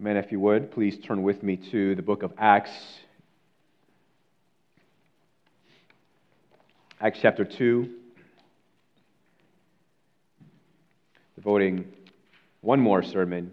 Amen. 0.00 0.16
If 0.16 0.30
you 0.30 0.38
would, 0.38 0.70
please 0.70 0.96
turn 0.96 1.24
with 1.24 1.42
me 1.42 1.56
to 1.72 1.96
the 1.96 2.02
book 2.02 2.22
of 2.22 2.32
Acts. 2.38 2.70
Acts 7.00 7.18
chapter 7.20 7.44
2. 7.44 7.90
Devoting 11.34 11.86
one 12.60 12.78
more 12.78 13.02
sermon 13.02 13.50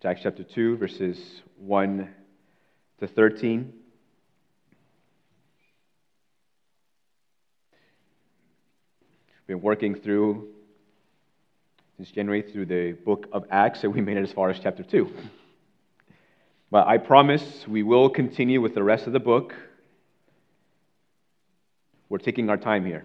to 0.00 0.08
Acts 0.08 0.22
chapter 0.24 0.42
2, 0.42 0.76
verses 0.76 1.40
1 1.58 2.08
to 2.98 3.06
13. 3.06 3.72
We've 9.46 9.46
been 9.46 9.60
working 9.60 9.94
through 9.94 10.48
since 11.96 12.10
January 12.10 12.42
through 12.42 12.66
the 12.66 12.90
book 13.04 13.28
of 13.30 13.44
Acts, 13.52 13.84
and 13.84 13.94
we 13.94 14.00
made 14.00 14.16
it 14.16 14.24
as 14.24 14.32
far 14.32 14.50
as 14.50 14.58
chapter 14.58 14.82
2. 14.82 15.14
But 16.70 16.86
I 16.86 16.98
promise 16.98 17.66
we 17.66 17.82
will 17.82 18.08
continue 18.08 18.60
with 18.60 18.74
the 18.74 18.82
rest 18.84 19.08
of 19.08 19.12
the 19.12 19.18
book. 19.18 19.54
We're 22.08 22.18
taking 22.18 22.48
our 22.48 22.56
time 22.56 22.84
here. 22.84 23.04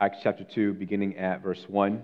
Acts 0.00 0.18
chapter 0.22 0.44
2, 0.44 0.74
beginning 0.74 1.16
at 1.16 1.42
verse 1.42 1.64
1. 1.68 2.00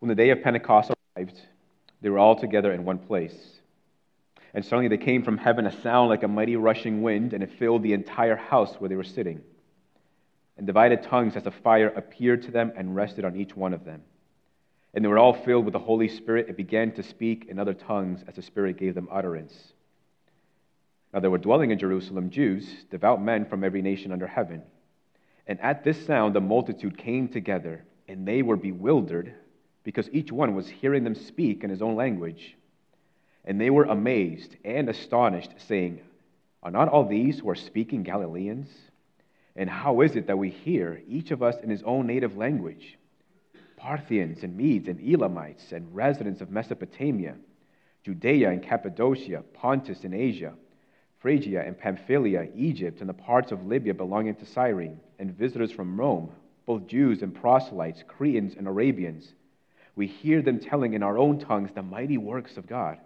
When 0.00 0.08
the 0.08 0.16
day 0.16 0.30
of 0.30 0.42
Pentecost 0.42 0.90
arrived, 1.16 1.40
they 2.00 2.10
were 2.10 2.18
all 2.18 2.34
together 2.34 2.72
in 2.72 2.84
one 2.84 2.98
place. 2.98 3.36
And 4.52 4.64
suddenly 4.64 4.88
there 4.88 4.98
came 4.98 5.22
from 5.22 5.38
heaven 5.38 5.66
a 5.66 5.82
sound 5.82 6.10
like 6.10 6.24
a 6.24 6.28
mighty 6.28 6.56
rushing 6.56 7.02
wind, 7.02 7.32
and 7.32 7.44
it 7.44 7.52
filled 7.60 7.84
the 7.84 7.92
entire 7.92 8.34
house 8.34 8.74
where 8.80 8.88
they 8.88 8.96
were 8.96 9.04
sitting 9.04 9.40
and 10.62 10.66
divided 10.68 11.02
tongues 11.02 11.34
as 11.34 11.44
a 11.44 11.50
fire 11.50 11.88
appeared 11.88 12.40
to 12.40 12.52
them 12.52 12.70
and 12.76 12.94
rested 12.94 13.24
on 13.24 13.34
each 13.34 13.56
one 13.56 13.74
of 13.74 13.84
them. 13.84 14.00
And 14.94 15.04
they 15.04 15.08
were 15.08 15.18
all 15.18 15.32
filled 15.34 15.64
with 15.64 15.72
the 15.72 15.80
Holy 15.80 16.06
Spirit 16.06 16.46
and 16.46 16.56
began 16.56 16.92
to 16.92 17.02
speak 17.02 17.46
in 17.48 17.58
other 17.58 17.74
tongues 17.74 18.22
as 18.28 18.36
the 18.36 18.42
Spirit 18.42 18.78
gave 18.78 18.94
them 18.94 19.08
utterance. 19.10 19.72
Now 21.12 21.18
there 21.18 21.32
were 21.32 21.38
dwelling 21.38 21.72
in 21.72 21.80
Jerusalem 21.80 22.30
Jews, 22.30 22.84
devout 22.92 23.20
men 23.20 23.44
from 23.44 23.64
every 23.64 23.82
nation 23.82 24.12
under 24.12 24.28
heaven. 24.28 24.62
And 25.48 25.60
at 25.60 25.82
this 25.82 26.06
sound 26.06 26.32
the 26.32 26.40
multitude 26.40 26.96
came 26.96 27.26
together, 27.26 27.82
and 28.06 28.24
they 28.24 28.42
were 28.42 28.56
bewildered, 28.56 29.34
because 29.82 30.08
each 30.12 30.30
one 30.30 30.54
was 30.54 30.68
hearing 30.68 31.02
them 31.02 31.16
speak 31.16 31.64
in 31.64 31.70
his 31.70 31.82
own 31.82 31.96
language. 31.96 32.56
And 33.44 33.60
they 33.60 33.70
were 33.70 33.82
amazed 33.82 34.54
and 34.64 34.88
astonished, 34.88 35.54
saying, 35.56 36.02
Are 36.62 36.70
not 36.70 36.86
all 36.86 37.04
these 37.04 37.40
who 37.40 37.50
are 37.50 37.56
speaking 37.56 38.04
Galileans? 38.04 38.68
And 39.56 39.68
how 39.68 40.00
is 40.00 40.16
it 40.16 40.26
that 40.28 40.38
we 40.38 40.50
hear, 40.50 41.02
each 41.06 41.30
of 41.30 41.42
us 41.42 41.56
in 41.62 41.68
his 41.68 41.82
own 41.82 42.06
native 42.06 42.36
language? 42.36 42.98
Parthians 43.76 44.42
and 44.42 44.56
Medes 44.56 44.88
and 44.88 45.00
Elamites 45.00 45.72
and 45.72 45.94
residents 45.94 46.40
of 46.40 46.50
Mesopotamia, 46.50 47.36
Judea 48.04 48.50
and 48.50 48.62
Cappadocia, 48.62 49.42
Pontus 49.54 50.04
and 50.04 50.14
Asia, 50.14 50.54
Phrygia 51.18 51.62
and 51.62 51.78
Pamphylia, 51.78 52.48
Egypt 52.56 53.00
and 53.00 53.08
the 53.08 53.14
parts 53.14 53.52
of 53.52 53.66
Libya 53.66 53.94
belonging 53.94 54.34
to 54.36 54.46
Cyrene, 54.46 55.00
and 55.18 55.36
visitors 55.36 55.70
from 55.70 55.98
Rome, 55.98 56.30
both 56.66 56.86
Jews 56.86 57.22
and 57.22 57.34
proselytes, 57.34 58.02
Cretans 58.06 58.54
and 58.56 58.66
Arabians. 58.66 59.32
We 59.94 60.06
hear 60.06 60.42
them 60.42 60.58
telling 60.58 60.94
in 60.94 61.02
our 61.02 61.18
own 61.18 61.38
tongues 61.38 61.70
the 61.74 61.82
mighty 61.82 62.18
works 62.18 62.56
of 62.56 62.66
God. 62.66 62.98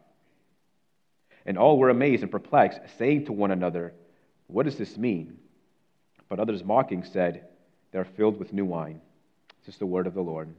And 1.45 1.59
all 1.59 1.79
were 1.79 1.91
amazed 1.91 2.23
and 2.23 2.31
perplexed, 2.31 2.81
saying 2.99 3.27
to 3.27 3.33
one 3.33 3.51
another, 3.51 3.93
What 4.47 4.65
does 4.65 4.77
this 4.77 4.97
mean? 4.97 5.39
But 6.29 6.41
others 6.41 6.65
mocking 6.65 7.05
said, 7.05 7.47
They 7.93 7.99
are 7.99 8.05
filled 8.05 8.39
with 8.39 8.53
new 8.53 8.65
wine. 8.65 9.01
This 9.65 9.75
is 9.75 9.79
the 9.79 9.87
word 9.87 10.07
of 10.07 10.15
the 10.15 10.23
Lord. 10.23 10.55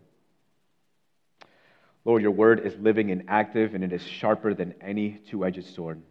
Lord, 2.05 2.21
your 2.21 2.31
word 2.31 2.65
is 2.65 2.77
living 2.79 3.11
and 3.11 3.25
active, 3.27 3.75
and 3.75 3.83
it 3.83 3.91
is 3.91 4.01
sharper 4.01 4.53
than 4.53 4.75
any 4.79 5.19
two 5.29 5.45
edged 5.45 5.65
sword. 5.65 6.01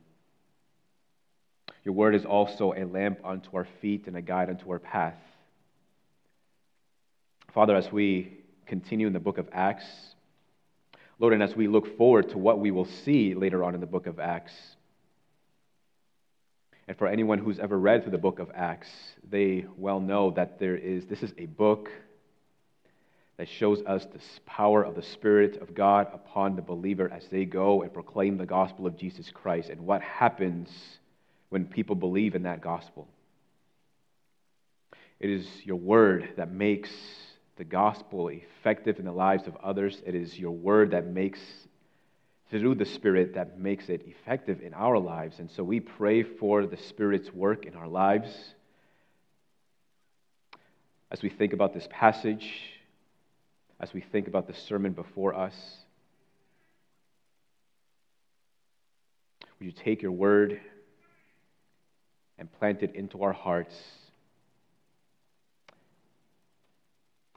Your 1.85 1.95
word 1.95 2.15
is 2.15 2.27
also 2.27 2.75
a 2.77 2.85
lamp 2.85 3.21
unto 3.25 3.57
our 3.57 3.67
feet 3.81 4.07
and 4.07 4.17
a 4.17 4.21
guide 4.21 4.51
unto 4.51 4.71
our 4.71 4.79
path. 4.79 5.17
Father, 7.55 7.75
as 7.75 7.91
we 7.91 8.37
continue 8.67 9.07
in 9.07 9.15
the 9.15 9.21
book 9.21 9.39
of 9.39 9.49
Acts, 9.53 9.87
Lord, 11.19 11.33
and 11.33 11.43
as 11.43 11.57
we 11.57 11.69
look 11.69 11.97
forward 11.97 12.29
to 12.31 12.39
what 12.39 12.59
we 12.59 12.71
will 12.71 12.85
see 12.85 13.35
later 13.35 13.65
on 13.65 13.75
in 13.75 13.81
the 13.81 13.87
book 13.87 14.07
of 14.07 14.21
Acts, 14.21 14.53
and 16.89 16.97
for 16.97 17.09
anyone 17.09 17.39
who's 17.39 17.59
ever 17.59 17.79
read 17.79 18.03
through 18.03 18.13
the 18.13 18.19
book 18.19 18.39
of 18.39 18.51
Acts, 18.55 18.89
they 19.29 19.67
well 19.77 20.01
know 20.01 20.31
that 20.33 20.59
there 20.61 20.77
is 20.77 21.07
this 21.07 21.23
is 21.23 21.33
a 21.37 21.47
book 21.47 21.91
that 23.39 23.49
shows 23.49 23.83
us 23.87 24.05
the 24.07 24.21
power 24.47 24.83
of 24.83 24.95
the 24.95 25.03
Spirit 25.03 25.61
of 25.61 25.75
God 25.75 26.07
upon 26.13 26.57
the 26.57 26.63
believer 26.63 27.11
as 27.13 27.27
they 27.31 27.45
go 27.45 27.83
and 27.83 27.93
proclaim 27.93 28.39
the 28.39 28.47
gospel 28.47 28.87
of 28.87 28.97
Jesus 28.97 29.31
Christ 29.31 29.69
and 29.69 29.81
what 29.83 30.01
happens 30.01 30.71
when 31.51 31.67
people 31.67 31.97
believe 31.97 32.35
in 32.35 32.45
that 32.45 32.63
gospel. 32.63 33.09
It 35.21 35.31
is 35.31 35.47
your 35.65 35.77
word 35.77 36.31
that 36.37 36.51
makes 36.51 36.91
the 37.57 37.65
gospel 37.65 38.29
effective 38.29 38.99
in 38.99 39.05
the 39.05 39.13
lives 39.13 39.47
of 39.47 39.57
others. 39.57 40.01
It 40.07 40.15
is 40.15 40.39
your 40.39 40.53
word 40.53 40.93
that 40.93 41.07
makes 41.07 41.41
through 42.51 42.77
the 42.77 42.85
Spirit 42.85 43.35
that 43.35 43.59
makes 43.59 43.89
it 43.89 44.07
effective 44.07 44.61
in 44.63 44.73
our 44.75 44.99
lives. 44.99 45.39
And 45.39 45.51
so 45.51 45.65
we 45.65 45.81
pray 45.81 46.23
for 46.23 46.67
the 46.67 46.77
Spirit's 46.77 47.33
work 47.33 47.67
in 47.67 47.75
our 47.75 47.89
lives. 47.89 48.31
As 51.11 51.23
we 51.23 51.29
think 51.29 51.53
about 51.53 51.75
this 51.75 51.89
passage, 51.91 52.49
as 53.81 53.93
we 53.93 54.01
think 54.01 54.29
about 54.29 54.47
the 54.47 54.55
sermon 54.55 54.93
before 54.93 55.35
us, 55.35 55.55
would 59.59 59.67
you 59.67 59.73
take 59.73 60.03
your 60.03 60.13
word 60.13 60.61
and 62.39 62.53
plant 62.59 62.83
it 62.83 62.95
into 62.95 63.23
our 63.23 63.33
hearts 63.33 63.75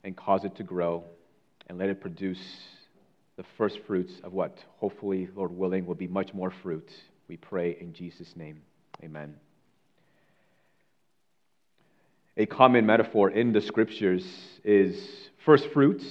and 0.04 0.16
cause 0.16 0.44
it 0.44 0.56
to 0.56 0.64
grow 0.64 1.04
and 1.68 1.78
let 1.78 1.90
it 1.90 2.02
produce 2.02 2.40
the 3.40 3.46
first 3.58 3.80
fruits 3.88 4.12
of 4.26 4.34
what 4.34 4.58
hopefully, 4.80 5.30
Lord 5.34 5.56
willing, 5.56 5.86
will 5.86 5.96
be 5.96 6.10
much 6.10 6.34
more 6.34 6.52
fruit. 6.62 6.90
We 7.30 7.38
pray 7.38 7.78
in 7.80 7.94
Jesus' 7.94 8.36
name. 8.36 8.62
Amen. 9.02 9.34
A 12.36 12.46
common 12.46 12.86
metaphor 12.86 13.30
in 13.30 13.54
the 13.54 13.62
scriptures 13.62 14.26
is 14.66 15.30
first 15.46 15.70
fruits, 15.70 16.04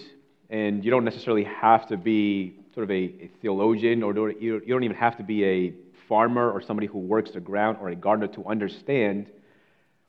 and 0.48 0.82
you 0.82 0.90
don't 0.90 1.04
necessarily 1.04 1.44
have 1.44 1.86
to 1.88 1.98
be 1.98 2.54
sort 2.72 2.84
of 2.84 2.90
a, 2.90 2.94
a 2.94 3.30
theologian 3.42 4.02
or 4.02 4.30
you 4.30 4.62
don't 4.66 4.84
even 4.84 4.96
have 4.96 5.18
to 5.18 5.22
be 5.22 5.44
a 5.44 5.74
farmer 6.08 6.50
or 6.50 6.62
somebody 6.62 6.86
who 6.86 6.98
works 6.98 7.32
the 7.32 7.40
ground 7.40 7.76
or 7.82 7.90
a 7.90 7.94
gardener 7.94 8.28
to 8.28 8.46
understand 8.46 9.26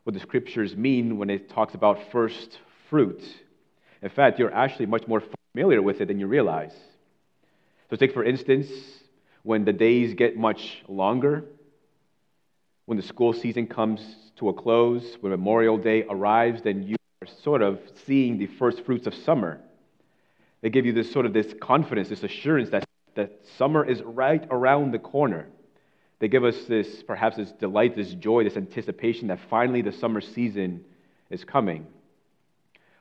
what 0.05 0.13
the 0.13 0.21
scriptures 0.21 0.73
mean 0.73 1.17
when 1.17 1.29
it 1.29 1.49
talks 1.49 1.73
about 1.73 1.99
first 2.13 2.59
fruit. 2.89 3.21
In 4.01 4.09
fact, 4.09 4.39
you're 4.39 4.53
actually 4.53 4.85
much 4.85 5.05
more 5.05 5.21
familiar 5.51 5.81
with 5.81 5.99
it 5.99 6.07
than 6.07 6.17
you 6.17 6.27
realize. 6.27 6.71
So, 7.89 7.95
take 7.95 8.13
for 8.13 8.23
instance, 8.23 8.67
when 9.43 9.65
the 9.65 9.73
days 9.73 10.13
get 10.13 10.37
much 10.37 10.83
longer, 10.87 11.45
when 12.85 12.97
the 12.97 13.03
school 13.03 13.33
season 13.33 13.67
comes 13.67 14.01
to 14.37 14.49
a 14.49 14.53
close, 14.53 15.17
when 15.21 15.31
Memorial 15.31 15.77
Day 15.77 16.05
arrives, 16.09 16.61
then 16.61 16.83
you 16.83 16.95
are 17.21 17.27
sort 17.43 17.61
of 17.61 17.79
seeing 18.05 18.37
the 18.37 18.47
first 18.47 18.85
fruits 18.85 19.07
of 19.07 19.13
summer. 19.13 19.59
They 20.61 20.69
give 20.69 20.85
you 20.85 20.93
this 20.93 21.11
sort 21.11 21.25
of 21.25 21.33
this 21.33 21.53
confidence, 21.61 22.09
this 22.09 22.23
assurance 22.23 22.69
that, 22.69 22.85
that 23.15 23.41
summer 23.57 23.83
is 23.83 24.01
right 24.01 24.45
around 24.51 24.91
the 24.91 24.99
corner. 24.99 25.47
They 26.19 26.27
give 26.27 26.43
us 26.43 26.65
this, 26.65 27.01
perhaps 27.03 27.37
this 27.37 27.51
delight, 27.53 27.95
this 27.95 28.13
joy, 28.13 28.43
this 28.43 28.57
anticipation 28.57 29.29
that 29.29 29.39
finally 29.49 29.81
the 29.81 29.93
summer 29.93 30.21
season 30.21 30.83
is 31.29 31.43
coming. 31.43 31.87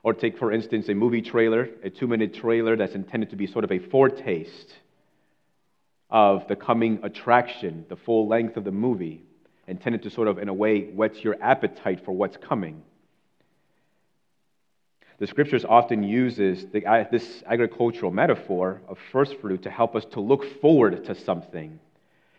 Or 0.09 0.15
take, 0.15 0.39
for 0.39 0.51
instance, 0.51 0.89
a 0.89 0.95
movie 0.95 1.21
trailer, 1.21 1.69
a 1.85 1.91
two 1.91 2.07
minute 2.07 2.33
trailer 2.33 2.79
that's 2.79 2.95
intended 2.95 3.29
to 3.29 3.37
be 3.37 3.47
sort 3.47 3.63
of 3.63 3.71
a 3.71 3.79
foretaste 3.79 4.73
of 6.09 6.49
the 6.49 6.57
coming 6.57 7.01
attraction, 7.03 7.85
the 7.91 7.97
full 7.97 8.27
length 8.27 8.57
of 8.57 8.65
the 8.65 8.71
movie, 8.71 9.21
intended 9.67 10.03
to 10.05 10.11
sort 10.11 10.27
of, 10.27 10.39
in 10.39 10.49
a 10.49 10.55
way, 10.55 10.85
whet 10.85 11.23
your 11.23 11.37
appetite 11.43 12.07
for 12.07 12.13
what's 12.13 12.39
coming. 12.39 12.83
The 15.19 15.27
scriptures 15.27 15.67
often 15.69 16.03
uses 16.03 16.65
the, 16.73 16.87
uh, 16.87 17.05
this 17.13 17.43
agricultural 17.47 18.11
metaphor 18.11 18.81
of 18.89 18.97
first 19.13 19.35
fruit 19.43 19.65
to 19.65 19.71
help 19.71 19.95
us 19.95 20.07
to 20.13 20.21
look 20.21 20.63
forward 20.63 21.05
to 21.05 21.15
something 21.15 21.81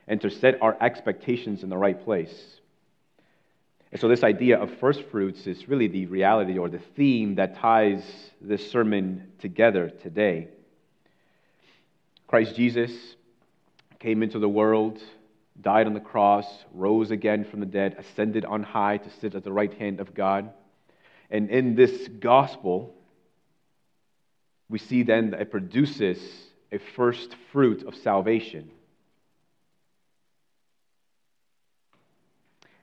and 0.07 0.19
to 0.21 0.31
set 0.31 0.59
our 0.63 0.75
expectations 0.81 1.61
in 1.61 1.69
the 1.69 1.77
right 1.77 2.03
place. 2.03 2.33
And 3.91 3.99
so, 3.99 4.07
this 4.07 4.23
idea 4.23 4.59
of 4.59 4.77
first 4.79 5.03
fruits 5.09 5.47
is 5.47 5.67
really 5.67 5.87
the 5.87 6.05
reality 6.05 6.57
or 6.57 6.69
the 6.69 6.81
theme 6.95 7.35
that 7.35 7.57
ties 7.57 8.03
this 8.39 8.69
sermon 8.69 9.31
together 9.39 9.89
today. 9.89 10.49
Christ 12.27 12.55
Jesus 12.55 12.91
came 13.99 14.21
into 14.21 14.37
the 14.37 14.47
world, 14.47 15.01
died 15.59 15.87
on 15.87 15.95
the 15.95 15.99
cross, 15.99 16.45
rose 16.73 17.09
again 17.09 17.43
from 17.43 17.59
the 17.59 17.65
dead, 17.65 17.95
ascended 17.97 18.45
on 18.45 18.61
high 18.61 18.97
to 18.97 19.09
sit 19.19 19.33
at 19.33 19.43
the 19.43 19.51
right 19.51 19.73
hand 19.73 19.99
of 19.99 20.13
God. 20.13 20.51
And 21.31 21.49
in 21.49 21.75
this 21.75 22.07
gospel, 22.19 22.93
we 24.69 24.77
see 24.77 25.01
then 25.01 25.31
that 25.31 25.41
it 25.41 25.51
produces 25.51 26.19
a 26.71 26.77
first 26.77 27.35
fruit 27.51 27.83
of 27.83 27.95
salvation. 27.95 28.69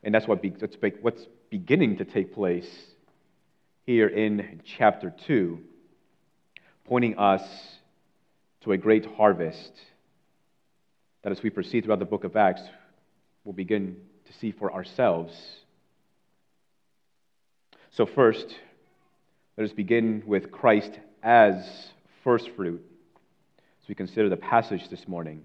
And 0.07 0.15
that's 0.15 0.25
what 0.25 0.41
be, 0.41 0.53
what's 1.01 1.27
beginning 1.49 1.97
to 1.97 2.05
take 2.05 2.33
place 2.33 2.65
here 3.85 4.07
in 4.07 4.61
chapter 4.77 5.13
2, 5.27 5.59
pointing 6.85 7.17
us 7.17 7.41
to 8.61 8.71
a 8.71 8.77
great 8.77 9.05
harvest 9.17 9.73
that 11.23 11.33
as 11.33 11.43
we 11.43 11.49
proceed 11.49 11.83
throughout 11.83 11.99
the 11.99 12.05
book 12.05 12.23
of 12.23 12.37
Acts, 12.37 12.61
we'll 13.43 13.51
begin 13.51 13.97
to 14.27 14.33
see 14.39 14.53
for 14.53 14.71
ourselves. 14.71 15.33
So, 17.91 18.05
first, 18.05 18.47
let 19.57 19.65
us 19.65 19.73
begin 19.73 20.23
with 20.25 20.53
Christ 20.53 20.91
as 21.21 21.67
first 22.23 22.49
fruit 22.55 22.81
as 23.83 23.89
we 23.89 23.95
consider 23.95 24.29
the 24.29 24.37
passage 24.37 24.87
this 24.89 25.05
morning. 25.05 25.43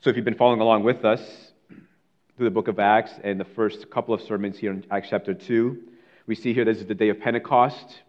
So, 0.00 0.10
if 0.10 0.16
you've 0.16 0.24
been 0.24 0.34
following 0.34 0.60
along 0.60 0.82
with 0.82 1.04
us 1.04 1.20
through 2.40 2.48
the 2.48 2.54
book 2.54 2.68
of 2.68 2.78
Acts 2.78 3.12
and 3.22 3.38
the 3.38 3.44
first 3.44 3.90
couple 3.90 4.14
of 4.14 4.22
sermons 4.22 4.56
here 4.56 4.72
in 4.72 4.82
Acts 4.90 5.08
chapter 5.10 5.34
2, 5.34 5.76
we 6.26 6.34
see 6.34 6.54
here 6.54 6.64
this 6.64 6.78
is 6.78 6.86
the 6.86 6.94
day 6.94 7.10
of 7.10 7.20
Pentecost, 7.20 8.00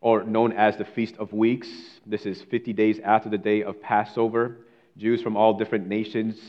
or 0.00 0.22
known 0.22 0.52
as 0.52 0.76
the 0.76 0.84
Feast 0.84 1.16
of 1.18 1.32
Weeks. 1.32 1.68
This 2.06 2.26
is 2.26 2.40
50 2.42 2.72
days 2.74 3.00
after 3.00 3.28
the 3.28 3.36
day 3.36 3.64
of 3.64 3.82
Passover. 3.82 4.58
Jews 4.96 5.20
from 5.20 5.36
all 5.36 5.54
different 5.54 5.88
nations 5.88 6.40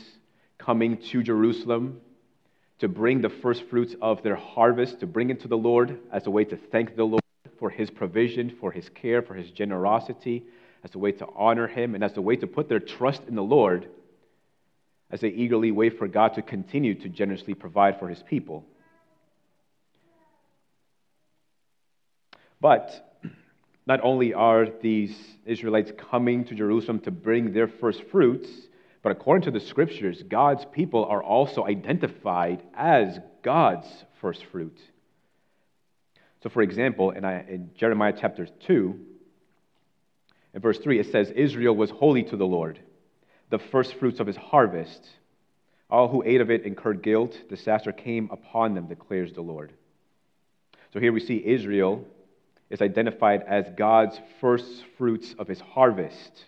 coming 0.58 0.98
to 1.10 1.24
Jerusalem 1.24 2.00
to 2.78 2.86
bring 2.86 3.20
the 3.20 3.30
first 3.30 3.64
fruits 3.64 3.96
of 4.00 4.22
their 4.22 4.36
harvest, 4.36 5.00
to 5.00 5.08
bring 5.08 5.30
it 5.30 5.40
to 5.40 5.48
the 5.48 5.58
Lord 5.58 5.98
as 6.12 6.28
a 6.28 6.30
way 6.30 6.44
to 6.44 6.56
thank 6.56 6.94
the 6.94 7.02
Lord 7.02 7.24
for 7.58 7.68
his 7.68 7.90
provision, 7.90 8.56
for 8.60 8.70
his 8.70 8.88
care, 8.90 9.22
for 9.22 9.34
his 9.34 9.50
generosity, 9.50 10.44
as 10.84 10.94
a 10.94 10.98
way 10.98 11.10
to 11.10 11.26
honor 11.34 11.66
him, 11.66 11.96
and 11.96 12.04
as 12.04 12.16
a 12.16 12.22
way 12.22 12.36
to 12.36 12.46
put 12.46 12.68
their 12.68 12.78
trust 12.78 13.22
in 13.26 13.34
the 13.34 13.42
Lord 13.42 13.88
as 15.10 15.20
they 15.20 15.28
eagerly 15.28 15.70
wait 15.70 15.98
for 15.98 16.08
God 16.08 16.34
to 16.34 16.42
continue 16.42 16.94
to 16.94 17.08
generously 17.08 17.54
provide 17.54 17.98
for 17.98 18.08
his 18.08 18.22
people. 18.22 18.64
But 22.60 23.20
not 23.86 24.00
only 24.02 24.34
are 24.34 24.66
these 24.82 25.16
Israelites 25.44 25.92
coming 26.10 26.44
to 26.46 26.54
Jerusalem 26.54 27.00
to 27.00 27.10
bring 27.10 27.52
their 27.52 27.68
first 27.68 28.02
fruits, 28.10 28.48
but 29.02 29.12
according 29.12 29.44
to 29.44 29.56
the 29.56 29.64
scriptures, 29.64 30.22
God's 30.28 30.64
people 30.72 31.04
are 31.04 31.22
also 31.22 31.64
identified 31.64 32.62
as 32.74 33.20
God's 33.42 33.86
first 34.20 34.44
fruit. 34.46 34.76
So, 36.42 36.48
for 36.48 36.62
example, 36.62 37.12
in, 37.12 37.24
uh, 37.24 37.44
in 37.48 37.70
Jeremiah 37.76 38.14
chapter 38.18 38.46
2, 38.46 39.00
in 40.54 40.60
verse 40.60 40.78
3, 40.78 40.98
it 40.98 41.12
says, 41.12 41.30
Israel 41.30 41.76
was 41.76 41.90
holy 41.90 42.24
to 42.24 42.36
the 42.36 42.46
Lord, 42.46 42.80
the 43.50 43.58
first 43.58 43.94
fruits 43.94 44.20
of 44.20 44.26
his 44.26 44.36
harvest. 44.36 45.08
All 45.88 46.08
who 46.08 46.22
ate 46.24 46.40
of 46.40 46.50
it 46.50 46.64
incurred 46.64 47.02
guilt. 47.02 47.38
Disaster 47.48 47.92
came 47.92 48.28
upon 48.32 48.74
them, 48.74 48.86
declares 48.86 49.32
the 49.32 49.42
Lord. 49.42 49.72
So 50.92 51.00
here 51.00 51.12
we 51.12 51.20
see 51.20 51.42
Israel 51.44 52.04
is 52.70 52.82
identified 52.82 53.42
as 53.46 53.66
God's 53.76 54.18
first 54.40 54.84
fruits 54.96 55.34
of 55.38 55.46
his 55.46 55.60
harvest 55.60 56.44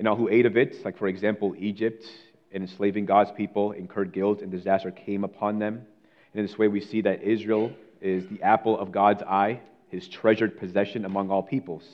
and 0.00 0.08
all 0.08 0.16
who 0.16 0.30
ate 0.30 0.46
of 0.46 0.56
it, 0.56 0.82
like 0.82 0.96
for 0.96 1.08
example, 1.08 1.54
Egypt, 1.58 2.06
in 2.52 2.62
enslaving 2.62 3.04
God's 3.04 3.32
people, 3.32 3.72
incurred 3.72 4.12
guilt 4.12 4.40
and 4.40 4.50
disaster 4.50 4.90
came 4.90 5.24
upon 5.24 5.58
them. 5.58 5.74
And 5.74 6.40
in 6.40 6.46
this 6.46 6.56
way, 6.56 6.68
we 6.68 6.80
see 6.80 7.02
that 7.02 7.22
Israel 7.22 7.70
is 8.00 8.26
the 8.28 8.42
apple 8.42 8.78
of 8.78 8.92
God's 8.92 9.22
eye, 9.22 9.60
his 9.88 10.08
treasured 10.08 10.58
possession 10.58 11.04
among 11.04 11.30
all 11.30 11.42
peoples. 11.42 11.84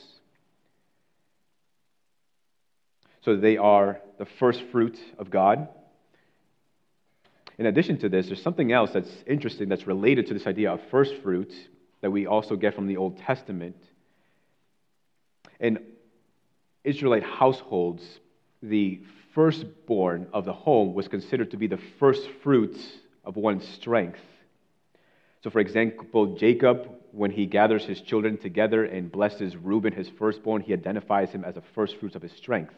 So 3.27 3.35
they 3.35 3.57
are 3.57 4.01
the 4.19 4.25
first 4.25 4.63
fruit 4.71 4.97
of 5.19 5.31
God. 5.31 5.67
In 7.59 7.67
addition 7.67 7.99
to 7.99 8.09
this, 8.09 8.29
there's 8.29 8.41
something 8.41 8.71
else 8.71 8.93
that's 8.93 9.11
interesting 9.27 9.69
that's 9.69 9.85
related 9.85 10.29
to 10.29 10.35
this 10.35 10.47
idea 10.47 10.71
of 10.73 10.81
first 10.93 11.13
fruit 11.25 11.53
that 12.03 12.13
we 12.13 12.29
also 12.29 12.55
get 12.55 12.77
from 12.77 12.87
the 12.87 12.99
Old 12.99 13.19
Testament. 13.19 13.75
In 15.59 15.81
Israelite 16.85 17.25
households, 17.25 18.05
the 18.63 19.01
firstborn 19.35 20.29
of 20.33 20.45
the 20.45 20.53
home 20.53 20.95
was 20.95 21.09
considered 21.09 21.51
to 21.51 21.57
be 21.57 21.67
the 21.67 21.81
first 21.99 22.29
fruits 22.45 22.79
of 23.25 23.35
one's 23.35 23.67
strength. 23.67 24.21
So, 25.43 25.51
for 25.51 25.59
example, 25.59 26.37
Jacob, 26.37 26.89
when 27.11 27.33
he 27.33 27.47
gathers 27.47 27.85
his 27.85 28.01
children 28.01 28.39
together 28.39 28.85
and 28.85 29.11
blesses 29.11 29.57
Reuben, 29.57 29.93
his 29.93 30.09
firstborn, 30.11 30.63
he 30.63 30.73
identifies 30.73 31.31
him 31.31 31.43
as 31.43 31.57
the 31.57 31.63
first 31.75 31.97
fruits 31.97 32.15
of 32.15 32.23
his 32.23 32.31
strength. 32.31 32.75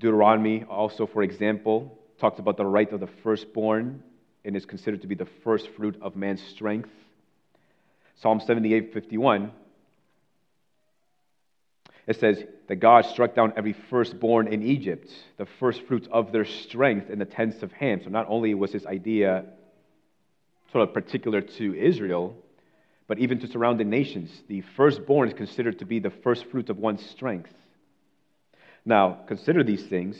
Deuteronomy 0.00 0.64
also, 0.64 1.06
for 1.06 1.22
example, 1.22 1.98
talks 2.18 2.38
about 2.38 2.56
the 2.56 2.66
right 2.66 2.90
of 2.92 3.00
the 3.00 3.08
firstborn 3.22 4.02
and 4.44 4.56
is 4.56 4.66
considered 4.66 5.02
to 5.02 5.06
be 5.06 5.14
the 5.14 5.28
first 5.44 5.68
fruit 5.76 5.96
of 6.00 6.16
man's 6.16 6.42
strength. 6.42 6.90
Psalm 8.16 8.40
78 8.40 8.92
51 8.92 9.52
it 12.06 12.18
says 12.18 12.42
that 12.66 12.76
God 12.76 13.04
struck 13.04 13.36
down 13.36 13.52
every 13.56 13.72
firstborn 13.88 14.48
in 14.48 14.64
Egypt, 14.64 15.08
the 15.36 15.46
first 15.60 15.82
fruits 15.86 16.08
of 16.10 16.32
their 16.32 16.44
strength 16.44 17.08
in 17.08 17.20
the 17.20 17.24
tents 17.24 17.62
of 17.62 17.70
Ham. 17.72 18.00
So 18.02 18.10
not 18.10 18.26
only 18.28 18.52
was 18.54 18.72
this 18.72 18.84
idea 18.84 19.44
sort 20.72 20.88
of 20.88 20.92
particular 20.92 21.40
to 21.40 21.74
Israel, 21.74 22.36
but 23.06 23.20
even 23.20 23.38
to 23.38 23.46
surrounding 23.46 23.90
nations, 23.90 24.30
the 24.48 24.62
firstborn 24.76 25.28
is 25.28 25.34
considered 25.34 25.78
to 25.78 25.84
be 25.84 26.00
the 26.00 26.10
first 26.10 26.46
fruit 26.46 26.68
of 26.68 26.78
one's 26.78 27.04
strength. 27.10 27.52
Now, 28.84 29.20
consider 29.26 29.62
these 29.62 29.86
things 29.86 30.16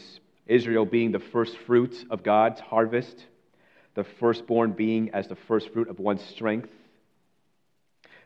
Israel 0.47 0.85
being 0.85 1.13
the 1.13 1.21
first 1.21 1.57
fruit 1.67 1.95
of 2.11 2.23
God's 2.23 2.61
harvest, 2.61 3.25
the 3.95 4.05
firstborn 4.19 4.73
being 4.73 5.11
as 5.11 5.29
the 5.29 5.37
first 5.37 5.73
fruit 5.73 5.89
of 5.89 5.99
one's 5.99 6.23
strength, 6.23 6.71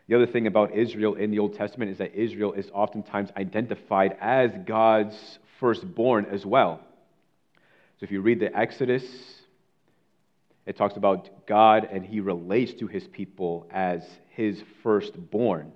the 0.07 0.15
other 0.15 0.27
thing 0.27 0.45
about 0.45 0.75
Israel 0.75 1.15
in 1.15 1.31
the 1.31 1.39
Old 1.39 1.55
Testament 1.55 1.91
is 1.91 1.97
that 1.97 2.13
Israel 2.13 2.53
is 2.53 2.69
oftentimes 2.73 3.29
identified 3.35 4.15
as 4.21 4.51
God's 4.65 5.39
firstborn 5.59 6.27
as 6.31 6.45
well. 6.45 6.79
So 7.99 8.03
if 8.03 8.11
you 8.11 8.21
read 8.21 8.39
the 8.39 8.55
Exodus, 8.55 9.03
it 10.67 10.77
talks 10.77 10.95
about 10.95 11.47
God 11.47 11.87
and 11.91 12.05
he 12.05 12.19
relates 12.19 12.73
to 12.75 12.87
his 12.87 13.07
people 13.07 13.67
as 13.71 14.03
his 14.29 14.61
firstborn. 14.83 15.71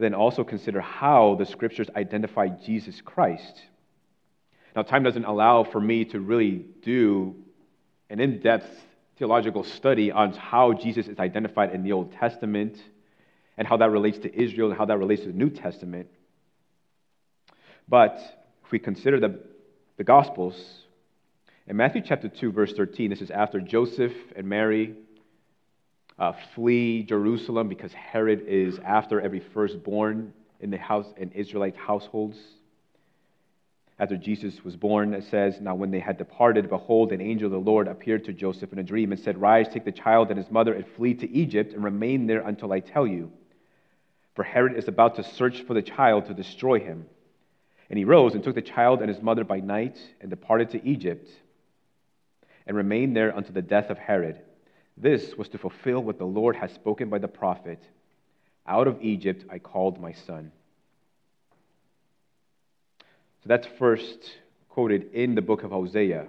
But 0.00 0.06
then 0.06 0.14
also 0.14 0.44
consider 0.44 0.80
how 0.80 1.34
the 1.38 1.44
scriptures 1.44 1.90
identify 1.94 2.48
Jesus 2.48 3.02
Christ. 3.02 3.60
Now, 4.74 4.80
time 4.80 5.02
doesn't 5.02 5.26
allow 5.26 5.62
for 5.62 5.78
me 5.78 6.06
to 6.06 6.20
really 6.20 6.64
do 6.80 7.36
an 8.08 8.18
in 8.18 8.40
depth 8.40 8.70
theological 9.18 9.62
study 9.62 10.10
on 10.10 10.32
how 10.32 10.72
Jesus 10.72 11.06
is 11.06 11.18
identified 11.18 11.74
in 11.74 11.82
the 11.82 11.92
Old 11.92 12.14
Testament 12.14 12.82
and 13.58 13.68
how 13.68 13.76
that 13.76 13.90
relates 13.90 14.16
to 14.20 14.34
Israel 14.34 14.70
and 14.70 14.78
how 14.78 14.86
that 14.86 14.96
relates 14.96 15.20
to 15.20 15.26
the 15.26 15.34
New 15.34 15.50
Testament. 15.50 16.08
But 17.86 18.22
if 18.64 18.72
we 18.72 18.78
consider 18.78 19.20
the, 19.20 19.38
the 19.98 20.04
Gospels, 20.04 20.58
in 21.66 21.76
Matthew 21.76 22.00
chapter 22.00 22.30
2, 22.30 22.52
verse 22.52 22.72
13, 22.72 23.10
this 23.10 23.20
is 23.20 23.30
after 23.30 23.60
Joseph 23.60 24.14
and 24.34 24.48
Mary 24.48 24.94
uh, 26.20 26.32
flee 26.54 27.02
Jerusalem 27.02 27.68
because 27.68 27.92
Herod 27.92 28.44
is 28.46 28.78
after 28.84 29.20
every 29.20 29.40
firstborn 29.40 30.32
in 30.60 30.70
the 30.70 30.78
house 30.78 31.06
in 31.16 31.32
Israelite 31.32 31.76
households 31.76 32.38
after 34.00 34.16
Jesus 34.16 34.64
was 34.64 34.76
born, 34.76 35.12
it 35.12 35.24
says, 35.24 35.60
Now 35.60 35.74
when 35.74 35.90
they 35.90 36.00
had 36.00 36.16
departed, 36.16 36.70
behold, 36.70 37.12
an 37.12 37.20
angel 37.20 37.46
of 37.46 37.52
the 37.52 37.70
Lord 37.70 37.86
appeared 37.86 38.24
to 38.24 38.32
Joseph 38.32 38.72
in 38.72 38.78
a 38.78 38.82
dream 38.82 39.12
and 39.12 39.20
said, 39.20 39.38
Rise, 39.38 39.68
take 39.68 39.84
the 39.84 39.92
child 39.92 40.30
and 40.30 40.38
his 40.38 40.50
mother, 40.50 40.72
and 40.72 40.86
flee 40.96 41.12
to 41.12 41.30
Egypt, 41.30 41.74
and 41.74 41.84
remain 41.84 42.26
there 42.26 42.40
until 42.40 42.72
I 42.72 42.80
tell 42.80 43.06
you. 43.06 43.30
For 44.34 44.42
Herod 44.42 44.74
is 44.74 44.88
about 44.88 45.16
to 45.16 45.22
search 45.22 45.60
for 45.66 45.74
the 45.74 45.82
child 45.82 46.26
to 46.26 46.34
destroy 46.34 46.80
him. 46.80 47.04
And 47.90 47.98
he 47.98 48.06
rose 48.06 48.32
and 48.32 48.42
took 48.42 48.54
the 48.54 48.62
child 48.62 49.00
and 49.00 49.10
his 49.10 49.20
mother 49.20 49.44
by 49.44 49.60
night 49.60 49.98
and 50.22 50.30
departed 50.30 50.70
to 50.70 50.88
Egypt, 50.88 51.28
and 52.66 52.74
remained 52.74 53.14
there 53.14 53.28
until 53.28 53.52
the 53.52 53.60
death 53.60 53.90
of 53.90 53.98
Herod. 53.98 54.40
This 54.96 55.34
was 55.36 55.48
to 55.48 55.58
fulfill 55.58 56.02
what 56.02 56.18
the 56.18 56.24
Lord 56.24 56.56
had 56.56 56.72
spoken 56.72 57.08
by 57.08 57.18
the 57.18 57.28
prophet 57.28 57.82
Out 58.66 58.86
of 58.86 59.02
Egypt 59.02 59.44
I 59.50 59.58
called 59.58 60.00
my 60.00 60.12
son. 60.12 60.52
So 63.42 63.48
that's 63.48 63.66
first 63.78 64.18
quoted 64.68 65.12
in 65.14 65.34
the 65.34 65.42
book 65.42 65.62
of 65.62 65.70
Hosea. 65.70 66.26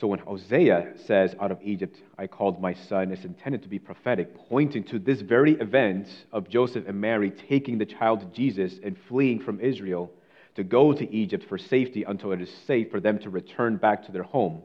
So 0.00 0.08
when 0.08 0.18
Hosea 0.18 0.94
says, 1.06 1.34
Out 1.40 1.50
of 1.50 1.60
Egypt 1.62 1.96
I 2.18 2.26
called 2.26 2.60
my 2.60 2.74
son, 2.74 3.12
it's 3.12 3.24
intended 3.24 3.62
to 3.62 3.68
be 3.68 3.78
prophetic, 3.78 4.34
pointing 4.48 4.84
to 4.84 4.98
this 4.98 5.20
very 5.20 5.52
event 5.54 6.08
of 6.32 6.48
Joseph 6.48 6.86
and 6.86 7.00
Mary 7.00 7.30
taking 7.30 7.78
the 7.78 7.86
child 7.86 8.34
Jesus 8.34 8.74
and 8.82 8.96
fleeing 9.08 9.40
from 9.40 9.60
Israel 9.60 10.10
to 10.56 10.64
go 10.64 10.92
to 10.92 11.12
Egypt 11.12 11.46
for 11.48 11.58
safety 11.58 12.04
until 12.04 12.32
it 12.32 12.40
is 12.40 12.52
safe 12.66 12.90
for 12.90 13.00
them 13.00 13.18
to 13.20 13.30
return 13.30 13.76
back 13.76 14.04
to 14.06 14.12
their 14.12 14.22
home. 14.22 14.62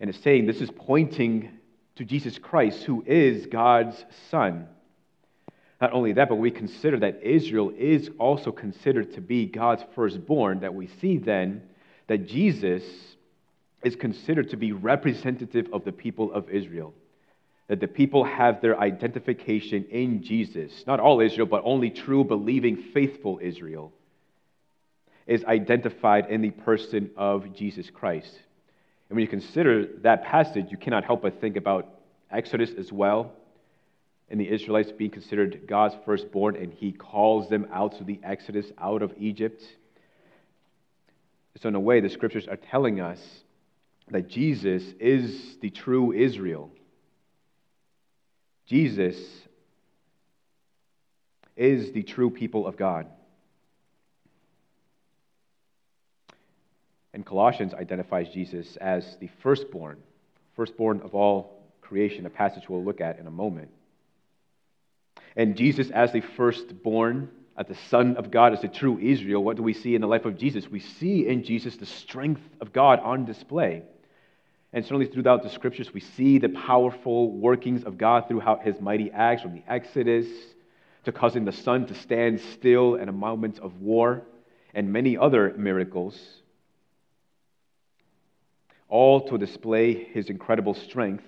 And 0.00 0.10
it's 0.10 0.22
saying 0.22 0.46
this 0.46 0.60
is 0.60 0.70
pointing 0.70 1.50
to 1.96 2.04
Jesus 2.04 2.38
Christ, 2.38 2.84
who 2.84 3.02
is 3.06 3.46
God's 3.46 4.04
Son. 4.30 4.68
Not 5.80 5.92
only 5.92 6.12
that, 6.14 6.28
but 6.28 6.36
we 6.36 6.50
consider 6.50 6.98
that 7.00 7.22
Israel 7.22 7.72
is 7.76 8.10
also 8.18 8.52
considered 8.52 9.14
to 9.14 9.20
be 9.20 9.46
God's 9.46 9.84
firstborn, 9.94 10.60
that 10.60 10.74
we 10.74 10.88
see 11.00 11.18
then 11.18 11.62
that 12.06 12.26
Jesus 12.26 12.82
is 13.82 13.96
considered 13.96 14.50
to 14.50 14.56
be 14.56 14.72
representative 14.72 15.68
of 15.72 15.84
the 15.84 15.92
people 15.92 16.32
of 16.32 16.48
Israel. 16.50 16.94
That 17.68 17.80
the 17.80 17.88
people 17.88 18.24
have 18.24 18.60
their 18.60 18.78
identification 18.78 19.86
in 19.90 20.22
Jesus. 20.22 20.84
Not 20.86 21.00
all 21.00 21.20
Israel, 21.20 21.46
but 21.46 21.62
only 21.64 21.90
true, 21.90 22.24
believing, 22.24 22.76
faithful 22.76 23.38
Israel 23.42 23.92
is 25.26 25.44
identified 25.44 26.30
in 26.30 26.40
the 26.40 26.52
person 26.52 27.10
of 27.16 27.52
Jesus 27.54 27.90
Christ. 27.90 28.32
And 29.08 29.16
when 29.16 29.22
you 29.22 29.28
consider 29.28 29.86
that 30.02 30.24
passage, 30.24 30.66
you 30.70 30.76
cannot 30.76 31.04
help 31.04 31.22
but 31.22 31.40
think 31.40 31.56
about 31.56 31.88
Exodus 32.30 32.70
as 32.76 32.92
well, 32.92 33.32
and 34.28 34.40
the 34.40 34.48
Israelites 34.52 34.90
being 34.90 35.10
considered 35.10 35.62
God's 35.68 35.94
firstborn, 36.04 36.56
and 36.56 36.72
he 36.72 36.90
calls 36.92 37.48
them 37.48 37.68
out 37.72 37.98
to 37.98 38.04
the 38.04 38.18
Exodus 38.24 38.66
out 38.78 39.02
of 39.02 39.12
Egypt. 39.18 39.62
So, 41.62 41.68
in 41.68 41.74
a 41.74 41.80
way, 41.80 42.00
the 42.00 42.10
scriptures 42.10 42.48
are 42.48 42.56
telling 42.56 43.00
us 43.00 43.20
that 44.10 44.28
Jesus 44.28 44.82
is 45.00 45.56
the 45.60 45.70
true 45.70 46.12
Israel. 46.12 46.70
Jesus 48.66 49.16
is 51.56 51.92
the 51.92 52.02
true 52.02 52.30
people 52.30 52.66
of 52.66 52.76
God. 52.76 53.06
And 57.16 57.24
Colossians 57.24 57.72
identifies 57.72 58.28
Jesus 58.28 58.76
as 58.76 59.16
the 59.20 59.30
firstborn, 59.42 59.96
firstborn 60.54 61.00
of 61.00 61.14
all 61.14 61.62
creation, 61.80 62.26
a 62.26 62.30
passage 62.30 62.68
we'll 62.68 62.84
look 62.84 63.00
at 63.00 63.18
in 63.18 63.26
a 63.26 63.30
moment. 63.30 63.70
And 65.34 65.56
Jesus, 65.56 65.88
as 65.90 66.12
the 66.12 66.20
firstborn, 66.20 67.30
as 67.56 67.68
the 67.68 67.78
Son 67.88 68.18
of 68.18 68.30
God, 68.30 68.52
as 68.52 68.60
the 68.60 68.68
true 68.68 68.98
Israel, 68.98 69.42
what 69.42 69.56
do 69.56 69.62
we 69.62 69.72
see 69.72 69.94
in 69.94 70.02
the 70.02 70.06
life 70.06 70.26
of 70.26 70.36
Jesus? 70.36 70.68
We 70.68 70.80
see 70.80 71.26
in 71.26 71.42
Jesus 71.42 71.78
the 71.78 71.86
strength 71.86 72.42
of 72.60 72.74
God 72.74 73.00
on 73.00 73.24
display. 73.24 73.84
And 74.74 74.84
certainly 74.84 75.06
throughout 75.06 75.42
the 75.42 75.48
scriptures, 75.48 75.94
we 75.94 76.00
see 76.00 76.36
the 76.36 76.50
powerful 76.50 77.30
workings 77.30 77.84
of 77.84 77.96
God 77.96 78.28
throughout 78.28 78.62
his 78.62 78.78
mighty 78.78 79.10
acts 79.10 79.40
from 79.40 79.54
the 79.54 79.62
Exodus 79.66 80.26
to 81.04 81.12
causing 81.12 81.46
the 81.46 81.52
sun 81.52 81.86
to 81.86 81.94
stand 81.94 82.42
still 82.52 82.96
in 82.96 83.08
a 83.08 83.12
moment 83.12 83.58
of 83.60 83.80
war 83.80 84.20
and 84.74 84.92
many 84.92 85.16
other 85.16 85.54
miracles 85.56 86.42
all 88.88 89.28
to 89.28 89.38
display 89.38 89.94
his 89.94 90.30
incredible 90.30 90.74
strength. 90.74 91.24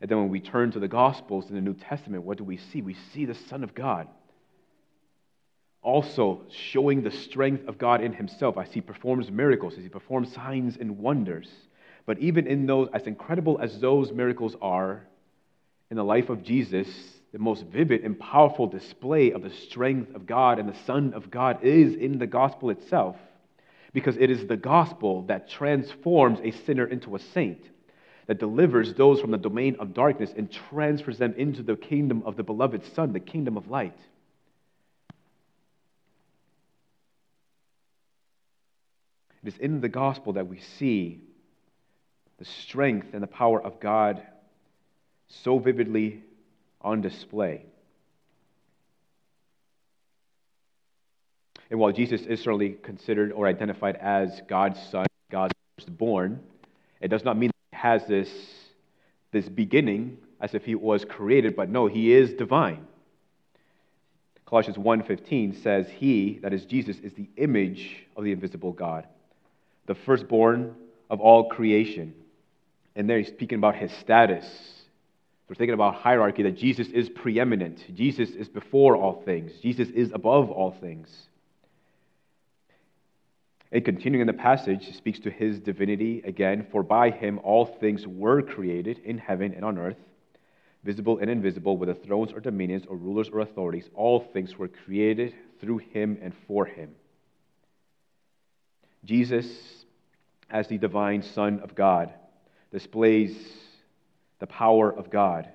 And 0.00 0.10
then 0.10 0.18
when 0.18 0.28
we 0.28 0.40
turn 0.40 0.72
to 0.72 0.80
the 0.80 0.88
Gospels 0.88 1.48
in 1.48 1.54
the 1.54 1.60
New 1.60 1.74
Testament, 1.74 2.24
what 2.24 2.38
do 2.38 2.44
we 2.44 2.56
see? 2.56 2.82
We 2.82 2.96
see 3.12 3.26
the 3.26 3.34
Son 3.34 3.62
of 3.62 3.74
God. 3.74 4.08
Also 5.82 6.42
showing 6.50 7.02
the 7.02 7.10
strength 7.10 7.68
of 7.68 7.78
God 7.78 8.02
in 8.02 8.12
himself 8.12 8.58
as 8.58 8.72
he 8.72 8.80
performs 8.80 9.30
miracles, 9.30 9.74
as 9.76 9.82
he 9.82 9.88
performs 9.88 10.32
signs 10.32 10.76
and 10.76 10.98
wonders. 10.98 11.48
But 12.06 12.18
even 12.18 12.46
in 12.46 12.66
those, 12.66 12.88
as 12.92 13.06
incredible 13.06 13.58
as 13.60 13.78
those 13.80 14.12
miracles 14.12 14.56
are 14.60 15.06
in 15.90 15.96
the 15.96 16.04
life 16.04 16.28
of 16.28 16.42
Jesus, 16.42 16.88
the 17.32 17.38
most 17.38 17.64
vivid 17.66 18.04
and 18.04 18.18
powerful 18.18 18.66
display 18.66 19.32
of 19.32 19.42
the 19.42 19.50
strength 19.50 20.14
of 20.14 20.26
God 20.26 20.58
and 20.58 20.68
the 20.68 20.84
Son 20.84 21.14
of 21.14 21.30
God 21.30 21.62
is 21.62 21.94
in 21.94 22.18
the 22.18 22.26
gospel 22.26 22.70
itself 22.70 23.16
because 23.92 24.16
it 24.16 24.30
is 24.30 24.46
the 24.46 24.56
gospel 24.56 25.22
that 25.22 25.48
transforms 25.48 26.38
a 26.42 26.52
sinner 26.64 26.86
into 26.86 27.16
a 27.16 27.18
saint, 27.18 27.62
that 28.26 28.38
delivers 28.38 28.94
those 28.94 29.20
from 29.20 29.30
the 29.30 29.38
domain 29.38 29.76
of 29.80 29.94
darkness 29.94 30.32
and 30.36 30.50
transfers 30.50 31.18
them 31.18 31.34
into 31.36 31.62
the 31.62 31.76
kingdom 31.76 32.22
of 32.24 32.36
the 32.36 32.42
beloved 32.42 32.84
Son, 32.94 33.12
the 33.12 33.20
kingdom 33.20 33.56
of 33.56 33.68
light. 33.68 33.98
It 39.42 39.48
is 39.48 39.58
in 39.58 39.80
the 39.80 39.88
gospel 39.88 40.34
that 40.34 40.48
we 40.48 40.60
see 40.78 41.20
the 42.38 42.44
strength 42.44 43.08
and 43.12 43.22
the 43.22 43.26
power 43.26 43.60
of 43.60 43.80
God 43.80 44.22
so 45.28 45.58
vividly 45.58 46.22
on 46.80 47.00
display. 47.00 47.64
And 51.70 51.78
while 51.78 51.92
Jesus 51.92 52.22
is 52.22 52.40
certainly 52.40 52.76
considered 52.82 53.32
or 53.32 53.46
identified 53.46 53.96
as 53.96 54.40
God's 54.48 54.80
son, 54.90 55.06
God's 55.30 55.54
firstborn, 55.78 56.40
it 57.00 57.08
does 57.08 57.24
not 57.24 57.38
mean 57.38 57.50
that 57.50 57.76
he 57.78 57.88
has 57.88 58.06
this, 58.06 58.30
this 59.30 59.48
beginning 59.48 60.18
as 60.40 60.54
if 60.54 60.64
he 60.64 60.74
was 60.74 61.04
created, 61.04 61.54
but 61.54 61.68
no, 61.68 61.86
he 61.86 62.12
is 62.12 62.32
divine. 62.34 62.86
Colossians 64.46 64.78
1:15 64.78 65.54
says, 65.62 65.88
"He, 65.88 66.40
that 66.42 66.52
is 66.52 66.64
Jesus, 66.64 66.98
is 67.00 67.12
the 67.12 67.28
image 67.36 68.04
of 68.16 68.24
the 68.24 68.32
invisible 68.32 68.72
God, 68.72 69.06
the 69.86 69.94
firstborn 69.94 70.74
of 71.08 71.20
all 71.20 71.48
creation." 71.48 72.14
And 72.96 73.08
there 73.08 73.18
he's 73.18 73.28
speaking 73.28 73.58
about 73.58 73.76
his 73.76 73.92
status. 73.92 74.44
We're 75.48 75.54
thinking 75.54 75.74
about 75.74 75.94
hierarchy 75.94 76.42
that 76.42 76.56
Jesus 76.56 76.88
is 76.88 77.08
preeminent. 77.08 77.84
Jesus 77.94 78.30
is 78.30 78.48
before 78.48 78.96
all 78.96 79.22
things. 79.24 79.52
Jesus 79.60 79.88
is 79.90 80.10
above 80.12 80.50
all 80.50 80.72
things. 80.72 81.28
And 83.72 83.84
continuing 83.84 84.20
in 84.20 84.26
the 84.26 84.32
passage, 84.32 84.86
he 84.86 84.92
speaks 84.92 85.20
to 85.20 85.30
his 85.30 85.60
divinity 85.60 86.22
again, 86.24 86.66
for 86.72 86.82
by 86.82 87.10
him 87.10 87.38
all 87.44 87.66
things 87.66 88.06
were 88.06 88.42
created 88.42 88.98
in 89.04 89.18
heaven 89.18 89.54
and 89.54 89.64
on 89.64 89.78
earth, 89.78 89.98
visible 90.82 91.18
and 91.18 91.30
invisible, 91.30 91.76
whether 91.76 91.94
thrones 91.94 92.32
or 92.32 92.40
dominions 92.40 92.84
or 92.88 92.96
rulers 92.96 93.28
or 93.28 93.40
authorities, 93.40 93.88
all 93.94 94.20
things 94.20 94.58
were 94.58 94.68
created 94.68 95.34
through 95.60 95.78
him 95.78 96.18
and 96.20 96.34
for 96.48 96.66
him. 96.66 96.90
Jesus, 99.04 99.46
as 100.50 100.66
the 100.66 100.78
divine 100.78 101.22
Son 101.22 101.60
of 101.60 101.74
God, 101.74 102.12
displays 102.72 103.36
the 104.40 104.46
power 104.46 104.92
of 104.92 105.10
God, 105.10 105.48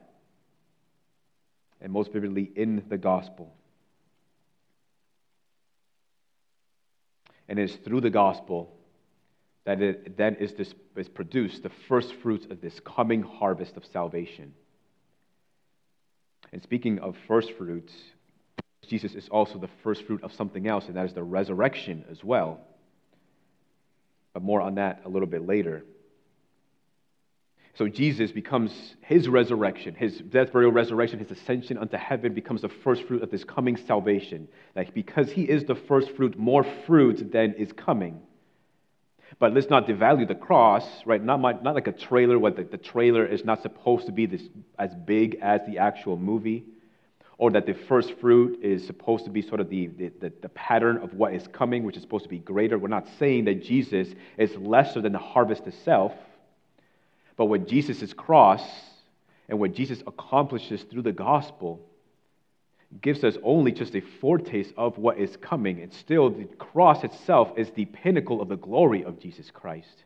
and 1.81 1.91
most 1.91 2.13
vividly 2.13 2.49
in 2.55 2.83
the 2.87 2.97
gospel. 2.97 3.53
And 7.47 7.59
it 7.59 7.69
is 7.69 7.75
through 7.77 8.01
the 8.01 8.09
gospel 8.09 8.75
that 9.65 9.81
it 9.81 10.17
then 10.17 10.35
is, 10.35 10.53
this, 10.53 10.73
is 10.95 11.09
produced 11.09 11.63
the 11.63 11.71
first 11.87 12.13
fruits 12.21 12.45
of 12.49 12.61
this 12.61 12.79
coming 12.79 13.23
harvest 13.23 13.77
of 13.77 13.85
salvation. 13.85 14.53
And 16.53 16.61
speaking 16.61 16.99
of 16.99 17.15
first 17.27 17.51
fruits, 17.57 17.93
Jesus 18.87 19.15
is 19.15 19.27
also 19.29 19.57
the 19.57 19.69
first 19.83 20.05
fruit 20.05 20.23
of 20.23 20.33
something 20.33 20.67
else, 20.67 20.85
and 20.85 20.95
that 20.95 21.05
is 21.05 21.13
the 21.13 21.23
resurrection 21.23 22.05
as 22.09 22.23
well. 22.23 22.61
But 24.33 24.43
more 24.43 24.61
on 24.61 24.75
that 24.75 25.01
a 25.05 25.09
little 25.09 25.27
bit 25.27 25.45
later. 25.45 25.83
So 27.77 27.89
Jesus 27.89 28.31
becomes 28.31 28.71
his 29.01 29.27
resurrection, 29.27 29.95
his 29.95 30.17
death, 30.17 30.53
burial, 30.53 30.71
resurrection, 30.71 31.19
his 31.19 31.29
ascension 31.29 31.77
unto 31.77 31.97
heaven 31.97 32.33
becomes 32.33 32.61
the 32.61 32.69
first 32.69 33.03
fruit 33.03 33.21
of 33.21 33.31
this 33.31 33.43
coming 33.43 33.75
salvation. 33.75 34.47
That 34.75 34.93
because 34.93 35.29
he 35.29 35.43
is 35.43 35.65
the 35.65 35.75
first 35.75 36.11
fruit, 36.15 36.39
more 36.39 36.65
fruit 36.85 37.33
than 37.33 37.53
is 37.55 37.73
coming. 37.73 38.21
But 39.39 39.53
let's 39.53 39.69
not 39.69 39.87
devalue 39.87 40.25
the 40.25 40.35
cross, 40.35 40.85
right? 41.05 41.21
Not, 41.21 41.41
my, 41.41 41.51
not 41.61 41.75
like 41.75 41.87
a 41.87 41.91
trailer, 41.91 42.39
where 42.39 42.51
the, 42.51 42.63
the 42.63 42.77
trailer 42.77 43.25
is 43.25 43.43
not 43.43 43.61
supposed 43.61 44.05
to 44.05 44.13
be 44.13 44.25
this, 44.25 44.43
as 44.79 44.95
big 44.95 45.39
as 45.41 45.59
the 45.67 45.79
actual 45.79 46.15
movie, 46.15 46.63
or 47.37 47.51
that 47.51 47.65
the 47.65 47.73
first 47.73 48.13
fruit 48.21 48.59
is 48.63 48.87
supposed 48.87 49.25
to 49.25 49.31
be 49.31 49.41
sort 49.41 49.59
of 49.59 49.69
the, 49.69 49.87
the, 49.87 50.31
the 50.41 50.49
pattern 50.49 50.97
of 50.99 51.13
what 51.13 51.33
is 51.33 51.45
coming, 51.47 51.83
which 51.83 51.97
is 51.97 52.03
supposed 52.03 52.23
to 52.23 52.29
be 52.29 52.39
greater. 52.39 52.79
We're 52.79 52.87
not 52.87 53.07
saying 53.19 53.45
that 53.45 53.63
Jesus 53.63 54.07
is 54.37 54.55
lesser 54.55 55.01
than 55.01 55.11
the 55.11 55.19
harvest 55.19 55.67
itself 55.67 56.13
but 57.37 57.45
what 57.45 57.67
Jesus' 57.67 58.13
cross 58.13 58.63
and 59.49 59.59
what 59.59 59.73
Jesus 59.73 60.01
accomplishes 60.07 60.83
through 60.83 61.03
the 61.03 61.11
gospel 61.11 61.81
gives 63.01 63.23
us 63.23 63.37
only 63.43 63.71
just 63.71 63.95
a 63.95 64.01
foretaste 64.01 64.73
of 64.77 64.97
what 64.97 65.17
is 65.17 65.35
coming. 65.37 65.81
And 65.81 65.93
still, 65.93 66.29
the 66.29 66.45
cross 66.57 67.03
itself 67.03 67.51
is 67.57 67.69
the 67.71 67.85
pinnacle 67.85 68.41
of 68.41 68.47
the 68.47 68.55
glory 68.55 69.03
of 69.03 69.19
Jesus 69.19 69.51
Christ. 69.51 70.03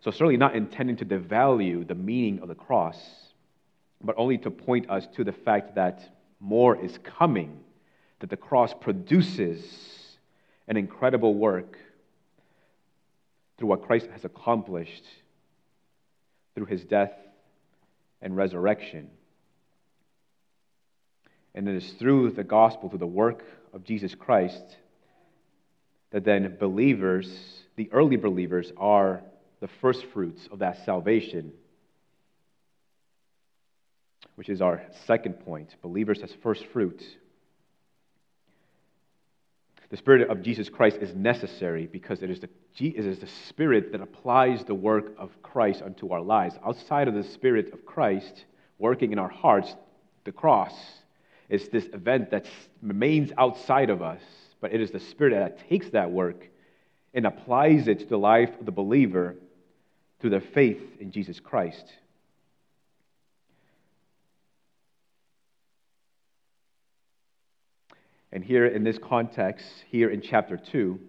So, 0.00 0.10
certainly 0.10 0.36
not 0.36 0.56
intending 0.56 0.96
to 0.96 1.04
devalue 1.04 1.86
the 1.86 1.94
meaning 1.94 2.40
of 2.40 2.48
the 2.48 2.54
cross, 2.54 2.98
but 4.02 4.14
only 4.18 4.38
to 4.38 4.50
point 4.50 4.90
us 4.90 5.06
to 5.16 5.24
the 5.24 5.32
fact 5.32 5.74
that 5.74 6.02
more 6.40 6.82
is 6.82 6.98
coming, 6.98 7.60
that 8.20 8.30
the 8.30 8.36
cross 8.36 8.72
produces 8.72 9.62
an 10.68 10.76
incredible 10.76 11.34
work 11.34 11.78
through 13.58 13.68
what 13.68 13.84
Christ 13.86 14.08
has 14.12 14.24
accomplished 14.24 15.04
through 16.60 16.66
his 16.66 16.84
death 16.84 17.14
and 18.20 18.36
resurrection. 18.36 19.08
And 21.54 21.66
it 21.66 21.74
is 21.74 21.92
through 21.92 22.32
the 22.32 22.44
gospel, 22.44 22.90
through 22.90 22.98
the 22.98 23.06
work 23.06 23.42
of 23.72 23.82
Jesus 23.82 24.14
Christ, 24.14 24.62
that 26.10 26.26
then 26.26 26.58
believers, 26.60 27.34
the 27.76 27.88
early 27.92 28.16
believers, 28.16 28.70
are 28.76 29.22
the 29.60 29.70
first 29.80 30.04
fruits 30.12 30.46
of 30.52 30.58
that 30.58 30.84
salvation, 30.84 31.54
which 34.34 34.50
is 34.50 34.60
our 34.60 34.82
second 35.06 35.40
point 35.46 35.74
believers 35.80 36.20
as 36.22 36.30
first 36.42 36.66
fruits. 36.74 37.04
The 39.90 39.96
Spirit 39.96 40.30
of 40.30 40.42
Jesus 40.42 40.68
Christ 40.68 40.98
is 41.00 41.14
necessary 41.16 41.88
because 41.88 42.22
it 42.22 42.30
is, 42.30 42.38
the, 42.38 42.48
it 42.78 43.04
is 43.04 43.18
the 43.18 43.28
Spirit 43.48 43.90
that 43.90 44.00
applies 44.00 44.62
the 44.64 44.74
work 44.74 45.12
of 45.18 45.30
Christ 45.42 45.82
unto 45.82 46.12
our 46.12 46.20
lives. 46.20 46.54
Outside 46.64 47.08
of 47.08 47.14
the 47.14 47.24
Spirit 47.24 47.72
of 47.72 47.84
Christ 47.84 48.44
working 48.78 49.10
in 49.10 49.18
our 49.18 49.28
hearts, 49.28 49.74
the 50.24 50.30
cross 50.30 50.72
is 51.48 51.68
this 51.70 51.86
event 51.92 52.30
that 52.30 52.46
remains 52.80 53.32
outside 53.36 53.90
of 53.90 54.00
us, 54.00 54.22
but 54.60 54.72
it 54.72 54.80
is 54.80 54.92
the 54.92 55.00
Spirit 55.00 55.34
that 55.34 55.68
takes 55.68 55.90
that 55.90 56.12
work 56.12 56.46
and 57.12 57.26
applies 57.26 57.88
it 57.88 57.98
to 57.98 58.06
the 58.06 58.16
life 58.16 58.50
of 58.60 58.66
the 58.66 58.72
believer 58.72 59.34
through 60.20 60.30
their 60.30 60.40
faith 60.40 60.80
in 61.00 61.10
Jesus 61.10 61.40
Christ. 61.40 61.92
And 68.32 68.44
here 68.44 68.66
in 68.66 68.84
this 68.84 68.98
context, 68.98 69.66
here 69.88 70.10
in 70.10 70.20
chapter 70.20 70.56
2, 70.56 71.00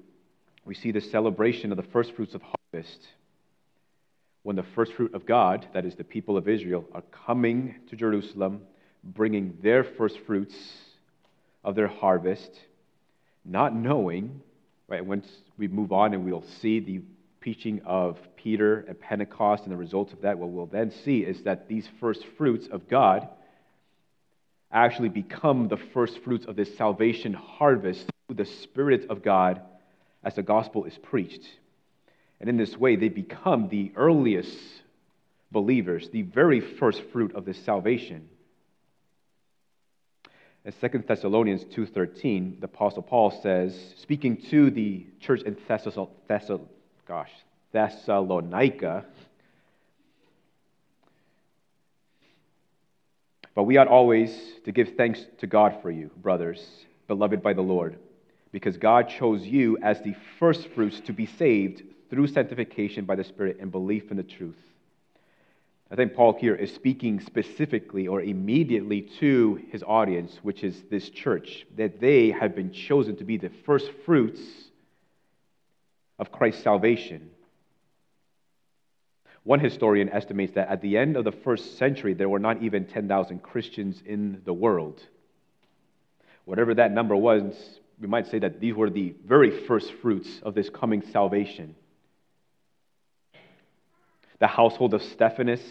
we 0.65 0.73
see 0.73 0.91
the 0.91 1.01
celebration 1.01 1.71
of 1.71 1.77
the 1.77 1.83
first 1.83 2.13
fruits 2.15 2.33
of 2.33 2.41
harvest. 2.41 3.07
When 4.43 4.55
the 4.55 4.65
first 4.75 4.93
fruit 4.93 5.13
of 5.13 5.25
God, 5.25 5.67
that 5.73 5.85
is 5.85 5.95
the 5.95 6.03
people 6.03 6.35
of 6.35 6.47
Israel, 6.47 6.85
are 6.93 7.03
coming 7.25 7.75
to 7.89 7.95
Jerusalem, 7.95 8.61
bringing 9.03 9.57
their 9.61 9.83
first 9.83 10.17
fruits 10.25 10.55
of 11.63 11.75
their 11.75 11.87
harvest, 11.87 12.49
not 13.45 13.75
knowing, 13.75 14.41
right, 14.87 15.05
once 15.05 15.27
we 15.57 15.67
move 15.67 15.91
on 15.91 16.13
and 16.13 16.25
we'll 16.25 16.45
see 16.61 16.79
the 16.79 17.01
preaching 17.39 17.81
of 17.85 18.17
Peter 18.35 18.85
at 18.87 18.99
Pentecost 18.99 19.63
and 19.63 19.71
the 19.71 19.77
results 19.77 20.11
of 20.13 20.21
that, 20.21 20.39
what 20.39 20.49
we'll 20.49 20.65
then 20.65 20.91
see 21.03 21.19
is 21.19 21.43
that 21.43 21.67
these 21.67 21.87
first 21.99 22.23
fruits 22.37 22.67
of 22.71 22.87
God 22.87 23.27
actually 24.71 25.09
become 25.09 25.67
the 25.67 25.77
first 25.77 26.19
fruits 26.23 26.45
of 26.45 26.55
this 26.55 26.75
salvation 26.77 27.33
harvest 27.33 28.09
through 28.27 28.37
the 28.37 28.45
Spirit 28.45 29.09
of 29.09 29.21
God 29.21 29.61
as 30.23 30.35
the 30.35 30.43
gospel 30.43 30.85
is 30.85 30.97
preached. 30.97 31.43
And 32.39 32.49
in 32.49 32.57
this 32.57 32.77
way, 32.77 32.95
they 32.95 33.09
become 33.09 33.69
the 33.69 33.91
earliest 33.95 34.57
believers, 35.51 36.09
the 36.09 36.21
very 36.23 36.59
first 36.59 37.01
fruit 37.11 37.35
of 37.35 37.45
this 37.45 37.63
salvation. 37.63 38.29
In 40.63 40.73
2 40.73 41.03
Thessalonians 41.07 41.63
2.13, 41.65 42.59
the 42.59 42.65
Apostle 42.65 43.01
Paul 43.01 43.31
says, 43.41 43.75
speaking 43.97 44.37
to 44.51 44.69
the 44.69 45.05
church 45.19 45.41
in 45.41 45.57
gosh, 47.07 47.31
Thessalonica, 47.71 49.05
But 53.53 53.63
we 53.63 53.77
ought 53.77 53.87
always 53.87 54.31
to 54.65 54.71
give 54.71 54.95
thanks 54.95 55.25
to 55.39 55.47
God 55.47 55.79
for 55.81 55.91
you, 55.91 56.09
brothers, 56.17 56.65
beloved 57.07 57.43
by 57.43 57.53
the 57.53 57.61
Lord, 57.61 57.97
because 58.51 58.77
God 58.77 59.09
chose 59.09 59.45
you 59.45 59.77
as 59.81 60.01
the 60.01 60.15
firstfruits 60.39 61.01
to 61.01 61.13
be 61.13 61.25
saved 61.25 61.83
through 62.09 62.27
sanctification 62.27 63.05
by 63.05 63.15
the 63.15 63.23
Spirit 63.23 63.57
and 63.59 63.71
belief 63.71 64.11
in 64.11 64.17
the 64.17 64.23
truth. 64.23 64.57
I 65.91 65.95
think 65.95 66.13
Paul 66.13 66.37
here 66.39 66.55
is 66.55 66.73
speaking 66.73 67.19
specifically 67.19 68.07
or 68.07 68.21
immediately 68.21 69.01
to 69.19 69.61
his 69.71 69.83
audience, 69.83 70.39
which 70.41 70.63
is 70.63 70.83
this 70.89 71.09
church, 71.09 71.65
that 71.75 71.99
they 71.99 72.31
have 72.31 72.55
been 72.55 72.71
chosen 72.71 73.17
to 73.17 73.25
be 73.25 73.35
the 73.35 73.51
first 73.65 73.91
fruits 74.05 74.39
of 76.17 76.31
Christ's 76.31 76.63
salvation. 76.63 77.29
One 79.43 79.59
historian 79.59 80.09
estimates 80.09 80.53
that 80.53 80.69
at 80.69 80.81
the 80.81 80.97
end 80.97 81.17
of 81.17 81.23
the 81.23 81.31
first 81.31 81.77
century, 81.77 82.13
there 82.13 82.29
were 82.29 82.39
not 82.39 82.61
even 82.61 82.85
10,000 82.85 83.41
Christians 83.41 84.01
in 84.05 84.41
the 84.45 84.53
world. 84.53 85.01
Whatever 86.45 86.75
that 86.75 86.91
number 86.91 87.15
was, 87.15 87.79
we 87.99 88.07
might 88.07 88.27
say 88.27 88.39
that 88.39 88.59
these 88.59 88.75
were 88.75 88.89
the 88.89 89.15
very 89.25 89.65
first 89.65 89.91
fruits 90.01 90.29
of 90.43 90.53
this 90.53 90.69
coming 90.69 91.01
salvation. 91.11 91.75
The 94.39 94.47
household 94.47 94.93
of 94.93 95.01
Stephanus 95.03 95.61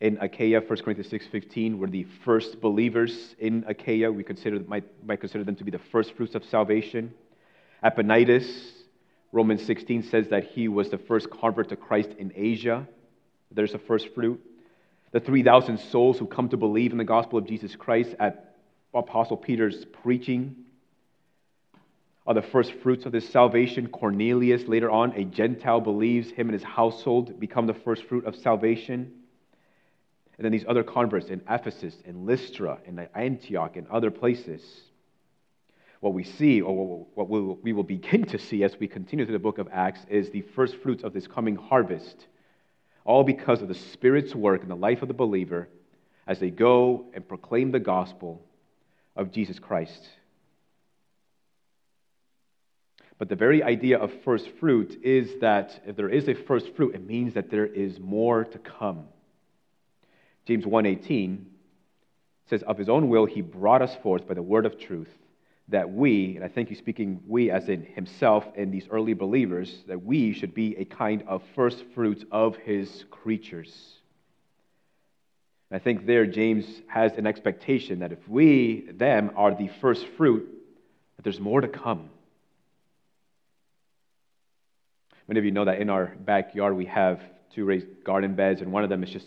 in 0.00 0.18
Achaia, 0.20 0.60
1 0.60 0.78
Corinthians 0.82 1.10
6.15, 1.10 1.78
were 1.78 1.86
the 1.86 2.06
first 2.24 2.60
believers 2.60 3.34
in 3.38 3.64
Achaia. 3.66 4.12
We 4.12 4.22
consider, 4.22 4.60
might, 4.60 4.84
might 5.04 5.20
consider 5.20 5.44
them 5.44 5.56
to 5.56 5.64
be 5.64 5.70
the 5.70 5.80
first 5.90 6.14
fruits 6.14 6.34
of 6.34 6.44
salvation. 6.44 7.12
Epaenetus, 7.82 8.46
Romans 9.32 9.64
16 9.66 10.04
says 10.04 10.28
that 10.28 10.44
he 10.44 10.68
was 10.68 10.88
the 10.88 10.98
first 10.98 11.28
convert 11.30 11.68
to 11.68 11.76
Christ 11.76 12.10
in 12.18 12.32
Asia. 12.34 12.88
There's 13.50 13.74
a 13.74 13.78
first 13.78 14.14
fruit. 14.14 14.40
The 15.12 15.20
3,000 15.20 15.78
souls 15.78 16.18
who 16.18 16.26
come 16.26 16.48
to 16.50 16.56
believe 16.56 16.92
in 16.92 16.98
the 16.98 17.04
gospel 17.04 17.38
of 17.38 17.46
Jesus 17.46 17.76
Christ 17.76 18.14
at 18.18 18.56
Apostle 18.94 19.36
Peter's 19.36 19.84
preaching 20.02 20.56
are 22.26 22.34
the 22.34 22.42
first 22.42 22.72
fruits 22.82 23.06
of 23.06 23.12
this 23.12 23.28
salvation. 23.30 23.88
Cornelius, 23.88 24.66
later 24.66 24.90
on, 24.90 25.12
a 25.12 25.24
Gentile, 25.24 25.80
believes 25.80 26.30
him 26.30 26.48
and 26.48 26.52
his 26.52 26.62
household 26.62 27.38
become 27.40 27.66
the 27.66 27.74
first 27.74 28.04
fruit 28.04 28.26
of 28.26 28.36
salvation. 28.36 29.12
And 30.36 30.44
then 30.44 30.52
these 30.52 30.66
other 30.68 30.84
converts 30.84 31.28
in 31.28 31.40
Ephesus, 31.48 31.96
in 32.04 32.26
Lystra, 32.26 32.78
in 32.86 32.98
Antioch, 33.14 33.76
and 33.76 33.88
other 33.88 34.10
places 34.10 34.62
what 36.00 36.14
we 36.14 36.22
see, 36.22 36.60
or 36.60 37.06
what 37.14 37.28
we 37.28 37.72
will 37.72 37.82
begin 37.82 38.24
to 38.26 38.38
see 38.38 38.62
as 38.62 38.78
we 38.78 38.86
continue 38.86 39.24
through 39.24 39.32
the 39.32 39.38
book 39.38 39.58
of 39.58 39.68
Acts, 39.72 40.00
is 40.08 40.30
the 40.30 40.42
first 40.42 40.76
fruits 40.76 41.02
of 41.02 41.12
this 41.12 41.26
coming 41.26 41.56
harvest, 41.56 42.26
all 43.04 43.24
because 43.24 43.62
of 43.62 43.68
the 43.68 43.74
Spirit's 43.74 44.34
work 44.34 44.62
in 44.62 44.68
the 44.68 44.76
life 44.76 45.02
of 45.02 45.08
the 45.08 45.14
believer 45.14 45.68
as 46.26 46.38
they 46.38 46.50
go 46.50 47.06
and 47.14 47.26
proclaim 47.26 47.72
the 47.72 47.80
gospel 47.80 48.42
of 49.16 49.32
Jesus 49.32 49.58
Christ. 49.58 50.08
But 53.18 53.28
the 53.28 53.34
very 53.34 53.64
idea 53.64 53.98
of 53.98 54.12
first 54.22 54.48
fruit 54.60 55.00
is 55.02 55.40
that 55.40 55.80
if 55.84 55.96
there 55.96 56.08
is 56.08 56.28
a 56.28 56.34
first 56.34 56.76
fruit, 56.76 56.94
it 56.94 57.04
means 57.04 57.34
that 57.34 57.50
there 57.50 57.66
is 57.66 57.98
more 57.98 58.44
to 58.44 58.58
come. 58.58 59.08
James 60.44 60.64
1:18 60.64 61.46
says, 62.46 62.62
"Of 62.62 62.78
his 62.78 62.88
own 62.88 63.08
will 63.08 63.26
he 63.26 63.42
brought 63.42 63.82
us 63.82 63.96
forth 63.96 64.28
by 64.28 64.34
the 64.34 64.42
word 64.42 64.66
of 64.66 64.78
truth." 64.78 65.12
That 65.68 65.90
we, 65.90 66.36
and 66.36 66.44
I 66.44 66.48
think 66.48 66.68
he's 66.68 66.78
speaking 66.78 67.20
we 67.26 67.50
as 67.50 67.68
in 67.68 67.82
himself 67.82 68.44
and 68.56 68.72
these 68.72 68.86
early 68.90 69.14
believers, 69.14 69.82
that 69.86 70.02
we 70.02 70.32
should 70.32 70.54
be 70.54 70.76
a 70.76 70.84
kind 70.84 71.24
of 71.28 71.42
first 71.54 71.84
fruits 71.94 72.24
of 72.32 72.56
his 72.56 73.04
creatures. 73.10 73.70
And 75.70 75.78
I 75.78 75.84
think 75.84 76.06
there 76.06 76.24
James 76.26 76.66
has 76.86 77.12
an 77.18 77.26
expectation 77.26 77.98
that 77.98 78.12
if 78.12 78.28
we, 78.28 78.88
them, 78.92 79.32
are 79.36 79.54
the 79.54 79.68
first 79.80 80.06
fruit, 80.16 80.48
that 81.16 81.22
there's 81.22 81.40
more 81.40 81.60
to 81.60 81.68
come. 81.68 82.08
Many 85.26 85.40
of 85.40 85.44
you 85.44 85.50
know 85.50 85.66
that 85.66 85.80
in 85.80 85.90
our 85.90 86.06
backyard 86.06 86.74
we 86.74 86.86
have 86.86 87.20
two 87.54 87.66
raised 87.66 87.86
garden 88.02 88.34
beds, 88.34 88.62
and 88.62 88.72
one 88.72 88.84
of 88.84 88.88
them 88.88 89.02
is 89.02 89.10
just 89.10 89.26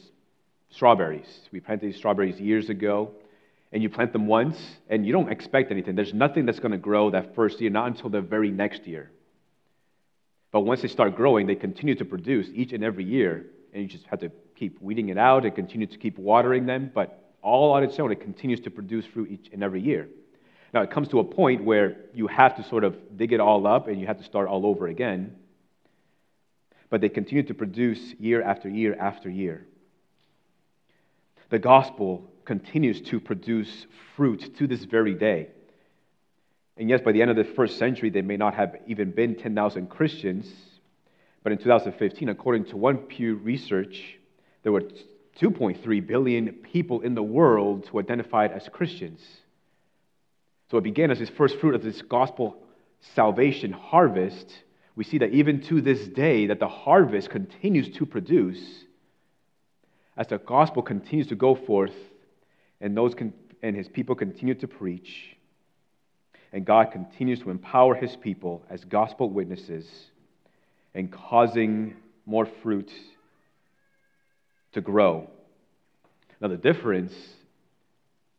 strawberries. 0.71 1.27
We 1.51 1.59
planted 1.59 1.85
these 1.85 1.97
strawberries 1.97 2.39
years 2.39 2.69
ago 2.69 3.11
and 3.71 3.81
you 3.81 3.89
plant 3.89 4.13
them 4.13 4.27
once 4.27 4.57
and 4.89 5.05
you 5.05 5.13
don't 5.13 5.31
expect 5.31 5.71
anything. 5.71 5.95
There's 5.95 6.13
nothing 6.13 6.45
that's 6.45 6.59
going 6.59 6.73
to 6.73 6.77
grow 6.77 7.11
that 7.11 7.35
first 7.35 7.61
year, 7.61 7.69
not 7.69 7.87
until 7.87 8.09
the 8.09 8.21
very 8.21 8.51
next 8.51 8.85
year. 8.85 9.11
But 10.51 10.61
once 10.61 10.81
they 10.81 10.89
start 10.89 11.15
growing, 11.15 11.47
they 11.47 11.55
continue 11.55 11.95
to 11.95 12.05
produce 12.05 12.47
each 12.53 12.73
and 12.73 12.83
every 12.83 13.05
year, 13.05 13.45
and 13.73 13.83
you 13.83 13.87
just 13.87 14.05
have 14.05 14.19
to 14.19 14.31
keep 14.55 14.81
weeding 14.81 15.09
it 15.09 15.17
out 15.17 15.45
and 15.45 15.55
continue 15.55 15.87
to 15.87 15.97
keep 15.97 16.17
watering 16.17 16.65
them. 16.65 16.91
But 16.93 17.33
all 17.41 17.71
on 17.71 17.83
its 17.83 17.97
own, 17.99 18.11
it 18.11 18.19
continues 18.19 18.59
to 18.61 18.69
produce 18.69 19.05
fruit 19.05 19.31
each 19.31 19.49
and 19.53 19.63
every 19.63 19.81
year. 19.81 20.09
Now, 20.73 20.81
it 20.81 20.91
comes 20.91 21.07
to 21.09 21.19
a 21.19 21.23
point 21.23 21.63
where 21.63 21.97
you 22.13 22.27
have 22.27 22.55
to 22.57 22.63
sort 22.63 22.83
of 22.83 23.17
dig 23.17 23.33
it 23.33 23.39
all 23.39 23.65
up 23.67 23.87
and 23.87 23.99
you 23.99 24.07
have 24.07 24.17
to 24.17 24.23
start 24.23 24.47
all 24.47 24.65
over 24.65 24.87
again. 24.87 25.35
But 26.89 27.01
they 27.01 27.09
continue 27.09 27.43
to 27.43 27.53
produce 27.53 27.99
year 28.19 28.41
after 28.41 28.69
year 28.69 28.95
after 28.97 29.29
year. 29.29 29.65
The 31.49 31.59
gospel 31.59 32.30
continues 32.45 33.01
to 33.01 33.19
produce 33.19 33.85
fruit 34.15 34.55
to 34.57 34.67
this 34.67 34.83
very 34.83 35.13
day. 35.13 35.49
And 36.77 36.89
yes, 36.89 37.01
by 37.01 37.11
the 37.11 37.21
end 37.21 37.31
of 37.31 37.37
the 37.37 37.43
first 37.43 37.77
century, 37.77 38.09
there 38.09 38.23
may 38.23 38.37
not 38.37 38.55
have 38.55 38.75
even 38.87 39.11
been 39.11 39.35
10,000 39.35 39.87
Christians. 39.89 40.51
But 41.43 41.51
in 41.51 41.57
2015, 41.57 42.29
according 42.29 42.65
to 42.65 42.77
one 42.77 42.97
Pew 42.97 43.35
Research, 43.35 44.17
there 44.63 44.71
were 44.71 44.83
2.3 45.39 46.07
billion 46.07 46.53
people 46.53 47.01
in 47.01 47.15
the 47.15 47.23
world 47.23 47.87
who 47.87 47.99
identified 47.99 48.51
as 48.51 48.67
Christians. 48.69 49.21
So 50.69 50.77
it 50.77 50.83
began 50.83 51.11
as 51.11 51.19
this 51.19 51.29
first 51.29 51.59
fruit 51.59 51.75
of 51.75 51.83
this 51.83 52.01
gospel 52.01 52.57
salvation 53.15 53.71
harvest. 53.71 54.51
We 54.95 55.03
see 55.03 55.17
that 55.19 55.31
even 55.31 55.61
to 55.63 55.81
this 55.81 56.07
day, 56.07 56.47
that 56.47 56.59
the 56.59 56.67
harvest 56.67 57.29
continues 57.29 57.89
to 57.97 58.05
produce 58.05 58.61
as 60.17 60.27
the 60.27 60.37
gospel 60.37 60.83
continues 60.83 61.27
to 61.27 61.35
go 61.35 61.55
forth 61.55 61.93
and, 62.81 62.97
those 62.97 63.13
con- 63.15 63.33
and 63.61 63.75
his 63.75 63.87
people 63.87 64.15
continue 64.15 64.55
to 64.55 64.67
preach. 64.67 65.37
And 66.51 66.65
God 66.65 66.91
continues 66.91 67.39
to 67.41 67.49
empower 67.49 67.95
his 67.95 68.15
people 68.15 68.63
as 68.69 68.83
gospel 68.83 69.29
witnesses 69.29 69.87
and 70.93 71.09
causing 71.11 71.95
more 72.25 72.45
fruit 72.45 72.91
to 74.73 74.81
grow. 74.81 75.29
Now, 76.41 76.49
the 76.49 76.57
difference 76.57 77.13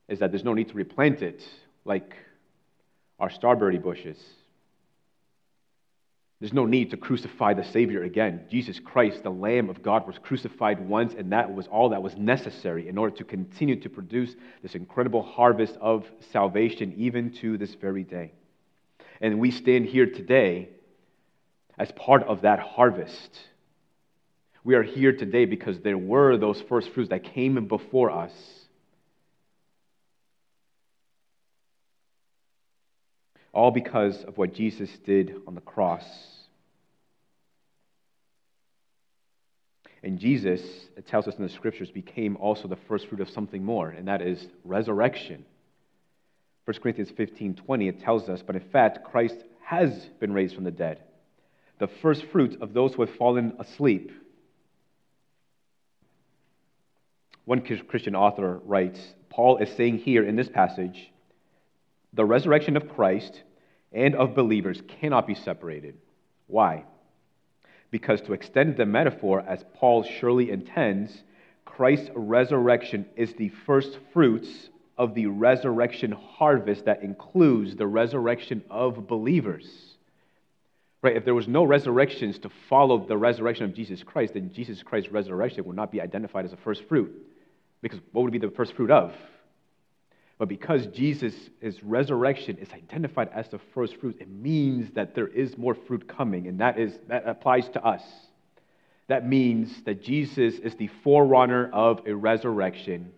is 0.08 0.18
that 0.18 0.32
there's 0.32 0.44
no 0.44 0.52
need 0.52 0.68
to 0.68 0.74
replant 0.74 1.22
it 1.22 1.42
like 1.84 2.14
our 3.18 3.30
starberry 3.30 3.80
bushes. 3.80 4.18
There's 6.42 6.52
no 6.52 6.66
need 6.66 6.90
to 6.90 6.96
crucify 6.96 7.54
the 7.54 7.62
Savior 7.62 8.02
again. 8.02 8.46
Jesus 8.50 8.80
Christ, 8.80 9.22
the 9.22 9.30
Lamb 9.30 9.70
of 9.70 9.80
God, 9.80 10.08
was 10.08 10.18
crucified 10.18 10.88
once, 10.88 11.14
and 11.16 11.30
that 11.30 11.54
was 11.54 11.68
all 11.68 11.90
that 11.90 12.02
was 12.02 12.16
necessary 12.16 12.88
in 12.88 12.98
order 12.98 13.14
to 13.18 13.22
continue 13.22 13.76
to 13.80 13.88
produce 13.88 14.34
this 14.60 14.74
incredible 14.74 15.22
harvest 15.22 15.76
of 15.80 16.04
salvation, 16.32 16.94
even 16.96 17.30
to 17.34 17.56
this 17.56 17.74
very 17.76 18.02
day. 18.02 18.32
And 19.20 19.38
we 19.38 19.52
stand 19.52 19.86
here 19.86 20.06
today 20.06 20.70
as 21.78 21.92
part 21.92 22.24
of 22.24 22.42
that 22.42 22.58
harvest. 22.58 23.38
We 24.64 24.74
are 24.74 24.82
here 24.82 25.12
today 25.12 25.44
because 25.44 25.78
there 25.78 25.96
were 25.96 26.36
those 26.38 26.60
first 26.62 26.92
fruits 26.92 27.10
that 27.10 27.22
came 27.22 27.68
before 27.68 28.10
us. 28.10 28.32
All 33.52 33.70
because 33.70 34.24
of 34.24 34.38
what 34.38 34.54
Jesus 34.54 34.90
did 35.04 35.34
on 35.46 35.54
the 35.54 35.60
cross. 35.60 36.04
And 40.02 40.18
Jesus, 40.18 40.60
it 40.96 41.06
tells 41.06 41.28
us 41.28 41.36
in 41.36 41.42
the 41.42 41.48
scriptures, 41.48 41.90
became 41.90 42.36
also 42.36 42.66
the 42.66 42.78
first 42.88 43.08
fruit 43.08 43.20
of 43.20 43.30
something 43.30 43.64
more, 43.64 43.88
and 43.88 44.08
that 44.08 44.20
is 44.20 44.44
resurrection. 44.64 45.44
1 46.64 46.80
Corinthians 46.80 47.12
15 47.16 47.54
20, 47.54 47.88
it 47.88 48.00
tells 48.00 48.28
us, 48.28 48.42
but 48.44 48.56
in 48.56 48.68
fact, 48.70 49.04
Christ 49.04 49.36
has 49.64 49.92
been 50.20 50.32
raised 50.32 50.54
from 50.54 50.64
the 50.64 50.70
dead, 50.70 51.02
the 51.78 51.88
first 52.00 52.24
fruit 52.32 52.60
of 52.60 52.72
those 52.72 52.94
who 52.94 53.02
have 53.02 53.14
fallen 53.16 53.54
asleep. 53.58 54.12
One 57.44 57.60
Christian 57.60 58.14
author 58.14 58.60
writes 58.64 59.00
Paul 59.28 59.58
is 59.58 59.70
saying 59.76 59.98
here 59.98 60.24
in 60.24 60.36
this 60.36 60.48
passage, 60.48 61.11
the 62.12 62.24
resurrection 62.24 62.76
of 62.76 62.88
Christ 62.88 63.42
and 63.92 64.14
of 64.14 64.34
believers 64.34 64.82
cannot 65.00 65.26
be 65.26 65.34
separated. 65.34 65.96
Why? 66.46 66.84
Because 67.90 68.20
to 68.22 68.32
extend 68.32 68.76
the 68.76 68.86
metaphor, 68.86 69.44
as 69.46 69.64
Paul 69.74 70.02
surely 70.02 70.50
intends, 70.50 71.22
Christ's 71.64 72.10
resurrection 72.14 73.06
is 73.16 73.34
the 73.34 73.50
first 73.66 73.98
fruits 74.12 74.70
of 74.98 75.14
the 75.14 75.26
resurrection 75.26 76.12
harvest 76.12 76.84
that 76.84 77.02
includes 77.02 77.76
the 77.76 77.86
resurrection 77.86 78.62
of 78.70 79.06
believers. 79.06 79.66
Right? 81.02 81.16
If 81.16 81.24
there 81.24 81.34
was 81.34 81.48
no 81.48 81.64
resurrections 81.64 82.38
to 82.40 82.50
follow 82.68 83.04
the 83.06 83.16
resurrection 83.16 83.64
of 83.64 83.74
Jesus 83.74 84.02
Christ, 84.02 84.34
then 84.34 84.52
Jesus 84.52 84.82
Christ's 84.82 85.10
resurrection 85.10 85.64
would 85.64 85.76
not 85.76 85.90
be 85.90 86.00
identified 86.00 86.44
as 86.44 86.52
a 86.52 86.58
first 86.58 86.84
fruit. 86.88 87.10
Because 87.80 87.98
what 88.12 88.22
would 88.22 88.32
be 88.32 88.38
the 88.38 88.50
first 88.50 88.74
fruit 88.74 88.90
of? 88.90 89.12
But 90.42 90.48
because 90.48 90.88
Jesus' 90.88 91.36
resurrection 91.84 92.58
is 92.58 92.72
identified 92.72 93.28
as 93.32 93.48
the 93.48 93.60
first 93.74 93.94
fruit, 93.98 94.16
it 94.18 94.28
means 94.28 94.90
that 94.94 95.14
there 95.14 95.28
is 95.28 95.56
more 95.56 95.76
fruit 95.76 96.08
coming, 96.08 96.48
and 96.48 96.58
that, 96.58 96.80
is, 96.80 96.98
that 97.06 97.28
applies 97.28 97.68
to 97.68 97.84
us. 97.84 98.02
That 99.06 99.24
means 99.24 99.72
that 99.84 100.02
Jesus 100.02 100.54
is 100.54 100.74
the 100.74 100.90
forerunner 101.04 101.70
of 101.72 102.04
a 102.08 102.16
resurrection, 102.16 103.12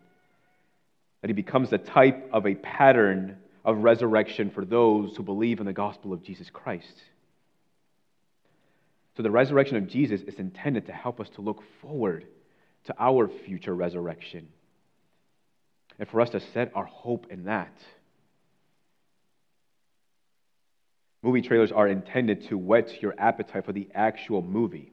that 1.23 1.29
he 1.29 1.33
becomes 1.33 1.71
the 1.71 1.79
type 1.79 2.29
of 2.31 2.45
a 2.45 2.57
pattern 2.57 3.39
of 3.65 3.79
resurrection 3.79 4.51
for 4.51 4.67
those 4.67 5.17
who 5.17 5.23
believe 5.23 5.61
in 5.61 5.65
the 5.65 5.73
gospel 5.73 6.13
of 6.13 6.23
Jesus 6.23 6.51
Christ. 6.51 7.05
So 9.17 9.23
the 9.23 9.31
resurrection 9.31 9.79
of 9.79 9.89
Jesus 9.89 10.21
is 10.21 10.35
intended 10.35 10.89
to 10.89 10.93
help 10.93 11.21
us 11.21 11.31
to 11.37 11.41
look 11.41 11.63
forward 11.81 12.27
to 12.85 12.95
our 12.99 13.29
future 13.29 13.75
resurrection 13.75 14.47
and 15.99 16.09
for 16.09 16.21
us 16.21 16.31
to 16.31 16.41
set 16.41 16.73
our 16.75 16.85
hope 16.85 17.27
in 17.31 17.45
that. 17.45 17.73
Movie 21.23 21.43
trailers 21.43 21.73
are 21.73 21.89
intended 21.89 22.49
to 22.49 22.59
whet 22.59 23.01
your 23.01 23.15
appetite 23.17 23.65
for 23.65 23.73
the 23.73 23.89
actual 23.95 24.43
movie, 24.43 24.93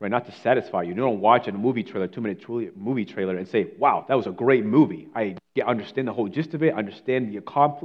right? 0.00 0.10
Not 0.10 0.26
to 0.26 0.32
satisfy 0.40 0.82
you. 0.82 0.90
You 0.90 0.96
don't 0.96 1.20
watch 1.20 1.48
a 1.48 1.52
movie 1.52 1.82
trailer, 1.82 2.08
two 2.08 2.20
minute 2.20 2.46
movie 2.76 3.06
trailer, 3.06 3.36
and 3.38 3.48
say, 3.48 3.68
wow, 3.78 4.04
that 4.06 4.14
was 4.14 4.26
a 4.26 4.32
great 4.32 4.66
movie. 4.66 5.08
I 5.14 5.36
understand 5.66 6.08
the 6.08 6.12
whole 6.12 6.28
gist 6.28 6.52
of 6.52 6.62
it, 6.62 6.74
I 6.74 6.78
understand 6.78 7.32
the, 7.32 7.40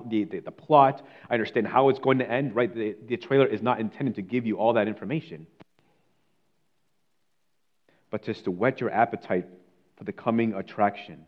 the, 0.10 0.24
the, 0.26 0.40
the 0.40 0.52
plot, 0.52 1.06
I 1.30 1.34
understand 1.34 1.68
how 1.68 1.88
it's 1.88 2.00
going 2.00 2.20
to 2.20 2.30
end, 2.30 2.56
right? 2.56 2.74
The, 2.74 2.96
the 3.08 3.18
trailer 3.18 3.46
is 3.46 3.62
not 3.62 3.80
intended 3.80 4.16
to 4.16 4.22
give 4.22 4.46
you 4.46 4.58
all 4.58 4.74
that 4.74 4.90
information, 4.90 5.48
but 8.12 8.24
just 8.24 8.44
to 8.46 8.52
whet 8.52 8.82
your 8.82 8.90
appetite 8.90 9.48
for 9.98 10.04
the 10.04 10.12
coming 10.12 10.54
attraction 10.56 11.24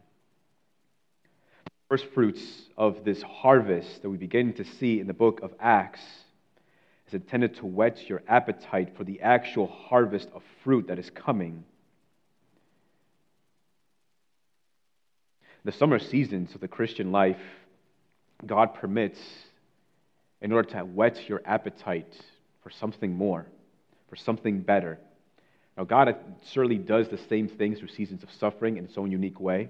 first 1.90 2.06
fruits 2.14 2.40
of 2.78 3.04
this 3.04 3.22
harvest 3.24 4.04
that 4.04 4.10
we 4.12 4.18
begin 4.18 4.54
to 4.54 4.64
see 4.64 5.00
in 5.00 5.08
the 5.08 5.14
book 5.14 5.40
of 5.42 5.52
Acts 5.60 6.00
is 7.08 7.16
intended 7.16 7.56
to 7.56 7.66
whet 7.66 8.08
your 8.08 8.22
appetite 8.28 8.96
for 8.96 9.04
the 9.04 9.22
actual 9.22 9.66
harvest 9.66 10.30
of 10.36 10.44
fruit 10.64 10.88
that 10.88 11.00
is 11.00 11.10
coming. 11.10 11.64
The 15.66 15.72
summer 15.72 15.98
seasons 15.98 16.54
of 16.54 16.62
the 16.62 16.68
Christian 16.68 17.12
life, 17.12 17.42
God 18.46 18.76
permits 18.76 19.20
in 20.42 20.52
order 20.52 20.70
to 20.70 20.82
whet 20.82 21.28
your 21.28 21.42
appetite 21.44 22.14
for 22.62 22.70
something 22.70 23.16
more, 23.16 23.48
for 24.10 24.16
something 24.16 24.62
better. 24.62 25.00
Now, 25.76 25.86
God 25.86 26.16
certainly 26.54 26.78
does 26.78 27.10
the 27.10 27.20
same 27.30 27.48
things 27.48 27.80
through 27.80 27.88
seasons 27.88 28.22
of 28.22 28.30
suffering 28.34 28.78
in 28.78 28.86
its 28.86 28.98
own 28.98 29.12
unique 29.12 29.40
way. 29.40 29.70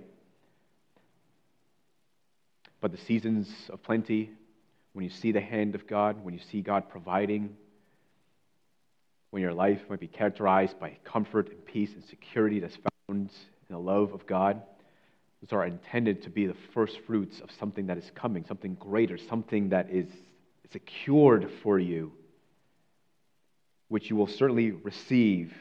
But 2.82 2.92
the 2.92 2.98
seasons 2.98 3.50
of 3.70 3.84
plenty, 3.84 4.32
when 4.94 5.04
you 5.04 5.10
see 5.10 5.32
the 5.32 5.42
hand 5.42 5.76
of 5.76 5.88
God, 5.88 6.24
when 6.24 6.34
you 6.34 6.40
see 6.52 6.62
God 6.62 6.90
providing, 6.90 7.56
when 9.32 9.42
your 9.42 9.54
life 9.54 9.82
might 9.90 10.00
be 10.00 10.08
characterized 10.08 10.80
by 10.80 10.98
comfort 11.04 11.50
and 11.50 11.66
peace 11.66 11.94
and 11.94 12.04
security 12.06 12.60
that's 12.60 12.78
found 13.08 13.30
in 13.70 13.76
the 13.76 13.80
love 13.80 14.14
of 14.14 14.26
God, 14.26 14.62
those 15.42 15.54
are 15.54 15.66
intended 15.66 16.24
to 16.24 16.30
be 16.30 16.48
the 16.48 16.56
first 16.74 17.00
fruits 17.06 17.40
of 17.40 17.52
something 17.52 17.88
that 17.88 17.98
is 17.98 18.12
coming, 18.16 18.46
something 18.48 18.76
greater, 18.76 19.18
something 19.18 19.70
that 19.70 19.90
is 19.90 20.08
secured 20.72 21.50
for 21.64 21.80
you, 21.80 22.12
which 23.88 24.10
you 24.10 24.16
will 24.16 24.28
certainly 24.28 24.72
receive 24.72 25.54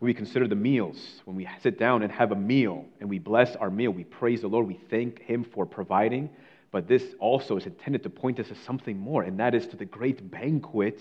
we 0.00 0.14
consider 0.14 0.46
the 0.46 0.54
meals, 0.54 0.96
when 1.24 1.36
we 1.36 1.48
sit 1.62 1.78
down 1.78 2.02
and 2.02 2.12
have 2.12 2.30
a 2.30 2.36
meal 2.36 2.84
and 3.00 3.08
we 3.08 3.18
bless 3.18 3.56
our 3.56 3.70
meal, 3.70 3.90
we 3.90 4.04
praise 4.04 4.42
the 4.42 4.48
Lord, 4.48 4.66
we 4.66 4.78
thank 4.90 5.20
Him 5.20 5.44
for 5.44 5.66
providing. 5.66 6.30
But 6.70 6.86
this 6.86 7.02
also 7.18 7.56
is 7.56 7.66
intended 7.66 8.02
to 8.02 8.10
point 8.10 8.38
us 8.38 8.48
to 8.48 8.54
something 8.54 8.98
more, 8.98 9.22
and 9.22 9.40
that 9.40 9.54
is 9.54 9.66
to 9.68 9.76
the 9.76 9.86
great 9.86 10.30
banquet 10.30 11.00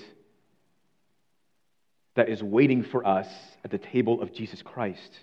that 2.15 2.29
is 2.29 2.41
waiting 2.41 2.83
for 2.83 3.05
us 3.05 3.27
at 3.63 3.69
the 3.69 3.77
table 3.77 4.21
of 4.21 4.33
Jesus 4.33 4.61
Christ. 4.61 5.19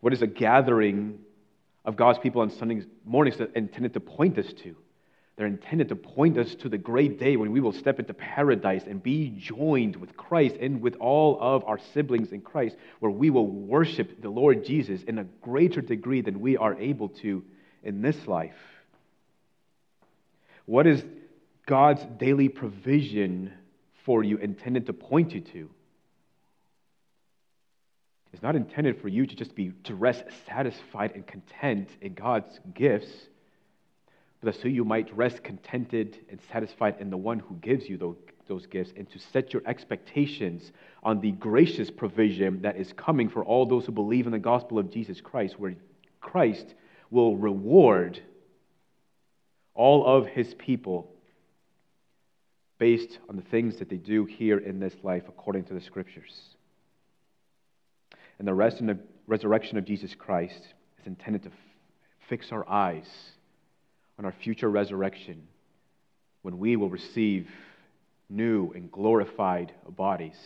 What 0.00 0.12
is 0.12 0.22
a 0.22 0.26
gathering 0.26 1.18
of 1.84 1.96
God's 1.96 2.18
people 2.18 2.40
on 2.42 2.50
Sunday 2.50 2.82
mornings 3.04 3.36
intended 3.54 3.92
to 3.94 4.00
point 4.00 4.38
us 4.38 4.50
to? 4.62 4.76
They're 5.36 5.46
intended 5.46 5.88
to 5.88 5.96
point 5.96 6.38
us 6.38 6.54
to 6.56 6.68
the 6.68 6.78
great 6.78 7.18
day 7.18 7.36
when 7.36 7.50
we 7.50 7.60
will 7.60 7.72
step 7.72 7.98
into 7.98 8.14
paradise 8.14 8.84
and 8.86 9.02
be 9.02 9.30
joined 9.36 9.96
with 9.96 10.16
Christ 10.16 10.54
and 10.60 10.80
with 10.80 10.94
all 10.96 11.38
of 11.40 11.64
our 11.64 11.78
siblings 11.92 12.30
in 12.30 12.40
Christ, 12.40 12.76
where 13.00 13.10
we 13.10 13.30
will 13.30 13.48
worship 13.48 14.22
the 14.22 14.28
Lord 14.28 14.64
Jesus 14.64 15.02
in 15.02 15.18
a 15.18 15.24
greater 15.42 15.80
degree 15.80 16.20
than 16.20 16.40
we 16.40 16.56
are 16.56 16.78
able 16.78 17.08
to 17.08 17.44
in 17.82 18.00
this 18.00 18.28
life. 18.28 18.54
What 20.66 20.86
is 20.86 21.04
God's 21.66 22.04
daily 22.18 22.48
provision 22.48 23.52
for 24.04 24.22
you 24.22 24.36
intended 24.36 24.86
to 24.86 24.92
point 24.92 25.32
you 25.32 25.40
to? 25.40 25.70
It's 28.32 28.42
not 28.42 28.56
intended 28.56 29.00
for 29.00 29.08
you 29.08 29.26
to 29.26 29.34
just 29.34 29.54
be 29.54 29.72
to 29.84 29.94
rest 29.94 30.24
satisfied 30.46 31.12
and 31.14 31.26
content 31.26 31.88
in 32.00 32.14
God's 32.14 32.58
gifts 32.72 33.10
that 34.44 34.60
so 34.60 34.68
you 34.68 34.84
might 34.84 35.14
rest 35.16 35.42
contented 35.42 36.18
and 36.30 36.40
satisfied 36.52 36.96
in 37.00 37.10
the 37.10 37.16
one 37.16 37.38
who 37.38 37.54
gives 37.56 37.88
you 37.88 37.96
those, 37.96 38.16
those 38.48 38.66
gifts, 38.66 38.92
and 38.96 39.10
to 39.10 39.18
set 39.18 39.52
your 39.52 39.62
expectations 39.66 40.72
on 41.02 41.20
the 41.20 41.32
gracious 41.32 41.90
provision 41.90 42.62
that 42.62 42.76
is 42.76 42.92
coming 42.92 43.28
for 43.28 43.44
all 43.44 43.66
those 43.66 43.86
who 43.86 43.92
believe 43.92 44.26
in 44.26 44.32
the 44.32 44.38
gospel 44.38 44.78
of 44.78 44.90
Jesus 44.90 45.20
Christ, 45.20 45.58
where 45.58 45.74
Christ 46.20 46.74
will 47.10 47.36
reward 47.36 48.20
all 49.74 50.06
of 50.06 50.26
his 50.26 50.54
people 50.54 51.10
based 52.78 53.18
on 53.28 53.36
the 53.36 53.42
things 53.42 53.76
that 53.78 53.88
they 53.88 53.96
do 53.96 54.24
here 54.24 54.58
in 54.58 54.78
this 54.80 54.94
life 55.02 55.24
according 55.28 55.64
to 55.64 55.74
the 55.74 55.80
scriptures. 55.80 56.32
And 58.38 58.48
the 58.48 58.54
rest 58.54 58.80
and 58.80 58.88
the 58.88 58.98
resurrection 59.26 59.78
of 59.78 59.84
Jesus 59.84 60.14
Christ 60.14 60.60
is 61.00 61.06
intended 61.06 61.44
to 61.44 61.50
fix 62.28 62.52
our 62.52 62.68
eyes 62.68 63.06
on 64.18 64.24
our 64.24 64.32
future 64.32 64.70
resurrection 64.70 65.46
when 66.42 66.58
we 66.58 66.76
will 66.76 66.90
receive 66.90 67.48
new 68.28 68.70
and 68.72 68.90
glorified 68.90 69.72
bodies. 69.88 70.36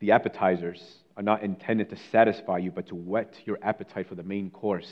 The 0.00 0.12
appetizers 0.12 0.80
are 1.16 1.22
not 1.22 1.42
intended 1.42 1.90
to 1.90 1.96
satisfy 2.12 2.58
you, 2.58 2.70
but 2.70 2.88
to 2.88 2.94
whet 2.94 3.34
your 3.44 3.58
appetite 3.62 4.08
for 4.08 4.14
the 4.14 4.22
main 4.22 4.50
course. 4.50 4.88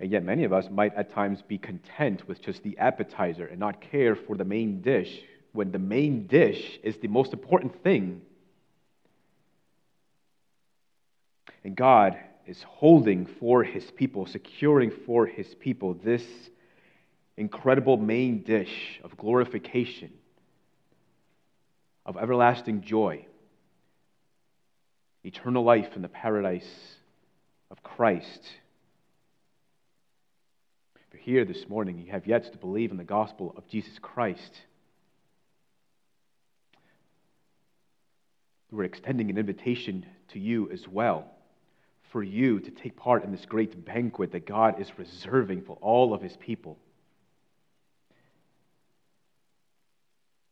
And 0.00 0.10
yet, 0.10 0.24
many 0.24 0.44
of 0.44 0.52
us 0.52 0.66
might 0.70 0.94
at 0.94 1.12
times 1.12 1.42
be 1.42 1.58
content 1.58 2.26
with 2.26 2.40
just 2.40 2.62
the 2.62 2.78
appetizer 2.78 3.46
and 3.46 3.60
not 3.60 3.80
care 3.80 4.16
for 4.16 4.36
the 4.36 4.44
main 4.44 4.80
dish, 4.80 5.20
when 5.52 5.70
the 5.70 5.78
main 5.78 6.26
dish 6.26 6.78
is 6.82 6.96
the 6.98 7.08
most 7.08 7.32
important 7.32 7.82
thing. 7.82 8.22
And 11.64 11.76
God 11.76 12.16
is 12.46 12.62
holding 12.62 13.26
for 13.26 13.62
his 13.62 13.88
people, 13.90 14.26
securing 14.26 14.90
for 14.90 15.26
his 15.26 15.54
people 15.54 15.94
this 15.94 16.24
incredible 17.36 17.96
main 17.96 18.42
dish 18.42 19.00
of 19.04 19.16
glorification 19.16 20.10
of 22.04 22.16
everlasting 22.16 22.82
joy, 22.82 23.24
eternal 25.24 25.62
life 25.62 25.94
in 25.94 26.02
the 26.02 26.08
paradise 26.08 26.96
of 27.70 27.80
Christ. 27.82 28.42
If 30.96 31.14
you're 31.14 31.22
here 31.22 31.44
this 31.44 31.68
morning, 31.68 31.98
you 31.98 32.10
have 32.10 32.26
yet 32.26 32.50
to 32.50 32.58
believe 32.58 32.90
in 32.90 32.96
the 32.96 33.04
gospel 33.04 33.54
of 33.56 33.68
Jesus 33.68 33.98
Christ. 34.00 34.62
We're 38.72 38.84
extending 38.84 39.30
an 39.30 39.38
invitation 39.38 40.06
to 40.32 40.40
you 40.40 40.68
as 40.72 40.88
well 40.88 41.30
for 42.12 42.22
you 42.22 42.60
to 42.60 42.70
take 42.70 42.94
part 42.94 43.24
in 43.24 43.32
this 43.32 43.46
great 43.46 43.84
banquet 43.86 44.32
that 44.32 44.46
God 44.46 44.80
is 44.80 44.98
reserving 44.98 45.62
for 45.62 45.78
all 45.80 46.12
of 46.12 46.20
his 46.20 46.36
people. 46.36 46.78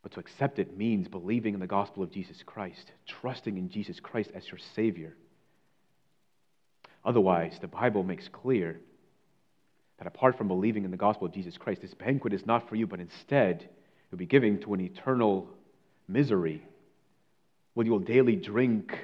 But 0.02 0.12
to 0.12 0.20
accept 0.20 0.58
it 0.58 0.78
means 0.78 1.06
believing 1.06 1.52
in 1.52 1.60
the 1.60 1.66
gospel 1.66 2.02
of 2.02 2.10
Jesus 2.10 2.42
Christ, 2.44 2.90
trusting 3.06 3.58
in 3.58 3.68
Jesus 3.68 4.00
Christ 4.00 4.30
as 4.34 4.48
your 4.48 4.58
Savior. 4.74 5.14
Otherwise, 7.04 7.58
the 7.60 7.68
Bible 7.68 8.02
makes 8.02 8.26
clear 8.28 8.80
that 9.98 10.06
apart 10.06 10.38
from 10.38 10.48
believing 10.48 10.84
in 10.84 10.90
the 10.90 10.96
gospel 10.96 11.26
of 11.26 11.34
Jesus 11.34 11.58
Christ, 11.58 11.82
this 11.82 11.92
banquet 11.92 12.32
is 12.32 12.46
not 12.46 12.70
for 12.70 12.76
you, 12.76 12.86
but 12.86 13.00
instead 13.00 13.68
you'll 14.10 14.18
be 14.18 14.24
giving 14.24 14.58
to 14.60 14.72
an 14.72 14.80
eternal 14.80 15.48
misery 16.08 16.62
where 17.74 17.84
you 17.84 17.92
will 17.92 17.98
daily 17.98 18.36
drink 18.36 18.98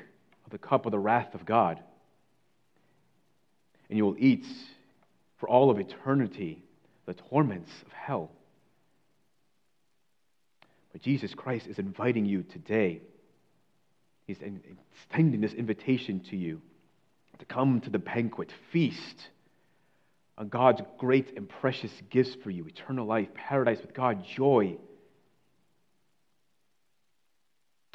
of 0.47 0.51
the 0.51 0.59
cup 0.59 0.87
of 0.87 0.93
the 0.93 0.99
wrath 0.99 1.35
of 1.35 1.45
God. 1.45 1.83
And 3.89 3.97
you 3.97 4.05
will 4.05 4.17
eat 4.19 4.47
for 5.39 5.49
all 5.49 5.71
of 5.71 5.79
eternity 5.79 6.63
the 7.07 7.15
torments 7.15 7.71
of 7.85 7.93
hell. 7.93 8.31
But 10.93 11.03
Jesus 11.03 11.35
Christ 11.35 11.67
is 11.67 11.79
inviting 11.79 12.27
you 12.27 12.43
today. 12.43 13.03
He's 14.27 14.39
extending 14.41 15.41
this 15.41 15.53
invitation 15.53 16.21
to 16.31 16.37
you 16.37 16.61
to 17.39 17.45
come 17.45 17.81
to 17.83 17.91
the 17.91 17.99
banquet, 17.99 18.51
feast 18.73 19.29
on 20.39 20.49
God's 20.49 20.83
great 20.99 21.37
and 21.37 21.49
precious 21.49 21.93
gifts 22.11 22.37
for 22.43 22.51
you 22.51 22.67
eternal 22.67 23.07
life, 23.07 23.29
paradise 23.35 23.79
with 23.81 23.95
God, 23.95 24.25
joy, 24.25 24.77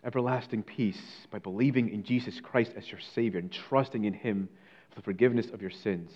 everlasting 0.04 0.64
peace 0.64 1.02
by 1.32 1.40
believing 1.40 1.90
in 1.90 2.04
Jesus 2.04 2.40
Christ 2.42 2.72
as 2.76 2.90
your 2.90 3.00
Savior 3.14 3.40
and 3.40 3.52
trusting 3.52 4.06
in 4.06 4.14
Him 4.14 4.50
the 4.96 5.02
forgiveness 5.02 5.48
of 5.52 5.62
your 5.62 5.72
sins. 5.72 6.12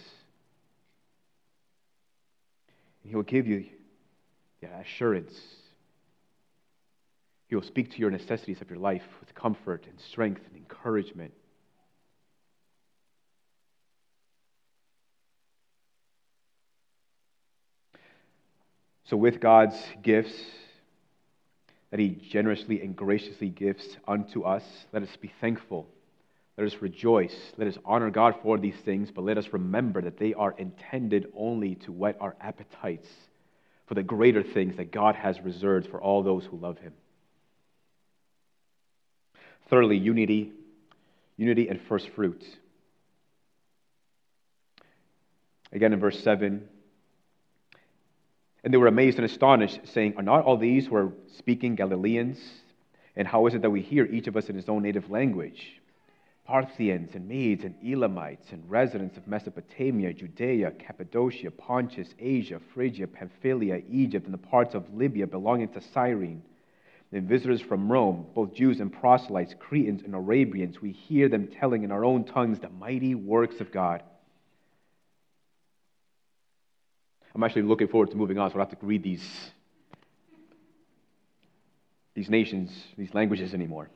And 3.04 3.10
He 3.10 3.16
will 3.16 3.24
give 3.24 3.48
you 3.48 3.66
the 4.62 4.68
assurance 4.80 5.34
he 7.48 7.56
will 7.56 7.64
speak 7.64 7.92
to 7.92 8.00
your 8.00 8.10
necessities 8.10 8.62
of 8.62 8.70
your 8.70 8.80
life 8.80 9.04
with 9.20 9.34
comfort 9.36 9.86
and 9.88 10.00
strength 10.00 10.42
and 10.48 10.58
encouragement. 10.58 11.34
So, 19.06 19.18
with 19.18 19.40
God's 19.40 19.80
gifts 20.02 20.34
that 21.92 22.00
He 22.00 22.10
generously 22.10 22.82
and 22.82 22.96
graciously 22.96 23.50
gives 23.50 23.98
unto 24.08 24.42
us, 24.42 24.64
let 24.92 25.04
us 25.04 25.16
be 25.22 25.32
thankful. 25.40 25.88
Let 26.58 26.68
us 26.68 26.82
rejoice. 26.82 27.36
Let 27.58 27.68
us 27.68 27.78
honor 27.84 28.10
God 28.10 28.36
for 28.41 28.58
these 28.58 28.78
things, 28.86 29.12
but 29.12 29.26
let 29.26 29.38
us 29.38 29.52
remember 29.52 30.02
that 30.02 30.18
they 30.18 30.34
are 30.34 30.56
intended 30.58 31.28
only 31.36 31.76
to 31.76 31.91
whet 31.91 32.18
our 32.22 32.36
appetites 32.39 33.10
for 33.88 33.94
the 33.94 34.04
greater 34.04 34.41
things 34.41 34.78
that 34.78 34.91
God 34.91 35.15
has 35.15 35.41
reserved 35.41 35.88
for 35.89 36.02
all 36.02 36.24
those 36.24 36.46
who 36.46 36.58
love 36.58 36.78
Him. 36.78 36.94
Thirdly, 39.70 39.98
unity, 39.98 40.54
unity 41.38 41.68
and 41.68 41.82
first 41.82 42.10
fruits. 42.10 42.46
Again 45.72 45.91
in 45.91 46.00
verse 46.00 46.24
7. 46.24 46.70
And 48.63 48.74
they 48.74 48.78
were 48.78 48.88
amazed 48.88 49.18
and 49.18 49.26
astonished, 49.26 49.80
saying, 49.94 50.15
Are 50.18 50.24
not 50.24 50.46
all 50.46 50.58
these 50.58 50.88
who 50.88 50.96
are 50.96 51.12
speaking 51.38 51.76
Galileans? 51.76 52.39
And 53.15 53.28
how 53.28 53.46
is 53.46 53.54
it 53.54 53.62
that 53.62 53.70
we 53.70 53.82
hear 53.82 54.06
each 54.06 54.28
of 54.28 54.38
us 54.38 54.50
in 54.50 54.56
his 54.56 54.70
own 54.70 54.84
native 54.84 55.10
language? 55.10 55.82
Parthians 56.46 57.16
and 57.16 57.28
Medes 57.28 57.64
and 57.64 57.76
Elamites 57.84 58.52
and 58.52 58.70
residents 58.70 59.18
of 59.18 59.28
Mesopotamia, 59.28 60.14
Judea, 60.14 60.72
Cappadocia, 60.72 61.50
Pontus, 61.50 62.10
Asia, 62.20 62.60
Phrygia, 62.74 63.08
Pamphylia, 63.08 63.82
Egypt, 63.90 64.26
and 64.26 64.34
the 64.34 64.38
parts 64.38 64.76
of 64.76 64.94
Libya 64.94 65.26
belonging 65.26 65.70
to 65.70 65.82
Cyrene 65.82 66.44
and 67.12 67.30
visitors 67.30 67.62
from 67.62 67.92
Rome, 67.92 68.26
both 68.36 68.54
Jews 68.54 68.80
and 68.80 68.92
proselytes, 68.92 69.56
Cretans 69.58 70.04
and 70.04 70.14
Arabians, 70.14 70.82
we 70.82 70.92
hear 70.92 71.30
them 71.30 71.48
telling 71.48 71.84
in 71.84 71.92
our 71.92 72.04
own 72.04 72.26
tongues 72.26 72.60
the 72.60 72.70
mighty 72.70 73.16
works 73.16 73.62
of 73.62 73.72
God. 73.72 74.04
I'm 77.34 77.44
actually 77.44 77.64
looking 77.64 77.88
forward 77.88 78.12
to 78.12 78.18
moving 78.18 78.38
on, 78.38 78.50
so 78.50 78.56
I 78.56 78.58
don't 78.58 78.70
have 78.70 78.80
to 78.80 78.86
read 78.86 79.04
these, 79.04 79.26
these 82.14 82.30
nations, 82.30 82.72
these 82.98 83.14
languages 83.14 83.54
anymore. 83.54 83.90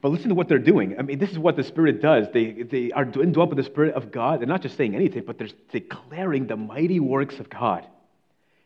But 0.00 0.10
listen 0.10 0.28
to 0.28 0.34
what 0.34 0.48
they're 0.48 0.58
doing. 0.58 0.98
I 0.98 1.02
mean, 1.02 1.18
this 1.18 1.30
is 1.30 1.38
what 1.38 1.56
the 1.56 1.64
Spirit 1.64 2.00
does. 2.00 2.28
They, 2.32 2.52
they 2.62 2.92
are 2.92 3.02
indwelt 3.02 3.50
with 3.50 3.58
the 3.58 3.64
Spirit 3.64 3.94
of 3.94 4.12
God. 4.12 4.40
They're 4.40 4.46
not 4.46 4.62
just 4.62 4.76
saying 4.76 4.94
anything, 4.94 5.24
but 5.26 5.38
they're 5.38 5.48
declaring 5.72 6.46
the 6.46 6.56
mighty 6.56 7.00
works 7.00 7.40
of 7.40 7.50
God 7.50 7.86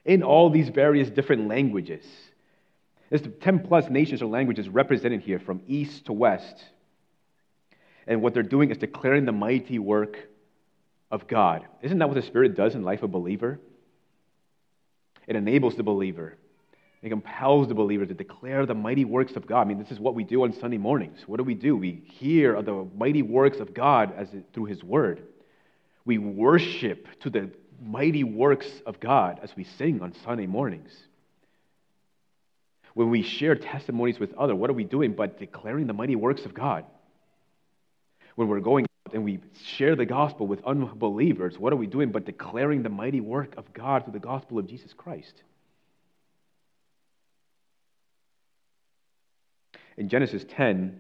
in 0.04 0.22
all 0.22 0.50
these 0.50 0.68
various 0.68 1.08
different 1.08 1.48
languages. 1.48 2.04
There's 3.08 3.22
10 3.40 3.60
plus 3.60 3.88
nations 3.88 4.20
or 4.20 4.26
languages 4.26 4.68
represented 4.68 5.20
here 5.20 5.38
from 5.38 5.62
east 5.66 6.06
to 6.06 6.12
west. 6.12 6.64
And 8.06 8.20
what 8.20 8.34
they're 8.34 8.42
doing 8.42 8.70
is 8.70 8.78
declaring 8.78 9.24
the 9.24 9.32
mighty 9.32 9.78
work 9.78 10.18
of 11.10 11.28
God. 11.28 11.64
Isn't 11.82 11.98
that 11.98 12.08
what 12.08 12.14
the 12.14 12.22
Spirit 12.22 12.56
does 12.56 12.74
in 12.74 12.82
life 12.82 13.02
of 13.02 13.10
a 13.10 13.12
believer? 13.12 13.58
It 15.26 15.36
enables 15.36 15.76
the 15.76 15.82
believer. 15.82 16.36
It 17.02 17.10
compels 17.10 17.66
the 17.66 17.74
believer 17.74 18.06
to 18.06 18.14
declare 18.14 18.64
the 18.64 18.74
mighty 18.74 19.04
works 19.04 19.34
of 19.34 19.46
God. 19.46 19.62
I 19.62 19.64
mean, 19.64 19.78
this 19.78 19.90
is 19.90 19.98
what 19.98 20.14
we 20.14 20.22
do 20.22 20.44
on 20.44 20.52
Sunday 20.52 20.78
mornings. 20.78 21.18
What 21.26 21.38
do 21.38 21.42
we 21.42 21.54
do? 21.54 21.76
We 21.76 22.02
hear 22.04 22.54
of 22.54 22.64
the 22.64 22.86
mighty 22.96 23.22
works 23.22 23.58
of 23.58 23.74
God 23.74 24.14
as 24.16 24.32
it, 24.32 24.44
through 24.54 24.66
His 24.66 24.84
Word. 24.84 25.24
We 26.04 26.18
worship 26.18 27.08
to 27.20 27.30
the 27.30 27.50
mighty 27.80 28.22
works 28.22 28.68
of 28.86 29.00
God 29.00 29.40
as 29.42 29.54
we 29.56 29.64
sing 29.64 30.00
on 30.00 30.14
Sunday 30.24 30.46
mornings. 30.46 30.92
When 32.94 33.10
we 33.10 33.22
share 33.22 33.56
testimonies 33.56 34.20
with 34.20 34.34
others, 34.34 34.56
what 34.56 34.70
are 34.70 34.74
we 34.74 34.84
doing 34.84 35.14
but 35.14 35.40
declaring 35.40 35.88
the 35.88 35.92
mighty 35.92 36.14
works 36.14 36.44
of 36.44 36.54
God? 36.54 36.84
When 38.36 38.46
we're 38.46 38.60
going 38.60 38.86
out 39.06 39.14
and 39.14 39.24
we 39.24 39.40
share 39.64 39.96
the 39.96 40.06
gospel 40.06 40.46
with 40.46 40.64
unbelievers, 40.64 41.58
what 41.58 41.72
are 41.72 41.76
we 41.76 41.86
doing 41.88 42.12
but 42.12 42.26
declaring 42.26 42.84
the 42.84 42.90
mighty 42.90 43.20
work 43.20 43.56
of 43.56 43.72
God 43.72 44.04
through 44.04 44.12
the 44.12 44.20
gospel 44.20 44.58
of 44.58 44.68
Jesus 44.68 44.92
Christ? 44.92 45.42
In 49.96 50.08
Genesis 50.08 50.44
10, 50.48 50.98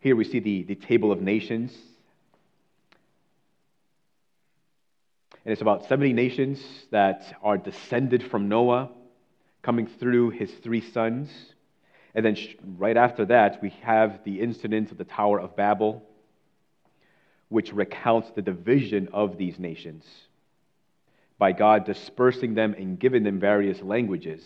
here 0.00 0.16
we 0.16 0.24
see 0.24 0.40
the, 0.40 0.62
the 0.62 0.74
table 0.74 1.12
of 1.12 1.20
nations 1.20 1.72
And 5.44 5.52
it's 5.52 5.62
about 5.62 5.86
70 5.86 6.12
nations 6.12 6.62
that 6.90 7.36
are 7.42 7.56
descended 7.56 8.22
from 8.30 8.48
Noah, 8.48 8.90
coming 9.62 9.86
through 9.86 10.30
his 10.30 10.50
three 10.62 10.80
sons. 10.80 11.30
And 12.14 12.24
then 12.24 12.36
right 12.78 12.96
after 12.96 13.24
that, 13.26 13.62
we 13.62 13.70
have 13.82 14.20
the 14.24 14.40
incident 14.40 14.90
of 14.90 14.98
the 14.98 15.04
Tower 15.04 15.40
of 15.40 15.56
Babel, 15.56 16.02
which 17.48 17.72
recounts 17.72 18.30
the 18.30 18.42
division 18.42 19.08
of 19.12 19.38
these 19.38 19.58
nations 19.58 20.04
by 21.38 21.52
God 21.52 21.86
dispersing 21.86 22.54
them 22.54 22.74
and 22.74 22.98
giving 22.98 23.22
them 23.22 23.40
various 23.40 23.80
languages. 23.80 24.42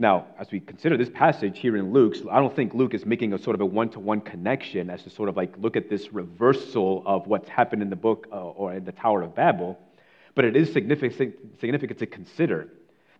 Now, 0.00 0.26
as 0.38 0.52
we 0.52 0.60
consider 0.60 0.96
this 0.96 1.10
passage 1.10 1.58
here 1.58 1.76
in 1.76 1.92
Luke, 1.92 2.14
I 2.30 2.38
don't 2.38 2.54
think 2.54 2.72
Luke 2.72 2.94
is 2.94 3.04
making 3.04 3.32
a 3.32 3.38
sort 3.38 3.54
of 3.56 3.60
a 3.60 3.66
one 3.66 3.88
to 3.90 4.00
one 4.00 4.20
connection 4.20 4.90
as 4.90 5.02
to 5.02 5.10
sort 5.10 5.28
of 5.28 5.36
like 5.36 5.54
look 5.58 5.76
at 5.76 5.90
this 5.90 6.12
reversal 6.12 7.02
of 7.04 7.26
what's 7.26 7.48
happened 7.48 7.82
in 7.82 7.90
the 7.90 7.96
book 7.96 8.28
uh, 8.32 8.36
or 8.36 8.74
in 8.74 8.84
the 8.84 8.92
Tower 8.92 9.22
of 9.22 9.34
Babel. 9.34 9.76
But 10.36 10.44
it 10.44 10.56
is 10.56 10.72
significant, 10.72 11.34
significant 11.60 11.98
to 11.98 12.06
consider 12.06 12.68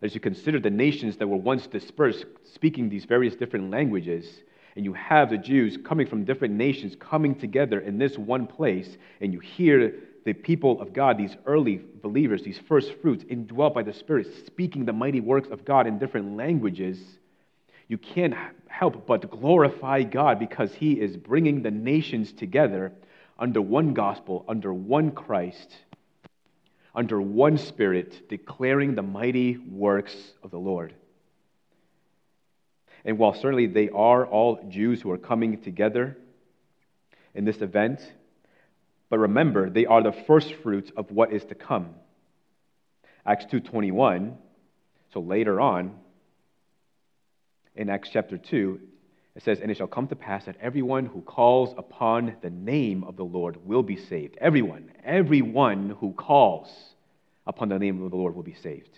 as 0.02 0.14
you 0.14 0.20
consider 0.20 0.60
the 0.60 0.70
nations 0.70 1.16
that 1.16 1.26
were 1.26 1.36
once 1.36 1.66
dispersed, 1.66 2.24
speaking 2.44 2.88
these 2.88 3.04
various 3.04 3.34
different 3.34 3.70
languages, 3.70 4.42
and 4.76 4.84
you 4.84 4.92
have 4.92 5.30
the 5.30 5.38
Jews 5.38 5.76
coming 5.84 6.06
from 6.06 6.24
different 6.24 6.54
nations 6.54 6.94
coming 7.00 7.34
together 7.34 7.80
in 7.80 7.98
this 7.98 8.16
one 8.16 8.46
place, 8.46 8.96
and 9.20 9.32
you 9.32 9.40
hear 9.40 9.94
the 10.24 10.32
people 10.32 10.80
of 10.80 10.92
God, 10.92 11.18
these 11.18 11.36
early 11.46 11.80
believers, 12.02 12.42
these 12.42 12.58
first 12.68 12.92
fruits, 13.00 13.24
indwelt 13.28 13.74
by 13.74 13.82
the 13.82 13.92
Spirit, 13.92 14.26
speaking 14.46 14.84
the 14.84 14.92
mighty 14.92 15.20
works 15.20 15.48
of 15.50 15.64
God 15.64 15.86
in 15.86 15.98
different 15.98 16.36
languages, 16.36 16.98
you 17.88 17.98
can't 17.98 18.34
help 18.68 19.06
but 19.06 19.30
glorify 19.30 20.02
God 20.02 20.38
because 20.38 20.74
He 20.74 20.92
is 20.92 21.16
bringing 21.16 21.62
the 21.62 21.70
nations 21.70 22.32
together 22.32 22.92
under 23.38 23.62
one 23.62 23.94
gospel, 23.94 24.44
under 24.48 24.74
one 24.74 25.10
Christ 25.10 25.76
under 26.98 27.20
one 27.20 27.56
Spirit, 27.58 28.28
declaring 28.28 28.96
the 28.96 29.02
mighty 29.02 29.56
works 29.56 30.14
of 30.42 30.50
the 30.50 30.58
Lord. 30.58 30.92
And 33.04 33.18
while 33.18 33.34
certainly 33.34 33.66
they 33.66 33.88
are 33.90 34.26
all 34.26 34.68
Jews 34.68 35.00
who 35.00 35.12
are 35.12 35.18
coming 35.18 35.62
together 35.62 36.18
in 37.36 37.44
this 37.44 37.60
event, 37.60 38.00
but 39.10 39.18
remember, 39.18 39.70
they 39.70 39.86
are 39.86 40.02
the 40.02 40.12
first 40.26 40.52
fruits 40.62 40.90
of 40.96 41.10
what 41.10 41.32
is 41.32 41.44
to 41.46 41.54
come. 41.54 41.94
Acts 43.24 43.46
2:21, 43.46 44.36
so 45.12 45.20
later 45.20 45.60
on 45.60 45.98
in 47.74 47.88
Acts 47.88 48.10
chapter 48.12 48.36
2, 48.36 48.80
it 49.36 49.42
says, 49.44 49.60
And 49.60 49.70
it 49.70 49.76
shall 49.76 49.86
come 49.86 50.08
to 50.08 50.16
pass 50.16 50.46
that 50.46 50.56
everyone 50.60 51.06
who 51.06 51.20
calls 51.22 51.72
upon 51.78 52.36
the 52.42 52.50
name 52.50 53.04
of 53.04 53.16
the 53.16 53.24
Lord 53.24 53.64
will 53.64 53.84
be 53.84 53.96
saved. 53.96 54.36
Everyone, 54.40 54.90
everyone 55.04 55.90
who 56.00 56.12
calls 56.12 56.68
upon 57.46 57.68
the 57.68 57.78
name 57.78 58.02
of 58.02 58.10
the 58.10 58.16
Lord 58.16 58.34
will 58.34 58.42
be 58.42 58.54
saved. 58.54 58.90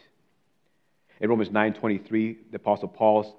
In 1.21 1.29
Romans 1.29 1.51
9:23, 1.51 2.39
the 2.51 2.57
apostle 2.57 2.89
Paul 2.89 3.37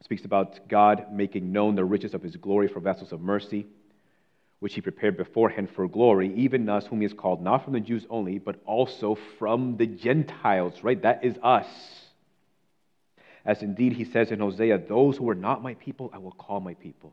speaks 0.00 0.24
about 0.24 0.68
God 0.68 1.12
making 1.12 1.52
known 1.52 1.76
the 1.76 1.84
riches 1.84 2.14
of 2.14 2.22
his 2.22 2.34
glory 2.34 2.66
for 2.66 2.80
vessels 2.80 3.12
of 3.12 3.20
mercy, 3.20 3.66
which 4.60 4.74
he 4.74 4.80
prepared 4.80 5.16
beforehand 5.16 5.68
for 5.74 5.86
glory, 5.86 6.34
even 6.34 6.68
us 6.68 6.86
whom 6.86 7.00
he 7.00 7.04
has 7.04 7.12
called 7.12 7.40
not 7.42 7.64
from 7.64 7.74
the 7.74 7.80
Jews 7.80 8.06
only, 8.10 8.38
but 8.38 8.60
also 8.66 9.16
from 9.38 9.76
the 9.76 9.86
Gentiles, 9.86 10.82
right? 10.82 11.00
That 11.00 11.24
is 11.24 11.36
us. 11.42 11.66
As 13.44 13.62
indeed 13.62 13.92
he 13.92 14.04
says 14.04 14.30
in 14.30 14.40
Hosea, 14.40 14.78
Those 14.78 15.16
who 15.16 15.28
are 15.30 15.34
not 15.34 15.62
my 15.62 15.74
people, 15.74 16.10
I 16.12 16.18
will 16.18 16.32
call 16.32 16.60
my 16.60 16.74
people. 16.74 17.12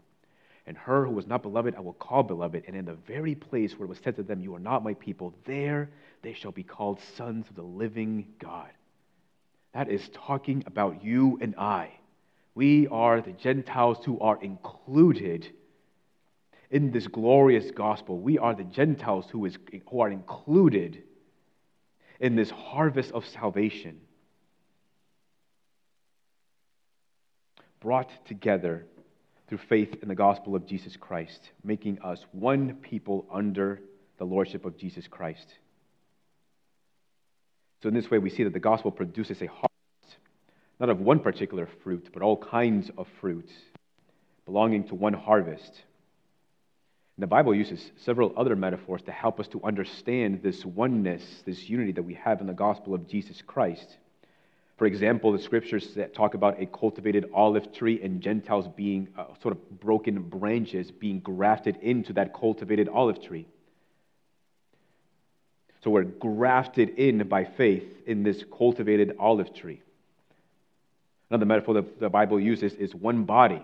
And 0.67 0.75
her 0.75 1.05
who 1.05 1.13
was 1.13 1.27
not 1.27 1.43
beloved, 1.43 1.75
I 1.75 1.81
will 1.81 1.93
call 1.93 2.23
beloved. 2.23 2.63
And 2.65 2.75
in 2.75 2.85
the 2.85 2.97
very 3.07 3.35
place 3.35 3.77
where 3.77 3.85
it 3.85 3.89
was 3.89 3.99
said 4.03 4.15
to 4.15 4.23
them, 4.23 4.41
You 4.41 4.55
are 4.55 4.59
not 4.59 4.83
my 4.83 4.95
people, 4.95 5.33
there 5.45 5.91
they 6.23 6.33
shall 6.33 6.51
be 6.51 6.63
called 6.63 6.99
sons 7.15 7.45
of 7.49 7.55
the 7.55 7.61
living 7.61 8.25
God. 8.39 8.71
That 9.73 9.89
is 9.89 10.09
talking 10.13 10.63
about 10.65 11.03
you 11.03 11.37
and 11.41 11.55
I. 11.57 11.91
We 12.55 12.87
are 12.87 13.21
the 13.21 13.33
Gentiles 13.33 14.03
who 14.03 14.19
are 14.19 14.41
included 14.41 15.51
in 16.75 16.91
this 16.91 17.07
glorious 17.07 17.71
gospel. 17.71 18.19
We 18.19 18.37
are 18.37 18.53
the 18.53 18.65
Gentiles 18.65 19.25
who, 19.31 19.45
is, 19.45 19.57
who 19.89 20.01
are 20.01 20.09
included 20.09 21.03
in 22.19 22.35
this 22.35 22.49
harvest 22.49 23.13
of 23.13 23.25
salvation. 23.25 24.01
brought 27.85 28.09
together 28.25 28.83
through 29.47 29.59
faith 29.59 29.95
in 30.01 30.07
the 30.07 30.15
gospel 30.15 30.55
of 30.55 30.65
Jesus 30.65 30.97
Christ, 30.97 31.51
making 31.63 31.99
us 32.01 32.25
one 32.31 32.77
people 32.81 33.27
under 33.31 33.79
the 34.17 34.25
lordship 34.25 34.65
of 34.65 34.75
Jesus 34.75 35.07
Christ. 35.07 35.53
So, 37.83 37.89
in 37.89 37.93
this 37.93 38.09
way, 38.09 38.17
we 38.17 38.31
see 38.31 38.43
that 38.43 38.53
the 38.53 38.59
gospel 38.59 38.89
produces 38.89 39.39
a 39.39 39.45
harvest, 39.45 40.17
not 40.79 40.89
of 40.89 40.99
one 40.99 41.19
particular 41.19 41.69
fruit, 41.83 42.09
but 42.11 42.23
all 42.23 42.37
kinds 42.37 42.89
of 42.97 43.05
fruits 43.21 43.53
belonging 44.47 44.85
to 44.85 44.95
one 44.95 45.13
harvest. 45.13 45.83
And 47.17 47.23
the 47.23 47.27
Bible 47.27 47.55
uses 47.55 47.91
several 47.97 48.33
other 48.35 48.55
metaphors 48.55 49.01
to 49.03 49.11
help 49.11 49.39
us 49.39 49.47
to 49.49 49.63
understand 49.63 50.41
this 50.43 50.65
oneness, 50.65 51.23
this 51.45 51.69
unity 51.69 51.93
that 51.93 52.03
we 52.03 52.15
have 52.15 52.41
in 52.41 52.47
the 52.47 52.53
gospel 52.53 52.93
of 52.93 53.07
Jesus 53.07 53.41
Christ. 53.41 53.97
For 54.77 54.85
example, 54.85 55.31
the 55.31 55.39
scriptures 55.39 55.93
that 55.95 56.13
talk 56.13 56.33
about 56.33 56.61
a 56.61 56.65
cultivated 56.65 57.29
olive 57.33 57.71
tree 57.71 58.01
and 58.03 58.19
Gentiles 58.19 58.67
being 58.75 59.07
uh, 59.17 59.27
sort 59.41 59.53
of 59.53 59.79
broken 59.79 60.23
branches 60.23 60.91
being 60.91 61.21
grafted 61.21 61.77
into 61.77 62.11
that 62.13 62.33
cultivated 62.33 62.89
olive 62.89 63.21
tree. 63.21 63.47
So 65.85 65.91
we're 65.91 66.03
grafted 66.03 66.89
in 66.89 67.25
by 67.29 67.45
faith 67.45 67.85
in 68.05 68.23
this 68.23 68.43
cultivated 68.57 69.15
olive 69.17 69.53
tree. 69.53 69.81
Another 71.29 71.45
metaphor 71.45 71.75
that 71.75 71.99
the 71.99 72.09
Bible 72.09 72.39
uses 72.39 72.73
is 72.73 72.93
one 72.93 73.23
body. 73.23 73.61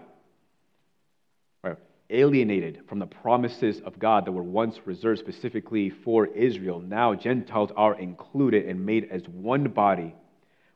Alienated 2.14 2.82
from 2.88 3.00
the 3.00 3.08
promises 3.08 3.80
of 3.86 3.98
God 3.98 4.26
that 4.26 4.34
were 4.34 4.44
once 4.44 4.78
reserved 4.86 5.20
specifically 5.20 5.90
for 5.90 6.28
Israel. 6.28 6.82
Now 6.82 7.16
Gentiles 7.16 7.72
are 7.78 7.98
included 7.98 8.66
and 8.68 8.86
made 8.86 9.08
as 9.10 9.24
one 9.30 9.70
body 9.70 10.14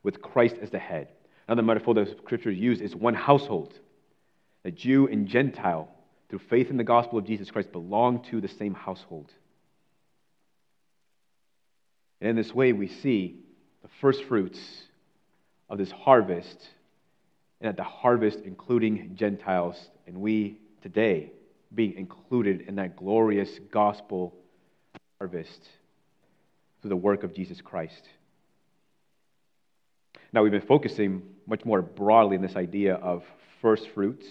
with 0.02 0.22
Christ 0.22 0.56
as 0.62 0.70
the 0.70 0.80
head. 0.80 1.10
Another 1.48 1.62
metaphor 1.62 1.94
that 1.96 2.18
scriptures 2.18 2.58
use 2.58 2.80
is 2.80 2.96
one 2.96 3.14
household. 3.14 3.74
A 4.64 4.72
Jew 4.72 5.08
and 5.08 5.28
Gentile, 5.28 5.90
through 6.30 6.40
faith 6.40 6.70
in 6.70 6.78
the 6.78 6.84
gospel 6.84 7.20
of 7.20 7.26
Jesus 7.26 7.52
Christ, 7.52 7.72
belong 7.72 8.24
to 8.32 8.40
the 8.40 8.48
same 8.48 8.74
household. 8.74 9.32
And 12.22 12.30
in 12.30 12.36
this 12.36 12.54
way, 12.54 12.72
we 12.72 12.88
see 12.88 13.42
the 13.84 13.90
first 14.00 14.24
fruits 14.24 14.60
of 15.70 15.78
this 15.78 15.92
harvest, 15.92 16.70
and 17.60 17.68
at 17.68 17.78
the 17.78 17.84
harvest, 17.84 18.40
including 18.46 19.16
Gentiles, 19.16 19.76
and 20.08 20.18
we 20.22 20.60
today 20.86 21.32
being 21.74 21.96
included 21.98 22.62
in 22.68 22.76
that 22.76 22.96
glorious 22.96 23.50
gospel 23.72 24.36
harvest 25.20 25.68
through 26.80 26.90
the 26.90 26.96
work 26.96 27.24
of 27.24 27.34
Jesus 27.34 27.60
Christ. 27.60 28.08
Now, 30.32 30.44
we've 30.44 30.52
been 30.52 30.62
focusing 30.62 31.24
much 31.48 31.66
more 31.66 31.82
broadly 31.82 32.36
in 32.36 32.44
this 32.44 32.56
idea 32.56 32.94
of 32.94 33.24
first 33.64 33.90
fruits, 33.96 34.28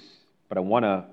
but 0.48 0.56
I 0.56 0.60
want 0.60 0.84
to 0.84 1.06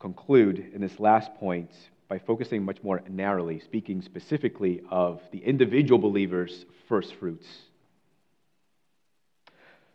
conclude 0.00 0.72
in 0.74 0.80
this 0.80 0.98
last 0.98 1.32
point 1.36 1.70
by 2.08 2.18
focusing 2.18 2.64
much 2.64 2.82
more 2.82 3.02
narrowly, 3.08 3.60
speaking 3.60 4.02
specifically 4.02 4.82
of 4.90 5.20
the 5.30 5.38
individual 5.38 6.00
believer's 6.00 6.64
first 6.88 7.14
fruits. 7.20 7.46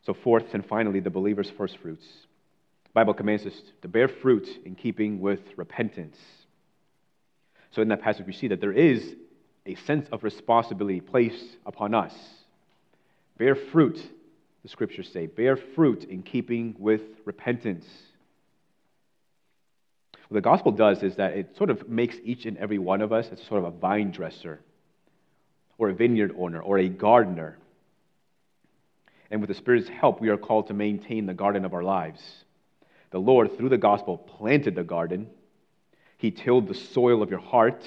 So, 0.05 0.13
fourth 0.13 0.53
and 0.53 0.65
finally, 0.65 1.01
the 1.01 1.09
believer's 1.09 1.49
first 1.49 1.77
fruits. 1.79 2.05
The 2.91 2.99
Bible 2.99 3.13
commands 3.13 3.45
us 3.45 3.61
to 3.81 3.87
bear 3.87 4.07
fruit 4.07 4.47
in 4.65 4.75
keeping 4.75 5.21
with 5.21 5.39
repentance. 5.55 6.17
So, 7.71 7.81
in 7.81 7.87
that 7.87 8.01
passage, 8.01 8.27
we 8.27 8.33
see 8.33 8.49
that 8.49 8.59
there 8.59 8.73
is 8.73 9.15
a 9.65 9.75
sense 9.75 10.09
of 10.11 10.23
responsibility 10.23 10.99
placed 10.99 11.57
upon 11.65 11.93
us 11.93 12.13
Bear 13.41 13.55
fruit, 13.55 13.99
the 14.61 14.69
scriptures 14.69 15.09
say. 15.11 15.25
Bear 15.25 15.55
fruit 15.55 16.03
in 16.03 16.21
keeping 16.21 16.75
with 16.77 17.01
repentance. 17.25 17.87
What 20.27 20.35
the 20.35 20.41
gospel 20.41 20.71
does 20.71 21.01
is 21.01 21.15
that 21.15 21.33
it 21.33 21.57
sort 21.57 21.71
of 21.71 21.89
makes 21.89 22.17
each 22.23 22.45
and 22.45 22.55
every 22.59 22.77
one 22.77 23.01
of 23.01 23.11
us 23.11 23.27
as 23.31 23.41
sort 23.47 23.63
of 23.63 23.73
a 23.73 23.77
vine 23.77 24.11
dresser, 24.11 24.59
or 25.79 25.89
a 25.89 25.93
vineyard 25.95 26.35
owner, 26.37 26.61
or 26.61 26.77
a 26.77 26.87
gardener. 26.87 27.57
And 29.31 29.41
with 29.41 29.47
the 29.47 29.55
Spirit's 29.55 29.89
help, 29.89 30.21
we 30.21 30.29
are 30.29 30.37
called 30.37 30.67
to 30.67 30.75
maintain 30.75 31.25
the 31.25 31.33
garden 31.33 31.65
of 31.65 31.73
our 31.73 31.81
lives. 31.81 32.21
The 33.11 33.19
Lord, 33.19 33.57
through 33.57 33.69
the 33.69 33.77
gospel, 33.77 34.17
planted 34.17 34.75
the 34.75 34.83
garden. 34.83 35.27
He 36.17 36.31
tilled 36.31 36.67
the 36.67 36.75
soil 36.75 37.21
of 37.21 37.29
your 37.29 37.39
heart 37.39 37.83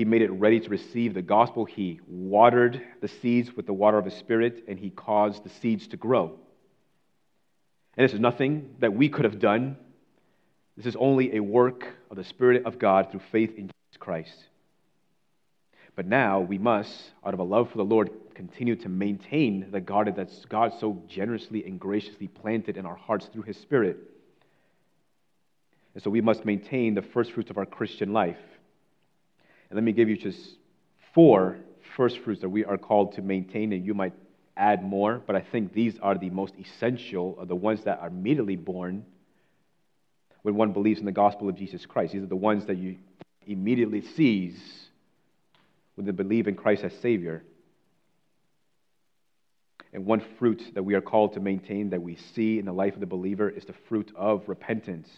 he 0.00 0.06
made 0.06 0.22
it 0.22 0.30
ready 0.30 0.60
to 0.60 0.70
receive 0.70 1.12
the 1.12 1.20
gospel. 1.20 1.66
He 1.66 2.00
watered 2.08 2.80
the 3.02 3.08
seeds 3.08 3.54
with 3.54 3.66
the 3.66 3.74
water 3.74 3.98
of 3.98 4.06
His 4.06 4.14
Spirit, 4.14 4.64
and 4.66 4.78
He 4.78 4.88
caused 4.88 5.44
the 5.44 5.50
seeds 5.50 5.88
to 5.88 5.98
grow. 5.98 6.38
And 7.98 8.04
this 8.04 8.14
is 8.14 8.18
nothing 8.18 8.76
that 8.78 8.94
we 8.94 9.10
could 9.10 9.26
have 9.26 9.38
done. 9.38 9.76
This 10.74 10.86
is 10.86 10.96
only 10.96 11.36
a 11.36 11.40
work 11.40 11.86
of 12.10 12.16
the 12.16 12.24
Spirit 12.24 12.64
of 12.64 12.78
God 12.78 13.10
through 13.10 13.20
faith 13.30 13.50
in 13.58 13.64
Jesus 13.64 13.98
Christ. 13.98 14.44
But 15.96 16.06
now 16.06 16.40
we 16.40 16.56
must, 16.56 17.10
out 17.22 17.34
of 17.34 17.40
a 17.40 17.44
love 17.44 17.70
for 17.70 17.76
the 17.76 17.84
Lord, 17.84 18.08
continue 18.40 18.74
to 18.74 18.88
maintain 18.88 19.70
the 19.70 19.82
garden 19.82 20.14
that 20.14 20.30
God 20.48 20.72
so 20.80 21.02
generously 21.06 21.62
and 21.66 21.78
graciously 21.78 22.26
planted 22.26 22.78
in 22.78 22.86
our 22.86 22.96
hearts 22.96 23.28
through 23.30 23.42
His 23.42 23.58
Spirit. 23.58 23.98
And 25.92 26.02
so 26.02 26.08
we 26.08 26.22
must 26.22 26.46
maintain 26.46 26.94
the 26.94 27.02
first 27.02 27.32
fruits 27.32 27.50
of 27.50 27.58
our 27.58 27.66
Christian 27.66 28.14
life. 28.14 28.38
And 29.68 29.76
let 29.76 29.84
me 29.84 29.92
give 29.92 30.08
you 30.08 30.16
just 30.16 30.40
four 31.14 31.58
first 31.98 32.18
fruits 32.20 32.40
that 32.40 32.48
we 32.48 32.64
are 32.64 32.78
called 32.78 33.12
to 33.16 33.20
maintain, 33.20 33.74
and 33.74 33.84
you 33.84 33.92
might 33.92 34.14
add 34.56 34.82
more, 34.82 35.20
but 35.26 35.36
I 35.36 35.42
think 35.42 35.74
these 35.74 35.98
are 36.00 36.16
the 36.16 36.30
most 36.30 36.54
essential, 36.58 37.36
are 37.38 37.44
the 37.44 37.54
ones 37.54 37.84
that 37.84 37.98
are 38.00 38.08
immediately 38.08 38.56
born 38.56 39.04
when 40.40 40.54
one 40.54 40.72
believes 40.72 40.98
in 40.98 41.04
the 41.04 41.12
gospel 41.12 41.50
of 41.50 41.56
Jesus 41.56 41.84
Christ. 41.84 42.14
These 42.14 42.22
are 42.22 42.26
the 42.26 42.36
ones 42.36 42.64
that 42.68 42.78
you 42.78 42.96
immediately 43.46 44.00
sees 44.00 44.58
when 45.96 46.06
they 46.06 46.12
believe 46.12 46.48
in 46.48 46.54
Christ 46.54 46.84
as 46.84 46.94
Savior. 47.02 47.42
And 49.92 50.06
one 50.06 50.22
fruit 50.38 50.62
that 50.74 50.82
we 50.84 50.94
are 50.94 51.00
called 51.00 51.34
to 51.34 51.40
maintain 51.40 51.90
that 51.90 52.02
we 52.02 52.16
see 52.34 52.58
in 52.58 52.64
the 52.64 52.72
life 52.72 52.94
of 52.94 53.00
the 53.00 53.06
believer 53.06 53.48
is 53.48 53.64
the 53.64 53.74
fruit 53.88 54.12
of 54.14 54.48
repentance. 54.48 55.08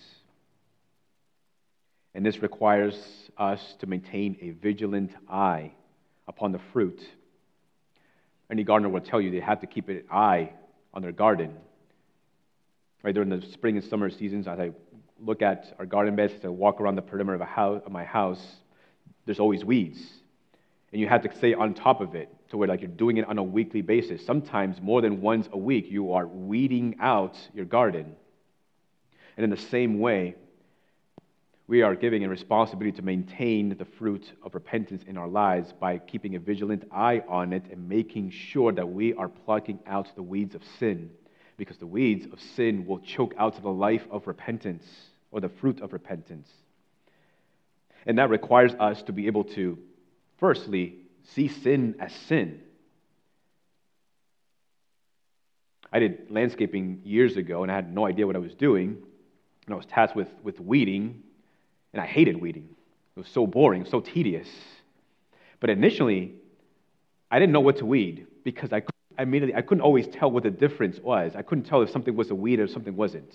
And 2.15 2.25
this 2.25 2.43
requires 2.43 2.97
us 3.37 3.75
to 3.81 3.87
maintain 3.87 4.37
a 4.41 4.51
vigilant 4.51 5.13
eye 5.29 5.73
upon 6.27 6.53
the 6.53 6.61
fruit. 6.73 7.01
Any 8.51 8.65
gardener 8.65 8.91
will 8.91 9.01
tell 9.01 9.21
you 9.21 9.31
they 9.31 9.41
have 9.41 9.61
to 9.61 9.67
keep 9.67 9.89
an 9.89 10.05
eye 10.11 10.53
on 10.93 11.03
their 11.03 11.13
garden. 11.13 11.55
Right 13.03 13.15
during 13.15 13.31
the 13.31 13.43
spring 13.53 13.77
and 13.77 13.85
summer 13.85 14.11
seasons, 14.11 14.47
as 14.47 14.59
I 14.59 14.71
look 15.19 15.43
at 15.43 15.75
our 15.79 15.87
garden 15.87 16.17
beds, 16.17 16.35
as 16.35 16.45
I 16.45 16.49
walk 16.49 16.81
around 16.81 16.97
the 16.97 17.03
perimeter 17.03 17.35
of, 17.35 17.49
house, 17.49 17.83
of 17.85 17.93
my 17.93 18.05
house, 18.05 18.43
there's 19.25 19.41
always 19.41 19.65
weeds. 19.65 20.01
And 20.93 21.01
you 21.01 21.09
have 21.09 21.23
to 21.23 21.35
stay 21.37 21.55
on 21.55 21.75
top 21.75 22.01
of 22.01 22.15
it 22.15 22.29
to 22.51 22.57
where 22.59 22.69
like 22.69 22.83
you're 22.83 22.91
doing 22.91 23.17
it 23.17 23.27
on 23.27 23.39
a 23.39 23.43
weekly 23.43 23.81
basis. 23.81 24.25
Sometimes 24.25 24.81
more 24.81 25.01
than 25.01 25.23
once 25.23 25.49
a 25.51 25.59
week, 25.59 25.91
you 25.91 26.13
are 26.13 26.27
weeding 26.27 26.97
out 27.01 27.37
your 27.55 27.65
garden. 27.65 28.15
And 29.37 29.45
in 29.45 29.51
the 29.51 29.57
same 29.57 30.01
way, 30.01 30.37
we 31.67 31.81
are 31.81 31.95
giving 31.95 32.25
a 32.25 32.29
responsibility 32.29 32.97
to 32.97 33.03
maintain 33.03 33.75
the 33.79 33.87
fruit 33.87 34.31
of 34.43 34.55
repentance 34.55 35.03
in 35.07 35.17
our 35.17 35.29
lives 35.29 35.73
by 35.73 35.97
keeping 35.97 36.35
a 36.35 36.39
vigilant 36.39 36.85
eye 36.93 37.23
on 37.27 37.55
it 37.55 37.65
and 37.71 37.89
making 37.89 38.31
sure 38.31 38.73
that 38.73 38.91
we 38.91 39.15
are 39.15 39.29
plucking 39.29 39.79
out 39.87 40.15
the 40.15 40.23
weeds 40.23 40.55
of 40.55 40.63
sin. 40.79 41.11
Because 41.57 41.79
the 41.79 41.87
weeds 41.87 42.27
of 42.31 42.41
sin 42.57 42.85
will 42.87 42.99
choke 42.99 43.35
out 43.39 43.63
the 43.63 43.71
life 43.71 44.07
of 44.11 44.27
repentance 44.27 44.85
or 45.31 45.41
the 45.41 45.49
fruit 45.49 45.81
of 45.81 45.95
repentance. 45.95 46.49
And 48.05 48.19
that 48.19 48.29
requires 48.29 48.75
us 48.75 49.03
to 49.05 49.13
be 49.13 49.27
able 49.29 49.45
to, 49.45 49.79
firstly, 50.43 50.97
see 51.23 51.47
sin 51.47 51.95
as 52.01 52.13
sin. 52.13 52.61
I 55.93 56.01
did 56.01 56.33
landscaping 56.33 57.01
years 57.05 57.37
ago 57.37 57.63
and 57.63 57.71
I 57.71 57.77
had 57.77 57.95
no 57.95 58.05
idea 58.07 58.27
what 58.27 58.35
I 58.35 58.41
was 58.41 58.53
doing. 58.53 58.97
And 59.67 59.73
I 59.73 59.77
was 59.77 59.87
tasked 59.87 60.17
with, 60.17 60.27
with 60.43 60.59
weeding, 60.59 61.23
and 61.93 62.03
I 62.03 62.07
hated 62.07 62.41
weeding. 62.41 62.69
It 63.17 63.21
was 63.21 63.29
so 63.29 63.47
boring, 63.47 63.85
so 63.85 64.01
tedious. 64.01 64.49
But 65.61 65.71
initially, 65.71 66.35
I 67.31 67.39
didn't 67.39 67.53
know 67.53 67.61
what 67.61 67.77
to 67.77 67.87
weed 67.87 68.27
because 68.43 68.73
I, 68.73 68.83
immediately, 69.21 69.55
I 69.55 69.63
couldn't 69.63 69.83
always 69.83 70.09
tell 70.09 70.29
what 70.29 70.43
the 70.43 70.51
difference 70.51 70.99
was. 70.99 71.37
I 71.37 71.43
couldn't 71.43 71.65
tell 71.65 71.83
if 71.83 71.91
something 71.91 72.17
was 72.17 72.33
a 72.33 72.35
weed 72.35 72.59
or 72.59 72.67
something 72.67 72.97
wasn't. 72.97 73.33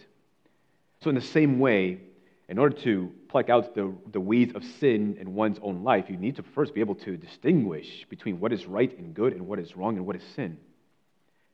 So, 1.02 1.10
in 1.10 1.16
the 1.16 1.22
same 1.22 1.60
way, 1.60 2.02
in 2.50 2.58
order 2.58 2.76
to 2.84 3.12
pluck 3.28 3.50
out 3.50 3.76
the, 3.76 3.94
the 4.12 4.20
weeds 4.20 4.56
of 4.56 4.64
sin 4.80 5.18
in 5.20 5.34
one's 5.34 5.60
own 5.62 5.84
life, 5.84 6.06
you 6.10 6.18
need 6.18 6.38
to 6.38 6.44
first 6.56 6.74
be 6.74 6.80
able 6.80 6.96
to 6.96 7.18
distinguish 7.18 8.06
between 8.10 8.40
what 8.40 8.54
is 8.54 8.66
right 8.66 8.98
and 8.98 9.14
good 9.14 9.34
and 9.34 9.48
what 9.48 9.60
is 9.60 9.76
wrong 9.76 9.98
and 9.98 10.06
what 10.06 10.16
is 10.16 10.24
sin. 10.36 10.58